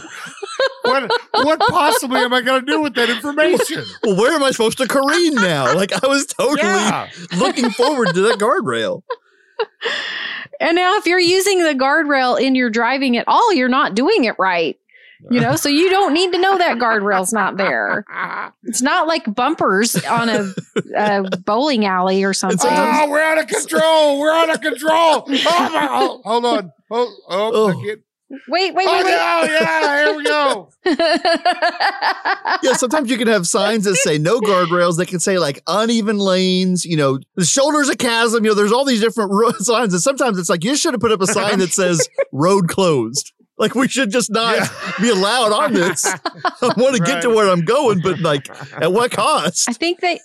what 0.84 1.12
what 1.44 1.60
possibly 1.62 2.20
am 2.20 2.34
I 2.34 2.42
going 2.42 2.66
to 2.66 2.72
do 2.72 2.82
with 2.82 2.94
that 2.96 3.10
information? 3.10 3.84
well, 4.04 4.16
where 4.18 4.34
am 4.34 4.44
I 4.44 4.52
supposed 4.52 4.78
to 4.80 4.88
careen 4.88 5.34
now? 5.36 5.74
Like 5.76 5.92
I 6.04 6.08
was 6.08 6.26
totally 6.28 6.62
Yeah. 6.62 7.10
looking 7.38 7.70
forward 7.72 8.10
to 8.14 8.22
that 8.22 8.38
guardrail. 8.40 9.02
And 10.60 10.76
now, 10.76 10.98
if 10.98 11.06
you're 11.06 11.20
using 11.20 11.60
the 11.64 11.74
guardrail 11.74 12.40
in 12.40 12.56
your 12.56 12.70
driving 12.70 13.18
at 13.18 13.28
all, 13.28 13.54
you're 13.54 13.68
not 13.70 13.96
doing 13.96 14.24
it 14.26 14.36
right. 14.38 14.78
You 15.30 15.40
know, 15.40 15.56
so 15.56 15.70
you 15.70 15.90
don't 15.90 16.14
need 16.14 16.32
to 16.34 16.40
know 16.40 16.58
that 16.58 16.78
guardrail's 16.78 17.34
not 17.34 17.58
there. 17.58 18.06
It's 18.66 18.82
not 18.82 19.08
like 19.08 19.34
bumpers 19.36 19.96
on 20.06 20.30
a, 20.30 20.54
a 20.98 21.38
bowling 21.40 21.86
alley 21.86 22.24
or 22.24 22.34
something. 22.34 22.60
Oh, 22.72 23.08
we're 23.10 23.22
out 23.22 23.38
of 23.38 23.48
control. 23.48 24.20
We're 24.20 24.32
out 24.32 24.50
of 24.50 24.62
control. 24.62 25.26
Oh, 25.28 25.70
my, 25.74 25.88
oh, 25.92 26.22
hold 26.24 26.46
on. 26.46 26.72
Oh, 26.90 27.16
oh, 27.30 27.52
Oh. 27.54 27.70
I 27.70 27.74
can't- 27.86 28.02
wait, 28.48 28.74
wait, 28.74 28.88
oh, 28.88 28.94
wait, 28.94 29.06
wait. 29.06 29.12
no, 29.12 29.44
yeah, 29.60 30.06
here 30.06 30.16
we 30.18 30.24
go. 30.24 30.70
Yeah, 32.64 32.74
sometimes 32.74 33.10
you 33.12 33.18
can 33.18 33.28
have 33.28 33.46
signs 33.46 33.84
that 33.84 33.96
say 33.98 34.18
no 34.18 34.40
guardrails. 34.40 34.98
That 34.98 35.08
can 35.08 35.20
say 35.20 35.38
like 35.38 35.62
uneven 35.68 36.18
lanes. 36.18 36.86
You 36.86 36.96
know, 36.98 37.20
the 37.36 37.46
shoulder's 37.46 37.90
a 37.90 37.96
chasm. 37.98 38.44
You 38.46 38.52
know, 38.52 38.56
there's 38.56 38.72
all 38.72 38.86
these 38.86 39.02
different 39.02 39.32
ro- 39.32 39.52
signs, 39.60 39.94
and 39.94 40.02
sometimes 40.02 40.40
it's 40.40 40.50
like 40.50 40.64
you 40.64 40.76
should 40.78 40.94
have 40.94 41.02
put 41.02 41.12
up 41.12 41.22
a 41.22 41.28
sign 41.28 41.60
that 41.60 41.74
says 41.74 42.08
road 42.32 42.70
closed. 42.70 43.34
Like 43.64 43.76
we 43.76 43.88
should 43.88 44.12
just 44.12 44.30
not 44.30 44.58
Yeah. 44.58 44.68
be 45.02 45.10
allowed 45.10 45.54
on 45.54 45.74
this. 45.74 46.06
I 46.62 46.74
want 46.76 46.98
to 46.98 47.02
get 47.02 47.22
to 47.22 47.30
where 47.30 47.50
I'm 47.50 47.64
going, 47.64 48.02
but 48.02 48.20
like 48.20 48.50
at 48.74 48.92
what 48.92 49.12
cost? 49.24 49.70
I 49.70 49.74
think 49.74 50.02
they 50.02 50.20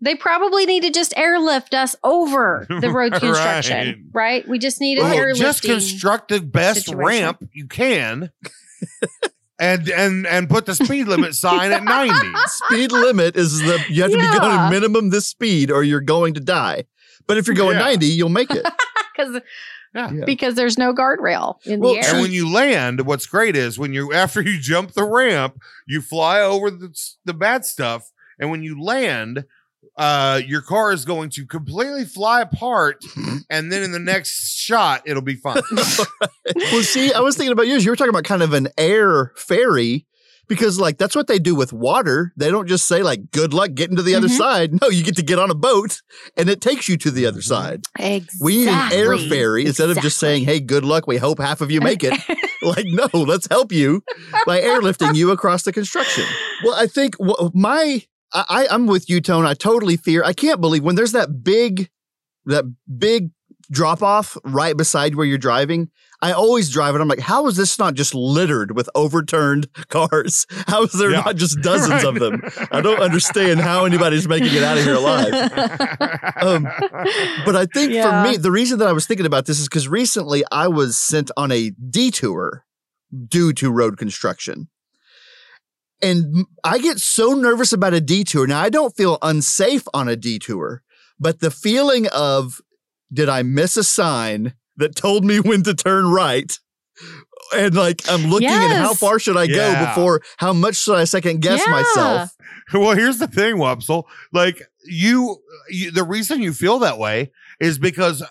they 0.00 0.16
probably 0.16 0.66
need 0.66 0.82
to 0.82 0.90
just 0.90 1.16
airlift 1.16 1.72
us 1.74 1.94
over 2.02 2.66
the 2.68 2.90
road 2.90 3.12
construction, 3.20 4.10
right? 4.12 4.46
We 4.48 4.58
just 4.58 4.80
need 4.80 4.98
an 4.98 5.04
Well, 5.04 5.14
airlifting. 5.16 5.36
just 5.38 5.62
construct 5.62 6.28
the 6.30 6.40
best 6.40 6.86
situation. 6.86 6.98
ramp 7.06 7.48
you 7.54 7.66
can. 7.68 8.30
And 9.60 9.88
and 9.88 10.26
and 10.26 10.50
put 10.50 10.66
the 10.66 10.74
speed 10.74 11.06
limit 11.06 11.36
sign 11.36 11.70
at 11.70 11.84
90. 11.84 12.12
Speed 12.46 12.90
limit 12.90 13.36
is 13.36 13.60
the 13.60 13.80
you 13.88 14.02
have 14.02 14.10
to 14.10 14.16
be 14.16 14.22
Yeah. 14.24 14.38
going 14.40 14.70
minimum 14.70 15.10
this 15.10 15.28
speed 15.28 15.70
or 15.70 15.84
you're 15.84 16.00
going 16.00 16.34
to 16.34 16.40
die. 16.40 16.84
But 17.28 17.36
if 17.38 17.46
you're 17.46 17.54
going 17.56 17.76
Yeah. 17.78 17.84
90, 17.84 18.06
you'll 18.06 18.28
make 18.30 18.50
it. 18.50 18.66
because 19.16 19.40
Yeah. 19.94 20.10
Yeah. 20.12 20.24
because 20.24 20.54
there's 20.56 20.76
no 20.76 20.92
guardrail 20.92 21.64
in 21.64 21.80
Well, 21.80 21.94
the 21.94 22.00
air. 22.00 22.12
And 22.14 22.20
when 22.20 22.32
you 22.32 22.52
land, 22.52 23.02
what's 23.02 23.26
great 23.26 23.54
is 23.56 23.78
when 23.78 23.92
you 23.92 24.12
after 24.14 24.42
you 24.42 24.58
jump 24.58 24.92
the 24.92 25.04
ramp, 25.04 25.60
you 25.86 26.00
fly 26.00 26.40
over 26.40 26.70
the 26.70 26.94
the 27.24 27.34
bad 27.34 27.64
stuff, 27.64 28.10
and 28.38 28.50
when 28.50 28.62
you 28.62 28.82
land, 28.82 29.44
uh, 29.96 30.40
your 30.44 30.62
car 30.62 30.92
is 30.92 31.04
going 31.04 31.30
to 31.30 31.46
completely 31.46 32.04
fly 32.04 32.40
apart, 32.40 33.04
and 33.50 33.70
then 33.70 33.82
in 33.82 33.92
the 33.92 33.98
next 34.00 34.56
shot, 34.56 35.02
it'll 35.06 35.22
be 35.22 35.36
fine. 35.36 35.62
well, 36.56 36.82
see, 36.82 37.12
I 37.12 37.20
was 37.20 37.36
thinking 37.36 37.52
about 37.52 37.68
yours. 37.68 37.84
You 37.84 37.92
were 37.92 37.96
talking 37.96 38.10
about 38.10 38.24
kind 38.24 38.42
of 38.42 38.52
an 38.52 38.68
air 38.76 39.32
ferry 39.36 40.06
because, 40.48 40.78
like, 40.78 40.98
that's 40.98 41.14
what 41.16 41.26
they 41.26 41.38
do 41.38 41.54
with 41.54 41.72
water. 41.72 42.32
They 42.36 42.50
don't 42.50 42.66
just 42.68 42.86
say, 42.86 43.02
like, 43.02 43.30
good 43.30 43.54
luck 43.54 43.74
getting 43.74 43.96
to 43.96 44.02
the 44.02 44.14
other 44.14 44.28
Mhm. 44.28 44.36
side. 44.38 44.80
No, 44.80 44.88
you 44.88 45.02
get 45.02 45.16
to 45.16 45.22
get 45.22 45.38
on 45.38 45.50
a 45.50 45.54
boat 45.54 46.00
and 46.36 46.48
it 46.48 46.60
takes 46.60 46.88
you 46.88 46.96
to 46.98 47.10
the 47.10 47.26
other 47.26 47.42
side. 47.42 47.82
exactly. 47.98 48.28
We 48.40 48.56
need 48.58 48.68
an 48.68 48.92
air 48.92 49.16
ferry 49.18 49.66
instead 49.66 49.90
of 49.90 50.00
just 50.00 50.18
saying, 50.18 50.44
hey, 50.44 50.60
good 50.60 50.84
luck. 50.84 51.06
We 51.06 51.16
hope 51.16 51.38
half 51.40 51.60
of 51.60 51.70
you 51.70 51.80
make 51.80 52.02
it. 52.04 52.12
like, 52.62 52.86
no, 52.86 53.08
let's 53.12 53.46
help 53.50 53.72
you 53.72 54.02
by 54.46 54.60
airlifting 54.60 55.14
you 55.14 55.30
across 55.30 55.62
the 55.62 55.72
construction. 55.72 56.24
Well, 56.64 56.74
I 56.74 56.86
think 56.86 57.16
wh- 57.20 57.54
my, 57.54 58.02
I- 58.32 58.66
I'm 58.70 58.86
with 58.86 59.08
you, 59.08 59.20
Tone. 59.20 59.46
I 59.46 59.54
totally 59.54 59.96
fear, 59.96 60.22
I 60.24 60.32
can't 60.32 60.60
believe 60.60 60.82
when 60.82 60.94
there's 60.96 61.12
that 61.12 61.42
big, 61.44 61.88
that 62.46 62.64
big 62.98 63.30
drop 63.70 64.02
off 64.02 64.36
right 64.44 64.76
beside 64.76 65.14
where 65.14 65.26
you're 65.26 65.38
driving. 65.38 65.90
I 66.22 66.32
always 66.32 66.70
drive 66.70 66.94
it. 66.94 67.00
I'm 67.00 67.08
like, 67.08 67.18
how 67.18 67.46
is 67.48 67.56
this 67.56 67.78
not 67.78 67.94
just 67.94 68.14
littered 68.14 68.74
with 68.76 68.88
overturned 68.94 69.68
cars? 69.88 70.46
How 70.66 70.84
is 70.84 70.92
there 70.92 71.10
Yeah. 71.10 71.20
not 71.20 71.36
just 71.36 71.60
dozens 71.62 72.02
of 72.04 72.14
them? 72.18 72.40
I 72.70 72.80
don't 72.80 73.00
understand 73.00 73.60
how 73.60 73.84
anybody's 73.84 74.26
making 74.28 74.54
it 74.54 74.62
out 74.62 74.78
of 74.78 74.84
here 74.84 74.94
alive. 74.94 75.32
Um, 76.40 76.64
But 77.44 77.56
I 77.56 77.66
think 77.66 77.92
Yeah. 77.92 78.22
for 78.22 78.30
me, 78.30 78.36
the 78.36 78.50
reason 78.50 78.78
that 78.78 78.88
I 78.88 78.92
was 78.92 79.06
thinking 79.06 79.26
about 79.26 79.46
this 79.46 79.58
is 79.60 79.68
because 79.68 79.86
recently 79.88 80.44
I 80.50 80.68
was 80.68 80.96
sent 80.96 81.30
on 81.36 81.52
a 81.52 81.70
detour 81.90 82.64
due 83.28 83.52
to 83.54 83.70
road 83.70 83.98
construction. 83.98 84.68
And 86.02 86.46
I 86.64 86.78
get 86.78 86.98
so 86.98 87.32
nervous 87.32 87.72
about 87.72 87.94
a 87.94 88.00
detour. 88.00 88.46
Now, 88.46 88.60
I 88.60 88.68
don't 88.68 88.94
feel 88.96 89.18
unsafe 89.22 89.84
on 89.94 90.08
a 90.08 90.16
detour, 90.16 90.82
but 91.18 91.40
the 91.40 91.50
feeling 91.50 92.08
of 92.08 92.60
did 93.14 93.28
I 93.28 93.42
miss 93.42 93.76
a 93.76 93.84
sign 93.84 94.54
that 94.76 94.94
told 94.96 95.24
me 95.24 95.40
when 95.40 95.62
to 95.62 95.74
turn 95.74 96.06
right? 96.10 96.58
And 97.54 97.74
like 97.74 98.02
I'm 98.10 98.30
looking 98.30 98.48
at 98.48 98.76
how 98.76 98.94
far 98.94 99.18
should 99.18 99.36
I 99.36 99.46
go 99.46 99.84
before 99.86 100.22
how 100.38 100.52
much 100.52 100.76
should 100.76 100.96
I 100.96 101.04
second 101.04 101.40
guess 101.42 101.62
Yeah. 101.66 101.72
myself? 101.72 102.30
well, 102.72 102.96
here's 102.96 103.18
the 103.18 103.26
thing, 103.28 103.56
Wopsle. 103.56 104.04
Like 104.32 104.62
you, 104.84 105.38
you, 105.68 105.90
the 105.90 106.04
reason 106.04 106.42
you 106.42 106.52
feel 106.52 106.78
that 106.80 106.98
way 106.98 107.30
is 107.60 107.78
because 107.78 108.22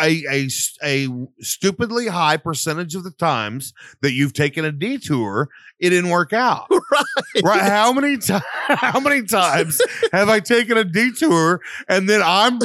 a, 0.00 0.22
a 0.30 0.44
s- 0.46 0.76
a 0.84 1.08
stupidly 1.40 2.06
high 2.06 2.36
percentage 2.36 2.94
of 2.94 3.02
the 3.04 3.10
times 3.10 3.72
that 4.02 4.12
you've 4.12 4.32
taken 4.34 4.64
a 4.64 4.70
detour 4.72 5.48
it 5.80 5.90
didn't 5.90 6.10
work 6.10 6.32
out. 6.32 6.66
right. 6.70 7.42
Right? 7.42 7.62
How 7.62 7.92
many 7.92 8.18
times? 8.18 8.44
How 8.68 9.00
many 9.00 9.22
times 9.22 9.80
have 10.12 10.28
I 10.28 10.40
taken 10.40 10.76
a 10.78 10.84
detour 10.84 11.60
and 11.88 12.08
then 12.08 12.20
I'm 12.24 12.58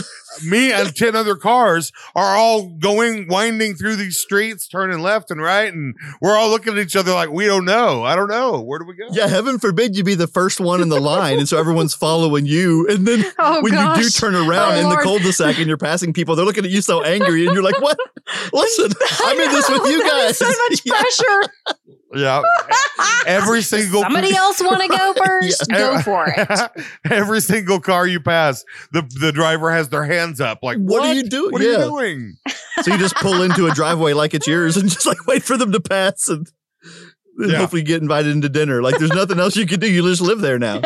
me 0.46 0.72
and 0.74 0.94
ten 0.96 1.16
other 1.16 1.36
cars 1.36 1.92
are 2.14 2.36
all 2.36 2.68
going 2.68 3.28
winding 3.30 3.76
through 3.76 3.96
these 3.96 4.18
streets, 4.18 4.68
turning 4.68 5.00
left 5.00 5.32
and 5.32 5.42
right, 5.42 5.72
and 5.74 5.96
we're 6.22 6.36
all 6.36 6.50
looking 6.50 6.74
at 6.74 6.80
each 6.80 6.96
other 6.96 7.14
like 7.14 7.30
we 7.32 7.46
don't 7.46 7.64
know. 7.66 8.04
I 8.04 8.16
don't 8.16 8.30
know. 8.30 8.62
Where 8.62 8.80
do 8.80 8.86
we 8.86 8.96
go? 8.96 9.06
Yeah, 9.12 9.28
heaven 9.28 9.60
forbid 9.60 9.96
you 9.96 10.04
be 10.04 10.16
the 10.16 10.28
first 10.28 10.60
one 10.60 10.82
in 10.82 10.90
the 10.90 11.00
line, 11.00 11.40
and 11.40 11.48
so 11.48 11.58
everyone's 11.58 11.94
following 11.96 12.46
you. 12.46 12.86
And 12.90 13.08
then 13.08 13.24
Oh 13.40 13.62
when 13.62 13.72
gosh. 13.74 13.98
you 13.98 14.04
do 14.04 14.10
turn 14.10 14.36
around 14.36 14.74
Oh, 14.76 14.80
in 14.82 14.90
the 14.90 14.98
cul-de-sac 14.98 15.58
and 15.58 15.68
you're 15.68 15.78
passing 15.78 16.12
people, 16.14 16.36
they're 16.36 16.46
looking 16.46 16.66
at 16.66 16.72
you 16.72 16.82
so 16.82 17.02
angry, 17.04 17.46
and 17.46 17.54
you're 17.54 17.64
like, 17.64 17.80
"What? 17.82 17.98
Listen, 18.52 18.92
I'm 19.24 19.40
in 19.40 19.52
this 19.52 19.70
with 19.70 19.86
you 19.86 20.04
guys." 20.04 20.38
So 20.38 20.46
much 20.48 20.82
Yeah. 20.84 21.00
pressure. 21.00 21.54
Yeah. 21.68 21.74
Every 23.28 23.62
single 23.64 24.02
Somebody 24.04 24.36
else 24.36 24.62
want 24.62 24.82
to 24.84 24.88
go 24.88 25.14
first? 25.26 25.68
Go 25.70 26.00
for 26.02 26.26
it. 26.28 26.86
Every 27.12 27.42
single 27.42 27.80
car 27.80 28.06
you 28.08 28.20
pass, 28.20 28.64
the 28.92 29.02
the 29.20 29.32
driver 29.32 29.72
has 29.72 29.90
their 29.90 30.04
hands 30.06 30.40
up, 30.40 30.60
like, 30.62 30.78
What 30.78 31.02
"What, 31.02 31.10
are 31.10 31.14
you 31.14 31.24
doing?" 31.24 31.52
What 31.52 31.62
Yeah. 31.62 31.70
are 31.70 31.84
you 31.86 31.90
doing?" 31.90 32.36
So 32.84 32.94
you 32.94 33.00
just 33.00 33.16
pull 33.16 33.42
into 33.42 33.66
a 33.68 33.72
driveway 33.72 34.14
like 34.14 34.34
it's 34.34 34.48
yours, 34.48 34.78
and 34.78 34.90
just 34.90 35.06
like 35.06 35.26
wait 35.28 35.44
for 35.44 35.58
them 35.58 35.72
to 35.72 35.80
pass, 35.80 36.28
and 36.28 36.48
then 37.38 37.50
Yeah. 37.50 37.58
hopefully 37.58 37.82
get 37.82 38.02
invited 38.02 38.32
into 38.32 38.48
dinner. 38.50 38.82
Like 38.84 38.98
there's 39.00 39.12
nothing 39.14 39.40
else 39.40 39.56
you 39.56 39.66
can 39.66 39.80
do. 39.80 39.90
You 39.92 40.04
just 40.04 40.22
live 40.22 40.40
there 40.42 40.60
now. 40.60 40.82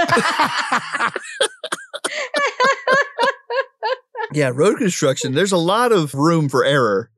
Yeah, 4.31 4.51
road 4.53 4.77
construction. 4.77 5.33
There's 5.33 5.51
a 5.51 5.57
lot 5.57 5.91
of 5.91 6.13
room 6.13 6.49
for 6.49 6.63
error. 6.63 7.09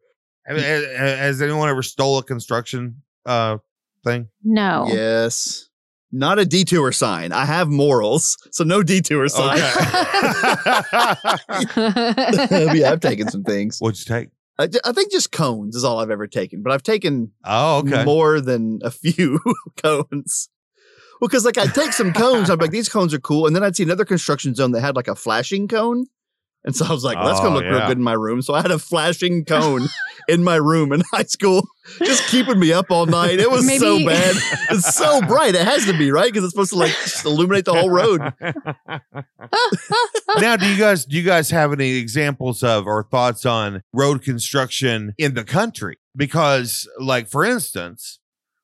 Has- 0.47 0.61
has 0.63 1.41
anyone 1.41 1.69
ever 1.69 1.83
stole 1.83 2.17
a 2.17 2.23
construction 2.23 3.03
uh 3.25 3.57
thing? 4.03 4.29
No. 4.43 4.85
Yes. 4.89 5.67
Not 6.11 6.39
a 6.39 6.45
detour 6.45 6.91
sign. 6.91 7.31
I 7.31 7.45
have 7.45 7.69
morals, 7.69 8.35
so 8.51 8.63
no 8.65 8.83
detour 8.83 9.29
sign. 9.29 9.57
yeah, 12.75 12.91
I've 12.91 12.99
taken 12.99 13.29
some 13.29 13.43
things. 13.43 13.79
What'd 13.79 13.99
you 13.99 14.05
take? 14.13 14.29
I, 14.59 14.67
I 14.83 14.91
think 14.91 15.11
just 15.11 15.31
cones 15.31 15.75
is 15.75 15.83
all 15.83 15.99
I've 15.99 16.11
ever 16.11 16.27
taken, 16.27 16.61
but 16.63 16.71
I've 16.73 16.83
taken 16.83 17.31
Oh, 17.45 17.77
okay. 17.79 18.03
more 18.03 18.41
than 18.41 18.79
a 18.83 18.91
few 18.91 19.39
cones. 19.81 20.49
Well, 21.19 21.27
because 21.29 21.45
like 21.45 21.57
I'd 21.57 21.73
take 21.73 21.93
some 21.93 22.13
cones, 22.13 22.49
I'm 22.49 22.59
like, 22.59 22.71
these 22.71 22.89
cones 22.89 23.13
are 23.13 23.19
cool. 23.19 23.47
And 23.47 23.55
then 23.55 23.63
I'd 23.63 23.75
see 23.75 23.83
another 23.83 24.05
construction 24.05 24.53
zone 24.55 24.71
that 24.71 24.81
had 24.81 24.95
like 24.95 25.07
a 25.07 25.15
flashing 25.15 25.67
cone. 25.67 26.05
And 26.63 26.75
so 26.75 26.85
I 26.85 26.91
was 26.91 27.03
like, 27.03 27.17
well, 27.17 27.25
that's 27.27 27.39
Oh, 27.39 27.43
gonna 27.43 27.55
look 27.55 27.63
real 27.63 27.77
yeah. 27.79 27.87
good 27.87 27.97
in 27.97 28.03
my 28.03 28.13
room. 28.13 28.41
So 28.43 28.53
I 28.53 28.61
had 28.61 28.69
a 28.71 28.77
flashing 28.77 29.45
cone 29.45 29.87
in 30.27 30.43
my 30.43 30.57
room 30.57 30.93
in 30.93 31.01
high 31.11 31.23
school, 31.23 31.67
just 31.99 32.27
keeping 32.27 32.59
me 32.59 32.71
up 32.71 32.91
all 32.91 33.07
night. 33.07 33.39
It 33.39 33.49
was 33.49 33.67
so 33.79 34.05
bad. 34.05 34.35
It's 34.69 34.93
so 34.95 35.21
bright. 35.23 35.55
It 35.55 35.65
has 35.67 35.85
to 35.87 35.97
be, 35.97 36.11
right? 36.11 36.31
Because 36.31 36.43
it's 36.45 36.53
supposed 36.53 36.71
to 36.71 36.77
like 36.77 36.91
just 36.91 37.25
illuminate 37.25 37.65
the 37.65 37.73
whole 37.73 37.89
road. 37.89 38.21
now, 40.39 40.55
do 40.55 40.67
you 40.67 40.77
guys 40.77 41.05
do 41.05 41.17
you 41.17 41.23
guys 41.23 41.49
have 41.49 41.73
any 41.73 41.95
examples 41.95 42.63
of 42.63 42.87
or 42.87 43.03
thoughts 43.03 43.45
on 43.45 43.83
road 43.93 44.21
construction 44.21 45.13
in 45.17 45.33
the 45.33 45.43
country? 45.43 45.97
Because, 46.15 46.87
like 46.99 47.27
for 47.27 47.43
instance, 47.43 48.19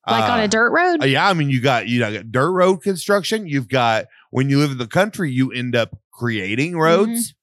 like 0.06 0.24
on 0.24 0.40
uh, 0.40 0.44
a 0.44 0.48
dirt 0.48 0.70
road? 0.70 1.02
Uh, 1.02 1.06
yeah, 1.06 1.28
I 1.28 1.34
mean, 1.34 1.50
you 1.50 1.60
got 1.60 1.88
you 1.88 2.00
got 2.00 2.32
dirt 2.32 2.50
road 2.52 2.78
construction. 2.82 3.46
You've 3.46 3.68
got 3.68 4.06
when 4.30 4.48
you 4.48 4.58
live 4.58 4.70
in 4.70 4.78
the 4.78 4.86
country, 4.86 5.30
you 5.30 5.52
end 5.52 5.76
up 5.76 5.98
creating 6.12 6.78
roads, 6.78 7.34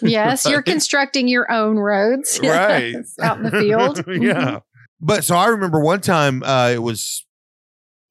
yes, 0.00 0.46
you're 0.46 0.62
constructing 0.74 1.28
your 1.28 1.50
own 1.50 1.78
roads. 1.78 2.40
right? 2.42 2.94
Out 3.20 3.38
in 3.38 3.44
the 3.44 3.50
field. 3.50 3.98
Mm-hmm. 4.08 4.22
yeah. 4.22 4.60
But 5.00 5.24
so 5.24 5.36
I 5.36 5.48
remember 5.48 5.80
one 5.80 6.00
time, 6.00 6.42
uh, 6.42 6.70
it 6.70 6.82
was 6.82 7.26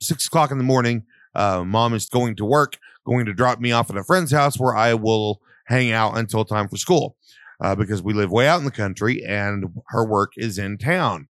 six 0.02 0.28
o'clock 0.28 0.52
in 0.52 0.58
the 0.58 0.64
morning. 0.64 1.06
Uh, 1.34 1.64
mom 1.64 1.94
is 1.94 2.08
going 2.08 2.36
to 2.38 2.46
work, 2.46 2.78
going 3.06 3.26
to 3.26 3.34
drop 3.34 3.60
me 3.60 3.72
off 3.72 3.90
at 3.90 3.98
a 3.98 4.04
friend's 4.04 4.32
house 4.32 4.60
where 4.60 4.76
I 4.76 4.94
will 4.94 5.42
hang 5.66 5.92
out 5.92 6.18
until 6.18 6.46
time 6.46 6.68
for 6.68 6.78
school, 6.78 7.18
uh, 7.62 7.76
because 7.76 8.02
we 8.02 8.14
live 8.14 8.32
way 8.32 8.48
out 8.48 8.60
in 8.60 8.66
the 8.66 8.72
country 8.72 9.24
and 9.26 9.66
her 9.88 10.06
work 10.06 10.34
is 10.38 10.58
in 10.58 10.78
town. 10.78 11.28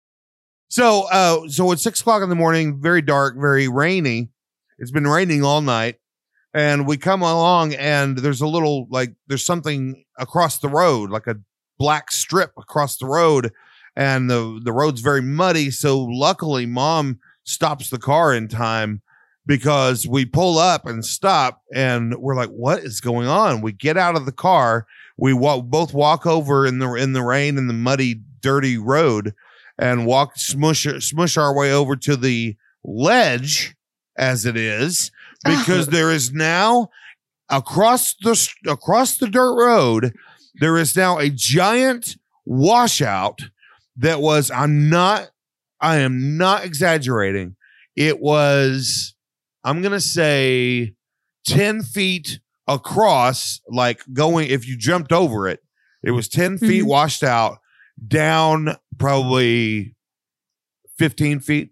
So, 0.68 1.06
uh, 1.10 1.48
so 1.48 1.70
it's 1.72 1.82
six 1.82 2.00
o'clock 2.00 2.22
in 2.22 2.28
the 2.28 2.34
morning, 2.34 2.80
very 2.80 3.02
dark, 3.02 3.36
very 3.38 3.68
rainy. 3.68 4.30
It's 4.78 4.90
been 4.90 5.06
raining 5.06 5.44
all 5.44 5.60
night. 5.60 5.96
And 6.54 6.86
we 6.86 6.96
come 6.96 7.20
along 7.20 7.74
and 7.74 8.16
there's 8.16 8.40
a 8.40 8.46
little 8.46 8.86
like 8.90 9.14
there's 9.26 9.44
something 9.44 10.05
across 10.18 10.58
the 10.58 10.68
road, 10.68 11.10
like 11.10 11.26
a 11.26 11.36
black 11.78 12.10
strip 12.10 12.52
across 12.58 12.96
the 12.96 13.06
road. 13.06 13.52
And 13.96 14.28
the, 14.28 14.60
the 14.62 14.72
road's 14.72 15.00
very 15.00 15.22
muddy. 15.22 15.70
So 15.70 15.98
luckily 16.00 16.66
mom 16.66 17.18
stops 17.44 17.88
the 17.88 17.98
car 17.98 18.34
in 18.34 18.48
time 18.48 19.00
because 19.46 20.06
we 20.06 20.26
pull 20.26 20.58
up 20.58 20.86
and 20.86 21.04
stop 21.04 21.62
and 21.74 22.14
we're 22.16 22.34
like, 22.34 22.50
what 22.50 22.80
is 22.80 23.00
going 23.00 23.28
on? 23.28 23.62
We 23.62 23.72
get 23.72 23.96
out 23.96 24.16
of 24.16 24.26
the 24.26 24.32
car. 24.32 24.86
We 25.16 25.32
walk, 25.32 25.64
both 25.64 25.94
walk 25.94 26.26
over 26.26 26.66
in 26.66 26.78
the 26.78 26.92
in 26.94 27.14
the 27.14 27.22
rain 27.22 27.56
and 27.56 27.70
the 27.70 27.74
muddy, 27.74 28.20
dirty 28.40 28.76
road 28.76 29.34
and 29.78 30.06
walk 30.06 30.36
smush 30.36 30.86
smush 31.00 31.36
our 31.36 31.54
way 31.54 31.72
over 31.72 31.96
to 31.96 32.16
the 32.16 32.56
ledge 32.84 33.74
as 34.16 34.46
it 34.46 34.56
is 34.56 35.10
because 35.44 35.88
there 35.88 36.10
is 36.10 36.32
now 36.32 36.88
across 37.48 38.14
the 38.22 38.48
across 38.66 39.18
the 39.18 39.28
dirt 39.28 39.54
road 39.56 40.12
there 40.60 40.76
is 40.78 40.96
now 40.96 41.18
a 41.18 41.28
giant 41.30 42.16
washout 42.44 43.40
that 43.96 44.20
was 44.20 44.50
I'm 44.50 44.88
not 44.88 45.28
I 45.80 45.98
am 45.98 46.36
not 46.36 46.64
exaggerating 46.64 47.56
it 47.94 48.20
was 48.20 49.14
I'm 49.64 49.80
going 49.82 49.92
to 49.92 50.00
say 50.00 50.94
10 51.46 51.82
feet 51.82 52.40
across 52.68 53.60
like 53.68 54.02
going 54.12 54.48
if 54.48 54.66
you 54.66 54.76
jumped 54.76 55.12
over 55.12 55.48
it 55.48 55.60
it 56.02 56.10
was 56.12 56.28
10 56.28 56.58
feet 56.58 56.82
Mhm. 56.84 56.86
washed 56.88 57.22
out 57.22 57.58
down 58.08 58.76
probably 58.98 59.94
15 60.98 61.40
feet 61.40 61.70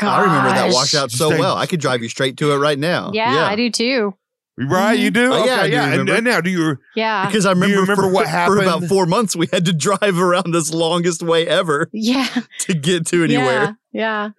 I 0.00 0.22
remember 0.22 0.50
that 0.50 0.66
Gosh. 0.66 0.74
washout 0.74 1.10
so 1.10 1.30
Stay- 1.30 1.38
well. 1.38 1.56
I 1.56 1.66
could 1.66 1.80
drive 1.80 2.02
you 2.02 2.08
straight 2.08 2.36
to 2.38 2.52
it 2.52 2.56
right 2.56 2.78
now. 2.78 3.10
Yeah, 3.12 3.34
yeah. 3.34 3.46
I 3.46 3.56
do 3.56 3.70
too. 3.70 4.14
right 4.56 4.98
you 4.98 5.10
mm-hmm. 5.10 5.30
do 5.30 5.32
Oh, 5.34 5.44
yeah, 5.44 5.60
I 5.60 5.70
do 5.70 5.76
and, 5.76 6.08
and 6.08 6.24
now 6.24 6.40
do 6.40 6.50
you 6.50 6.78
Yeah. 6.94 7.26
Because 7.26 7.46
I 7.46 7.50
remember, 7.50 7.80
remember 7.80 8.02
for, 8.02 8.12
what 8.12 8.26
happened? 8.26 8.60
for 8.60 8.62
about 8.62 8.84
four 8.84 9.06
months 9.06 9.34
we 9.34 9.48
had 9.52 9.64
to 9.64 9.72
drive 9.72 10.18
around 10.18 10.52
this 10.52 10.72
longest 10.72 11.22
way 11.22 11.46
ever 11.46 11.88
Yeah. 11.92 12.28
to 12.60 12.74
get 12.74 13.06
to 13.08 13.24
anywhere. 13.24 13.76
Yeah. 13.92 14.30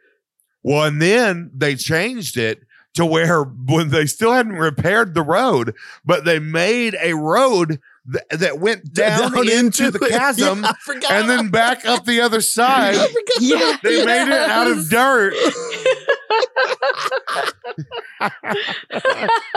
Well, 0.63 0.85
and 0.85 1.01
then 1.01 1.51
they 1.53 1.75
changed 1.75 2.37
it 2.37 2.61
to 2.95 3.05
where 3.05 3.43
when 3.67 3.89
they 3.89 4.05
still 4.05 4.31
hadn't 4.33 4.53
repaired 4.53 5.13
the 5.13 5.21
road, 5.21 5.75
but 6.03 6.25
they 6.25 6.39
made 6.39 6.95
a 7.01 7.13
road 7.13 7.79
th- 8.11 8.39
that 8.41 8.59
went 8.59 8.93
down, 8.93 9.33
into, 9.49 9.91
the 9.91 9.99
chasm 10.09 10.63
Yeah, 10.63 10.73
and 11.19 11.29
then 11.29 11.49
back 11.49 11.85
up 11.85 12.05
the 12.05 12.21
other 12.21 12.41
side. 12.57 12.95
Yeah. 13.39 13.77
They 13.83 13.97
that. 13.97 14.05
made 14.05 14.27
it 14.33 14.49
out 14.49 14.67
of 14.67 14.89
dirt. 14.89 15.33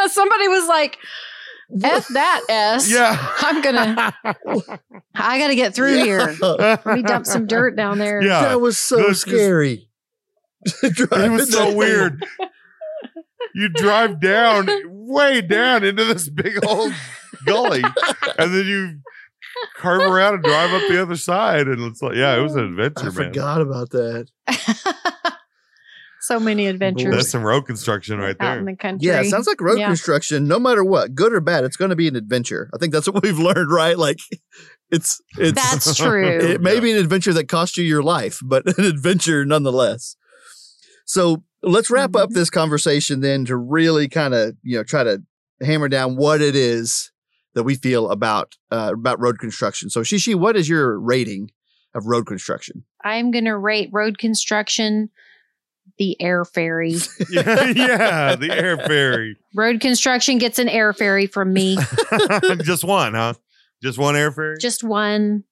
Somebody 0.08 0.48
was 0.48 0.66
like, 0.68 0.98
F 1.82 2.08
that 2.08 2.42
S. 2.48 2.90
Yeah. 2.90 3.16
I'm 3.40 3.60
gonna 3.60 4.14
I 5.14 5.38
gotta 5.38 5.54
get 5.54 5.74
through 5.74 5.96
here. 6.02 6.34
Let 6.40 6.86
me 6.86 7.02
dump 7.02 7.26
some 7.26 7.46
dirt 7.46 7.76
down 7.76 7.98
there. 7.98 8.22
Yeah. 8.22 8.40
That 8.42 8.60
was 8.60 8.78
so 8.78 8.96
Those- 8.96 9.20
scary. 9.20 9.88
It 10.82 11.30
was 11.30 11.52
so 11.52 11.74
weird. 11.74 12.24
You 13.54 13.68
drive 13.68 14.20
down, 14.20 14.68
way 14.86 15.40
down 15.40 15.84
into 15.84 16.04
this 16.04 16.28
big 16.28 16.64
old 16.66 16.92
gully, 17.46 17.82
and 18.38 18.54
then 18.54 18.66
you 18.66 18.98
carve 19.76 20.00
around 20.02 20.34
and 20.34 20.42
drive 20.42 20.72
up 20.72 20.82
the 20.88 21.00
other 21.00 21.16
side. 21.16 21.66
And 21.68 21.80
it's 21.82 22.00
like, 22.02 22.14
yeah, 22.16 22.36
it 22.36 22.40
was 22.42 22.54
an 22.54 22.64
adventure, 22.64 23.00
I 23.00 23.04
man. 23.04 23.12
forgot 23.12 23.60
about 23.60 23.90
that. 23.90 24.28
so 26.20 26.38
many 26.40 26.66
adventures 26.66 27.14
That's 27.14 27.30
some 27.30 27.42
road 27.42 27.62
construction 27.62 28.18
right 28.18 28.36
out 28.40 28.58
in 28.58 28.64
the 28.66 28.76
country. 28.76 29.06
Yeah, 29.08 29.20
it 29.20 29.30
sounds 29.30 29.46
like 29.46 29.60
road 29.60 29.78
Yeah. 29.78 29.86
construction. 29.86 30.46
No 30.48 30.58
matter 30.58 30.84
what, 30.84 31.14
good 31.14 31.32
or 31.32 31.40
bad, 31.40 31.64
it's 31.64 31.76
going 31.76 31.90
to 31.90 31.96
be 31.96 32.08
an 32.08 32.16
adventure. 32.16 32.68
I 32.74 32.78
think 32.78 32.92
that's 32.92 33.08
what 33.08 33.22
we've 33.22 33.38
learned, 33.38 33.70
right? 33.72 33.96
Like, 33.96 34.18
it's 34.90 35.20
it's 35.38 35.52
That's 35.52 35.96
true. 35.98 36.26
it 36.26 36.60
may 36.60 36.80
be 36.80 36.92
an 36.92 36.98
adventure 36.98 37.32
that 37.34 37.48
cost 37.48 37.76
you 37.76 37.84
your 37.84 38.02
life, 38.02 38.40
but 38.44 38.66
an 38.78 38.84
adventure 38.84 39.44
nonetheless. 39.44 40.16
So 41.06 41.44
let's 41.62 41.90
wrap 41.90 42.14
up 42.16 42.30
Mhm. 42.30 42.34
this 42.34 42.50
conversation 42.50 43.20
then 43.20 43.44
to 43.46 43.56
really 43.56 44.08
kind 44.08 44.34
of 44.34 44.54
you 44.62 44.76
know 44.76 44.84
try 44.84 45.04
to 45.04 45.22
hammer 45.62 45.88
down 45.88 46.16
what 46.16 46.40
it 46.40 46.54
is 46.56 47.10
that 47.58 47.64
we 47.64 47.74
feel 47.74 48.08
about 48.08 48.54
uh, 48.70 48.92
about 48.94 49.18
road 49.20 49.40
construction. 49.40 49.90
So 49.90 50.02
Shishi, 50.02 50.36
what 50.36 50.56
is 50.56 50.68
your 50.68 50.96
rating 50.96 51.50
of 51.92 52.06
road 52.06 52.24
construction? 52.24 52.84
I'm 53.02 53.32
gonna 53.32 53.58
rate 53.58 53.90
road 53.92 54.16
construction 54.16 55.10
the 55.98 56.16
air 56.22 56.44
ferry. 56.44 56.94
yeah, 57.30 57.66
yeah, 57.74 58.36
the 58.36 58.50
air 58.52 58.76
ferry. 58.78 59.36
road 59.56 59.80
construction 59.80 60.38
gets 60.38 60.60
an 60.60 60.68
air 60.68 60.92
ferry 60.92 61.26
from 61.26 61.52
me. 61.52 61.76
Just 62.62 62.84
one, 62.84 63.14
huh? 63.14 63.34
Just 63.82 63.98
one 63.98 64.14
air 64.14 64.30
ferry. 64.30 64.58
Just 64.60 64.84
one. 64.84 65.42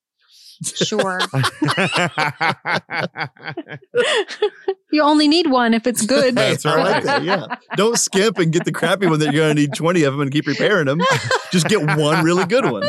Sure. 0.63 1.21
you 4.91 5.03
only 5.03 5.29
need 5.29 5.49
one 5.49 5.75
if 5.75 5.87
it's 5.87 6.07
good. 6.07 6.35
That's 6.35 6.65
I 6.65 6.83
like 6.83 7.05
right. 7.05 7.23
Yeah. 7.25 7.57
Don't 7.77 7.99
skimp 7.99 8.39
and 8.39 8.53
get 8.53 8.65
the 8.65 8.73
crappy 8.73 9.07
one 9.07 9.19
that 9.21 9.33
you're 9.33 9.45
going 9.45 9.55
to 9.55 9.61
need 9.61 9.75
20 9.75 10.03
of 10.05 10.15
them 10.15 10.23
and 10.23 10.33
keep 10.33 10.47
repairing 10.47 10.87
them. 10.87 11.01
Just 11.51 11.69
get 11.69 11.81
one 11.99 12.25
really 12.25 12.47
good 12.47 12.71
one. 12.71 12.85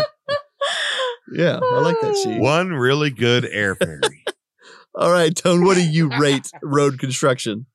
Yeah, 1.34 1.60
I 1.62 1.80
like 1.82 2.00
that 2.02 2.16
sheet. 2.16 2.40
One 2.40 2.70
really 2.70 3.10
good 3.10 3.46
air 3.46 3.76
ferry. 3.76 4.24
All 4.96 5.12
right, 5.12 5.36
Tone, 5.36 5.66
what 5.66 5.76
do 5.76 5.88
you 5.88 6.10
rate 6.18 6.50
road 6.64 7.00
construction? 7.00 7.66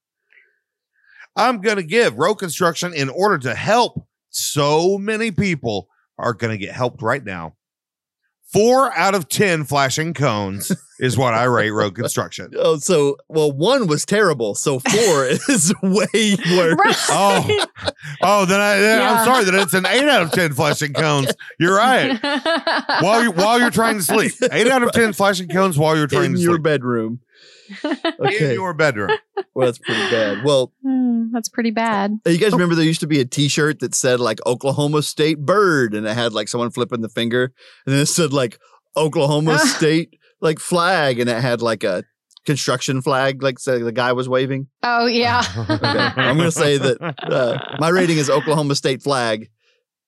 I'm 1.36 1.60
going 1.60 1.76
to 1.76 1.82
give 1.82 2.18
road 2.18 2.36
construction 2.36 2.94
in 2.94 3.08
order 3.08 3.38
to 3.38 3.54
help 3.54 4.06
so 4.30 4.98
many 4.98 5.30
people 5.30 5.88
are 6.18 6.34
going 6.34 6.50
to 6.50 6.58
get 6.58 6.74
helped 6.74 7.02
right 7.02 7.22
now. 7.22 7.56
Four 8.52 8.92
out 8.92 9.14
of 9.14 9.28
10 9.28 9.64
flashing 9.64 10.12
cones 10.12 10.70
is 11.00 11.16
what 11.16 11.32
I 11.32 11.44
rate 11.44 11.70
road 11.70 11.94
construction. 11.94 12.50
Oh, 12.64 12.76
so, 12.76 13.16
well, 13.28 13.50
one 13.50 13.86
was 13.86 14.04
terrible. 14.04 14.54
So 14.54 14.78
four 14.78 15.24
is 15.48 15.72
way 15.82 16.36
worse. 16.56 16.76
Right. 16.78 16.96
Oh, 17.08 17.66
oh, 18.22 18.44
then 18.44 18.60
I, 18.60 18.78
then 18.78 19.00
Yeah. 19.00 19.12
I'm 19.12 19.24
sorry 19.24 19.44
that 19.44 19.54
it's 19.54 19.74
an 19.74 19.86
eight 19.86 20.06
out 20.08 20.22
of 20.22 20.32
10 20.32 20.52
flashing 20.52 20.92
cones. 20.92 21.32
You're 21.58 21.74
right. 21.76 22.20
While 23.02 23.24
you 23.24 23.32
while 23.32 23.58
you're 23.58 23.70
trying 23.70 23.96
to 23.96 24.02
sleep, 24.02 24.32
eight 24.52 24.68
out 24.68 24.82
of 24.82 24.92
10 24.92 25.12
flashing 25.14 25.48
cones 25.48 25.78
while 25.78 25.96
you're 25.96 26.06
trying 26.06 26.26
In 26.26 26.34
to 26.34 26.40
your 26.40 26.52
sleep 26.52 26.62
bedroom. 27.82 28.28
in 28.40 28.52
your 28.52 28.74
bedroom. 28.74 29.10
well, 29.54 29.66
that's 29.66 29.78
pretty 29.78 30.10
bad. 30.10 30.44
Well, 30.44 30.72
Hmm, 30.82 31.32
That's 31.32 31.48
pretty 31.48 31.70
bad. 31.70 32.18
you 32.26 32.38
guys 32.38 32.52
remember 32.52 32.74
there 32.74 32.84
used 32.84 33.00
to 33.00 33.06
be 33.06 33.20
a 33.20 33.24
t 33.24 33.48
shirt 33.48 33.78
that 33.80 33.94
said 33.94 34.20
like 34.20 34.40
Oklahoma 34.46 35.02
State 35.02 35.38
bird 35.44 35.94
and 35.94 36.06
it 36.06 36.14
had 36.14 36.32
like 36.32 36.48
someone 36.48 36.70
flipping 36.70 37.00
the 37.00 37.08
finger 37.08 37.52
and 37.86 37.94
then 37.94 38.00
it 38.02 38.06
said 38.06 38.32
like 38.32 38.58
Oklahoma 38.96 39.58
State 39.76 40.18
like 40.40 40.58
flag 40.58 41.18
and 41.20 41.30
it 41.30 41.40
had 41.40 41.62
like 41.62 41.84
a 41.84 42.04
construction 42.44 43.00
flag 43.00 43.42
like 43.42 43.58
so 43.60 43.78
the 43.78 43.92
guy 43.92 44.12
was 44.12 44.28
waving. 44.28 44.66
Oh 44.82 45.06
yeah. 45.06 45.42
Okay. 45.70 45.86
I'm 45.86 46.36
going 46.36 46.48
to 46.48 46.52
say 46.52 46.76
that 46.78 46.98
uh, 47.22 47.58
my 47.78 47.88
rating 47.88 48.18
is 48.18 48.28
Oklahoma 48.28 48.74
State 48.74 49.02
flag, 49.02 49.48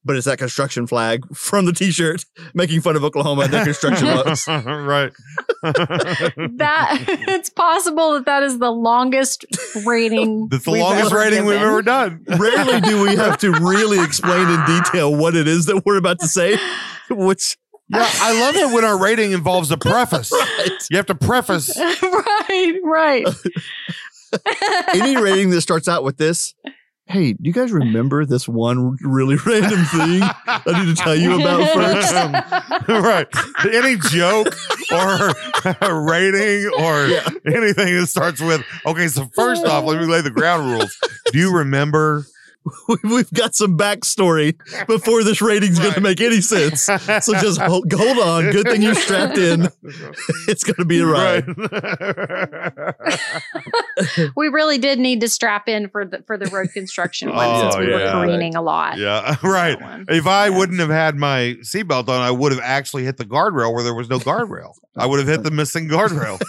but 0.05 0.16
it's 0.16 0.26
that 0.26 0.38
construction 0.38 0.86
flag 0.86 1.24
from 1.34 1.64
the 1.66 1.72
T-shirt 1.72 2.24
making 2.55 2.80
fun 2.80 2.96
of 2.96 3.05
Oklahoma 3.05 3.42
and 3.42 3.52
their 3.52 3.64
construction 3.64 4.07
laws. 4.14 4.46
right. 4.46 5.12
that 5.62 7.05
it's 7.28 7.50
possible 7.50 8.12
that 8.14 8.26
that 8.26 8.42
is 8.42 8.59
the 8.59 8.70
longest 8.70 9.44
rating. 9.86 10.48
That's 10.50 10.64
the 10.64 10.72
longest 10.72 11.07
ever 11.12 11.16
rating 11.20 11.46
we've 11.46 11.57
ever 11.57 11.82
done. 11.82 12.24
Rarely 12.38 12.80
do 12.80 13.02
we 13.02 13.16
have 13.16 13.38
to 13.38 13.50
really 13.52 14.02
explain 14.02 14.48
in 14.48 14.64
detail 14.66 15.14
what 15.14 15.34
it 15.34 15.48
is 15.48 15.66
that 15.66 15.84
we're 15.86 15.96
about 15.96 16.20
to 16.20 16.28
say, 16.28 16.59
which 17.11 17.57
Yeah, 17.88 18.07
I 18.09 18.40
love 18.40 18.57
it 18.57 18.74
when 18.74 18.84
our 18.84 18.98
rating 19.00 19.32
involves 19.32 19.70
a 19.70 19.76
preface. 19.78 20.30
right. 20.32 20.70
You 20.90 20.96
have 20.98 21.07
to 21.07 21.14
preface. 21.14 21.76
right, 21.78 22.74
right. 22.84 23.26
any 24.92 25.16
rating 25.16 25.50
that 25.50 25.61
starts 25.61 25.86
out 25.88 26.02
with 26.05 26.16
this. 26.16 26.55
Hey, 27.07 27.34
do 27.34 27.38
you 27.42 27.52
guys 27.52 27.70
remember 27.70 28.24
this 28.26 28.48
one 28.48 28.96
really 29.02 29.36
random 29.36 29.84
thing 29.84 30.22
I 30.22 30.84
need 30.84 30.96
to 30.96 31.02
tell 31.02 31.14
you 31.14 31.38
about 31.40 31.72
first? 31.74 32.88
right. 32.88 33.26
Any 33.72 33.96
joke 33.96 34.48
or 34.90 35.34
a 35.80 35.94
rating 36.02 36.70
or 36.78 37.07
Yeah. 37.07 37.28
anything 37.46 37.96
that 38.00 38.07
starts 38.09 38.40
with, 38.40 38.64
okay, 38.86 39.09
so 39.09 39.26
first 39.34 39.64
off, 39.66 39.84
let 39.84 40.00
me 40.00 40.07
lay 40.07 40.22
the 40.22 40.30
ground 40.30 40.70
rules. 40.72 40.96
Do 41.30 41.38
you 41.38 41.55
remember? 41.59 42.24
We- 42.88 42.96
We've 43.04 43.32
got 43.32 43.54
some 43.54 43.76
backstory 43.76 44.56
before 44.86 45.22
this 45.22 45.42
rating's 45.42 45.78
going 45.78 45.94
to 45.94 46.00
make 46.00 46.20
any 46.20 46.40
sense. 46.40 46.82
So 46.82 46.98
just 47.34 47.60
hold, 47.60 47.92
hold 47.92 48.18
on. 48.18 48.50
Good 48.50 48.66
thing 48.68 48.82
you're 48.82 48.94
strapped 48.94 49.38
in. 49.38 49.68
It's 50.48 50.62
going 50.64 50.76
to 50.76 50.84
be 50.84 51.00
a 51.00 51.06
ride. 51.06 51.44
we 54.36 54.48
really 54.48 54.78
did 54.78 54.98
need 54.98 55.20
to 55.22 55.28
strap 55.28 55.68
in 55.68 55.88
for 55.88 56.04
the 56.04 56.22
for 56.26 56.36
the 56.36 56.46
road 56.46 56.68
construction 56.72 57.30
one 57.34 57.46
Oh, 57.46 57.60
since 57.62 57.76
we 57.78 57.90
yeah. 57.90 58.16
were 58.18 58.26
careening 58.26 58.54
a 58.54 58.62
lot. 58.62 58.98
yeah, 58.98 59.36
right. 59.42 59.78
If 60.08 60.26
I 60.26 60.50
wouldn't 60.50 60.80
have 60.80 60.90
had 60.90 61.16
my 61.16 61.56
seatbelt 61.62 62.08
on, 62.08 62.20
I 62.20 62.30
would 62.30 62.52
have 62.52 62.60
actually 62.62 63.04
hit 63.04 63.16
the 63.16 63.24
guardrail 63.24 63.72
where 63.72 63.82
there 63.82 63.94
was 63.94 64.08
no 64.08 64.18
guardrail. 64.18 64.72
I 64.96 65.06
would 65.06 65.18
have 65.18 65.28
hit 65.28 65.42
the 65.42 65.50
missing 65.50 65.88
guardrail. 65.88 66.40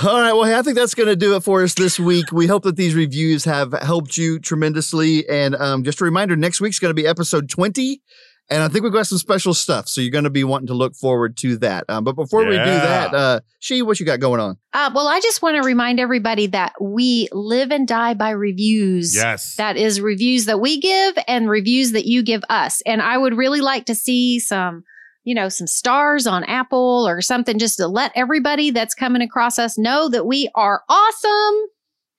All 0.00 0.20
right. 0.20 0.32
Well, 0.32 0.44
hey, 0.44 0.56
I 0.56 0.62
think 0.62 0.76
that's 0.76 0.94
going 0.94 1.08
to 1.10 1.16
do 1.16 1.36
it 1.36 1.42
for 1.42 1.62
us 1.62 1.74
this 1.74 2.00
week. 2.00 2.32
We 2.32 2.46
hope 2.46 2.62
that 2.62 2.76
these 2.76 2.94
reviews 2.94 3.44
have 3.44 3.74
helped 3.82 4.16
you 4.16 4.38
tremendously. 4.38 5.28
And 5.28 5.54
um, 5.54 5.84
just 5.84 6.00
a 6.00 6.04
reminder 6.04 6.34
next 6.34 6.62
week's 6.62 6.78
going 6.78 6.90
to 6.90 6.94
be 6.94 7.06
episode 7.06 7.50
20. 7.50 8.00
And 8.48 8.62
I 8.62 8.68
think 8.68 8.84
we've 8.84 8.92
got 8.92 9.06
some 9.06 9.18
special 9.18 9.52
stuff. 9.52 9.88
So 9.88 10.00
you're 10.00 10.10
going 10.10 10.24
to 10.24 10.30
be 10.30 10.44
wanting 10.44 10.68
to 10.68 10.74
look 10.74 10.94
forward 10.94 11.36
to 11.38 11.58
that. 11.58 11.84
Um, 11.90 12.04
but 12.04 12.16
before 12.16 12.44
we 12.44 12.52
do 12.52 12.64
that, 12.64 13.14
uh, 13.14 13.40
She, 13.60 13.82
what 13.82 14.00
you 14.00 14.06
got 14.06 14.18
going 14.18 14.40
on? 14.40 14.56
Uh, 14.72 14.90
well, 14.94 15.08
I 15.08 15.20
just 15.20 15.42
want 15.42 15.56
to 15.56 15.66
remind 15.66 16.00
everybody 16.00 16.46
that 16.48 16.72
we 16.80 17.28
live 17.30 17.70
and 17.70 17.86
die 17.86 18.14
by 18.14 18.30
reviews. 18.30 19.14
Yes. 19.14 19.56
That 19.56 19.76
is 19.76 20.00
reviews 20.00 20.46
that 20.46 20.58
we 20.58 20.80
give 20.80 21.16
and 21.28 21.50
reviews 21.50 21.92
that 21.92 22.06
you 22.06 22.22
give 22.22 22.42
us. 22.48 22.80
And 22.86 23.02
I 23.02 23.18
would 23.18 23.36
really 23.36 23.60
like 23.60 23.84
to 23.86 23.94
see 23.94 24.38
some, 24.40 24.84
you 25.24 25.34
know, 25.34 25.48
some 25.48 25.66
stars 25.66 26.26
on 26.26 26.44
Apple 26.44 27.04
or 27.06 27.20
something 27.20 27.58
just 27.58 27.76
to 27.78 27.86
let 27.86 28.12
everybody 28.14 28.70
that's 28.70 28.94
coming 28.94 29.22
across 29.22 29.58
us 29.58 29.78
know 29.78 30.08
that 30.08 30.26
we 30.26 30.48
are 30.54 30.82
awesome. 30.88 31.54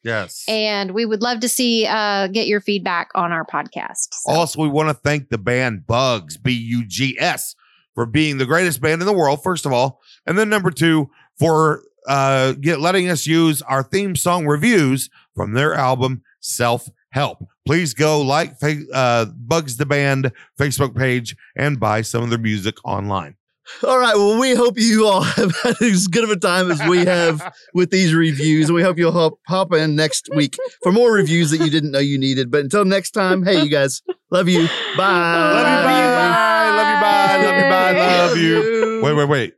yes. 0.04 0.43
And 0.47 0.91
we 0.91 1.06
would 1.06 1.22
love 1.22 1.39
to 1.41 1.49
see, 1.49 1.86
uh, 1.88 2.28
get 2.28 2.47
your 2.47 2.60
feedback 2.62 3.10
on 3.16 3.32
our 3.32 3.45
podcast. 3.45 4.08
So- 4.12 4.32
Also, 4.32 4.62
we 4.62 4.68
want 4.68 4.89
to 4.89 4.93
thank 4.93 5.30
the 5.30 5.38
band 5.38 5.86
Bugs, 5.88 6.38
B 6.38 6.51
U 6.51 6.86
G 6.86 7.18
S, 7.20 7.56
for 7.95 8.06
being 8.06 8.38
the 8.38 8.45
greatest 8.45 8.82
band 8.82 9.01
in 9.01 9.06
the 9.06 9.14
world, 9.14 9.43
first 9.43 9.66
of 9.66 9.72
all. 9.72 10.01
And 10.26 10.38
then 10.38 10.49
number 10.49 10.72
two, 10.72 11.10
for 11.39 11.84
uh 12.08 12.51
get 12.54 12.82
letting 12.82 13.10
us 13.10 13.26
use 13.26 13.62
our 13.62 13.82
theme 13.82 14.14
song 14.16 14.45
reviews 14.45 15.10
from 15.36 15.54
their 15.54 15.74
album 15.74 16.22
Self 16.41 16.89
Help. 17.12 17.45
Please 17.66 17.93
go 17.93 18.22
like 18.22 18.55
uh 18.93 19.26
Bugs 19.26 19.78
the 19.78 19.86
Band 19.86 20.32
Facebook 20.59 20.95
page 20.95 21.36
and 21.55 21.80
buy 21.80 22.01
some 22.01 22.24
of 22.24 22.30
their 22.30 22.39
music 22.39 22.76
online. 22.84 23.36
All 23.84 23.97
right. 23.97 24.16
Well, 24.16 24.39
we 24.39 24.55
hope 24.55 24.78
you 24.78 25.07
all 25.07 25.22
have 25.24 25.55
had 25.64 25.82
as 25.82 26.07
good 26.07 26.24
of 26.24 26.30
a 26.30 26.36
time 26.36 26.70
as 26.70 26.82
we 26.88 27.05
have 27.05 27.53
with 27.74 27.91
these 27.91 28.14
reviews. 28.14 28.68
And 28.68 28.76
we 28.76 28.84
hope 28.84 28.97
you'll 28.97 29.11
hop, 29.11 29.39
hop 29.47 29.74
in 29.74 29.95
next 29.95 30.30
week 30.36 30.57
for 30.82 30.91
more 30.91 31.11
reviews 31.14 31.51
that 31.51 31.61
you 31.61 31.70
didn't 31.70 31.91
know 31.91 31.99
you 31.99 32.18
needed. 32.18 32.51
But 32.51 32.61
until 32.61 32.86
next 32.86 33.11
time, 33.11 33.43
hey, 33.43 33.64
you 33.64 33.70
guys, 33.70 34.01
love 34.32 34.49
you. 34.49 34.68
Bye. 34.97 35.51
Love 35.53 35.68
you, 35.68 35.84
bye. 35.84 36.18
bye. 36.18 36.76
Love 36.76 36.95
you, 36.95 37.01
bye. 37.01 37.38
Love 37.38 37.55
you, 37.55 37.70
bye. 37.70 38.18
Love 38.18 38.38
you. 38.38 39.01
Wait, 39.03 39.14
wait, 39.14 39.30
wait. 39.30 39.53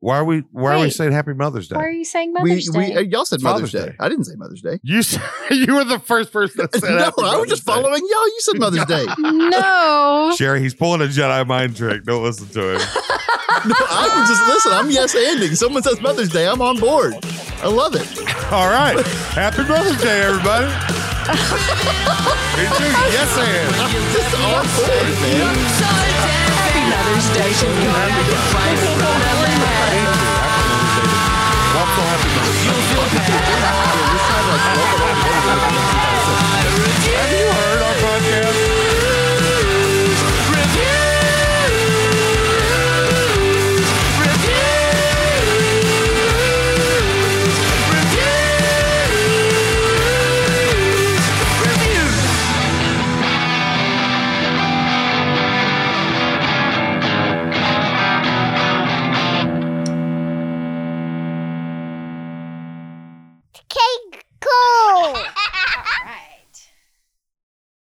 Why 0.00 0.18
are 0.18 0.24
we 0.24 0.44
why 0.52 0.74
are 0.74 0.80
we 0.80 0.90
saying 0.90 1.10
Happy 1.10 1.32
Mother's 1.34 1.66
Day? 1.66 1.74
Why 1.74 1.84
are 1.86 1.90
you 1.90 2.04
saying 2.04 2.32
Mother's 2.32 2.70
we, 2.72 2.86
Day? 2.86 2.94
uh, 2.94 3.00
y'all 3.00 3.24
said 3.24 3.42
Mother's, 3.42 3.72
Father's 3.72 3.86
Day. 3.86 3.90
Day. 3.90 3.96
I 3.98 4.08
didn't 4.08 4.24
say 4.26 4.34
Mother's 4.36 4.62
Day. 4.62 4.78
You 4.84 4.98
s- 5.00 5.18
you 5.50 5.74
were 5.74 5.82
the 5.82 5.98
first 5.98 6.32
person 6.32 6.58
that 6.62 6.72
said 6.80 6.92
it. 6.92 6.94
no, 6.94 7.04
Happy 7.04 7.14
I 7.18 7.22
was 7.22 7.32
Mother's 7.32 7.50
just 7.50 7.66
Day. 7.66 7.72
following 7.72 8.02
y'all. 8.08 8.26
You 8.28 8.38
said 8.40 8.58
Mother's 8.60 8.84
Day. 8.86 9.06
no. 9.18 10.32
Sherry, 10.36 10.60
he's 10.60 10.74
pulling 10.74 11.00
a 11.02 11.06
Jedi 11.10 11.44
mind 11.48 11.74
trick. 11.76 12.04
Don't 12.04 12.22
listen 12.22 12.46
to 12.48 12.74
him. 12.74 12.78
No, 12.78 13.74
I 13.90 14.06
was 14.20 14.28
just 14.28 14.46
listen. 14.46 14.72
I'm 14.72 14.88
yes 14.92 15.16
ending. 15.16 15.56
Someone 15.56 15.82
says 15.82 16.00
Mother's 16.00 16.28
Day. 16.28 16.46
I'm 16.46 16.62
on 16.62 16.78
board. 16.78 17.14
I 17.60 17.66
love 17.66 17.96
it. 17.96 18.06
All 18.52 18.70
right. 18.70 19.04
Happy 19.34 19.62
Mother's 19.66 20.00
Day, 20.00 20.22
everybody. 20.22 20.66
Me 20.68 22.64
too. 22.70 22.86
Yes, 23.10 23.34
and. 23.34 23.74
I'm 23.82 23.90
just 24.14 24.30
on 24.46 24.62
board, 24.78 25.10
man. 25.26 25.58
Happy 26.54 26.82
Mother's 26.86 27.26
Day 27.34 27.50
Yo 32.34 32.72
soy 32.88 33.18
el 33.18 33.24
que 33.24 33.38
te 33.38 33.60
da. 33.60 35.07
Cake 63.78 64.24
cool. 64.40 65.24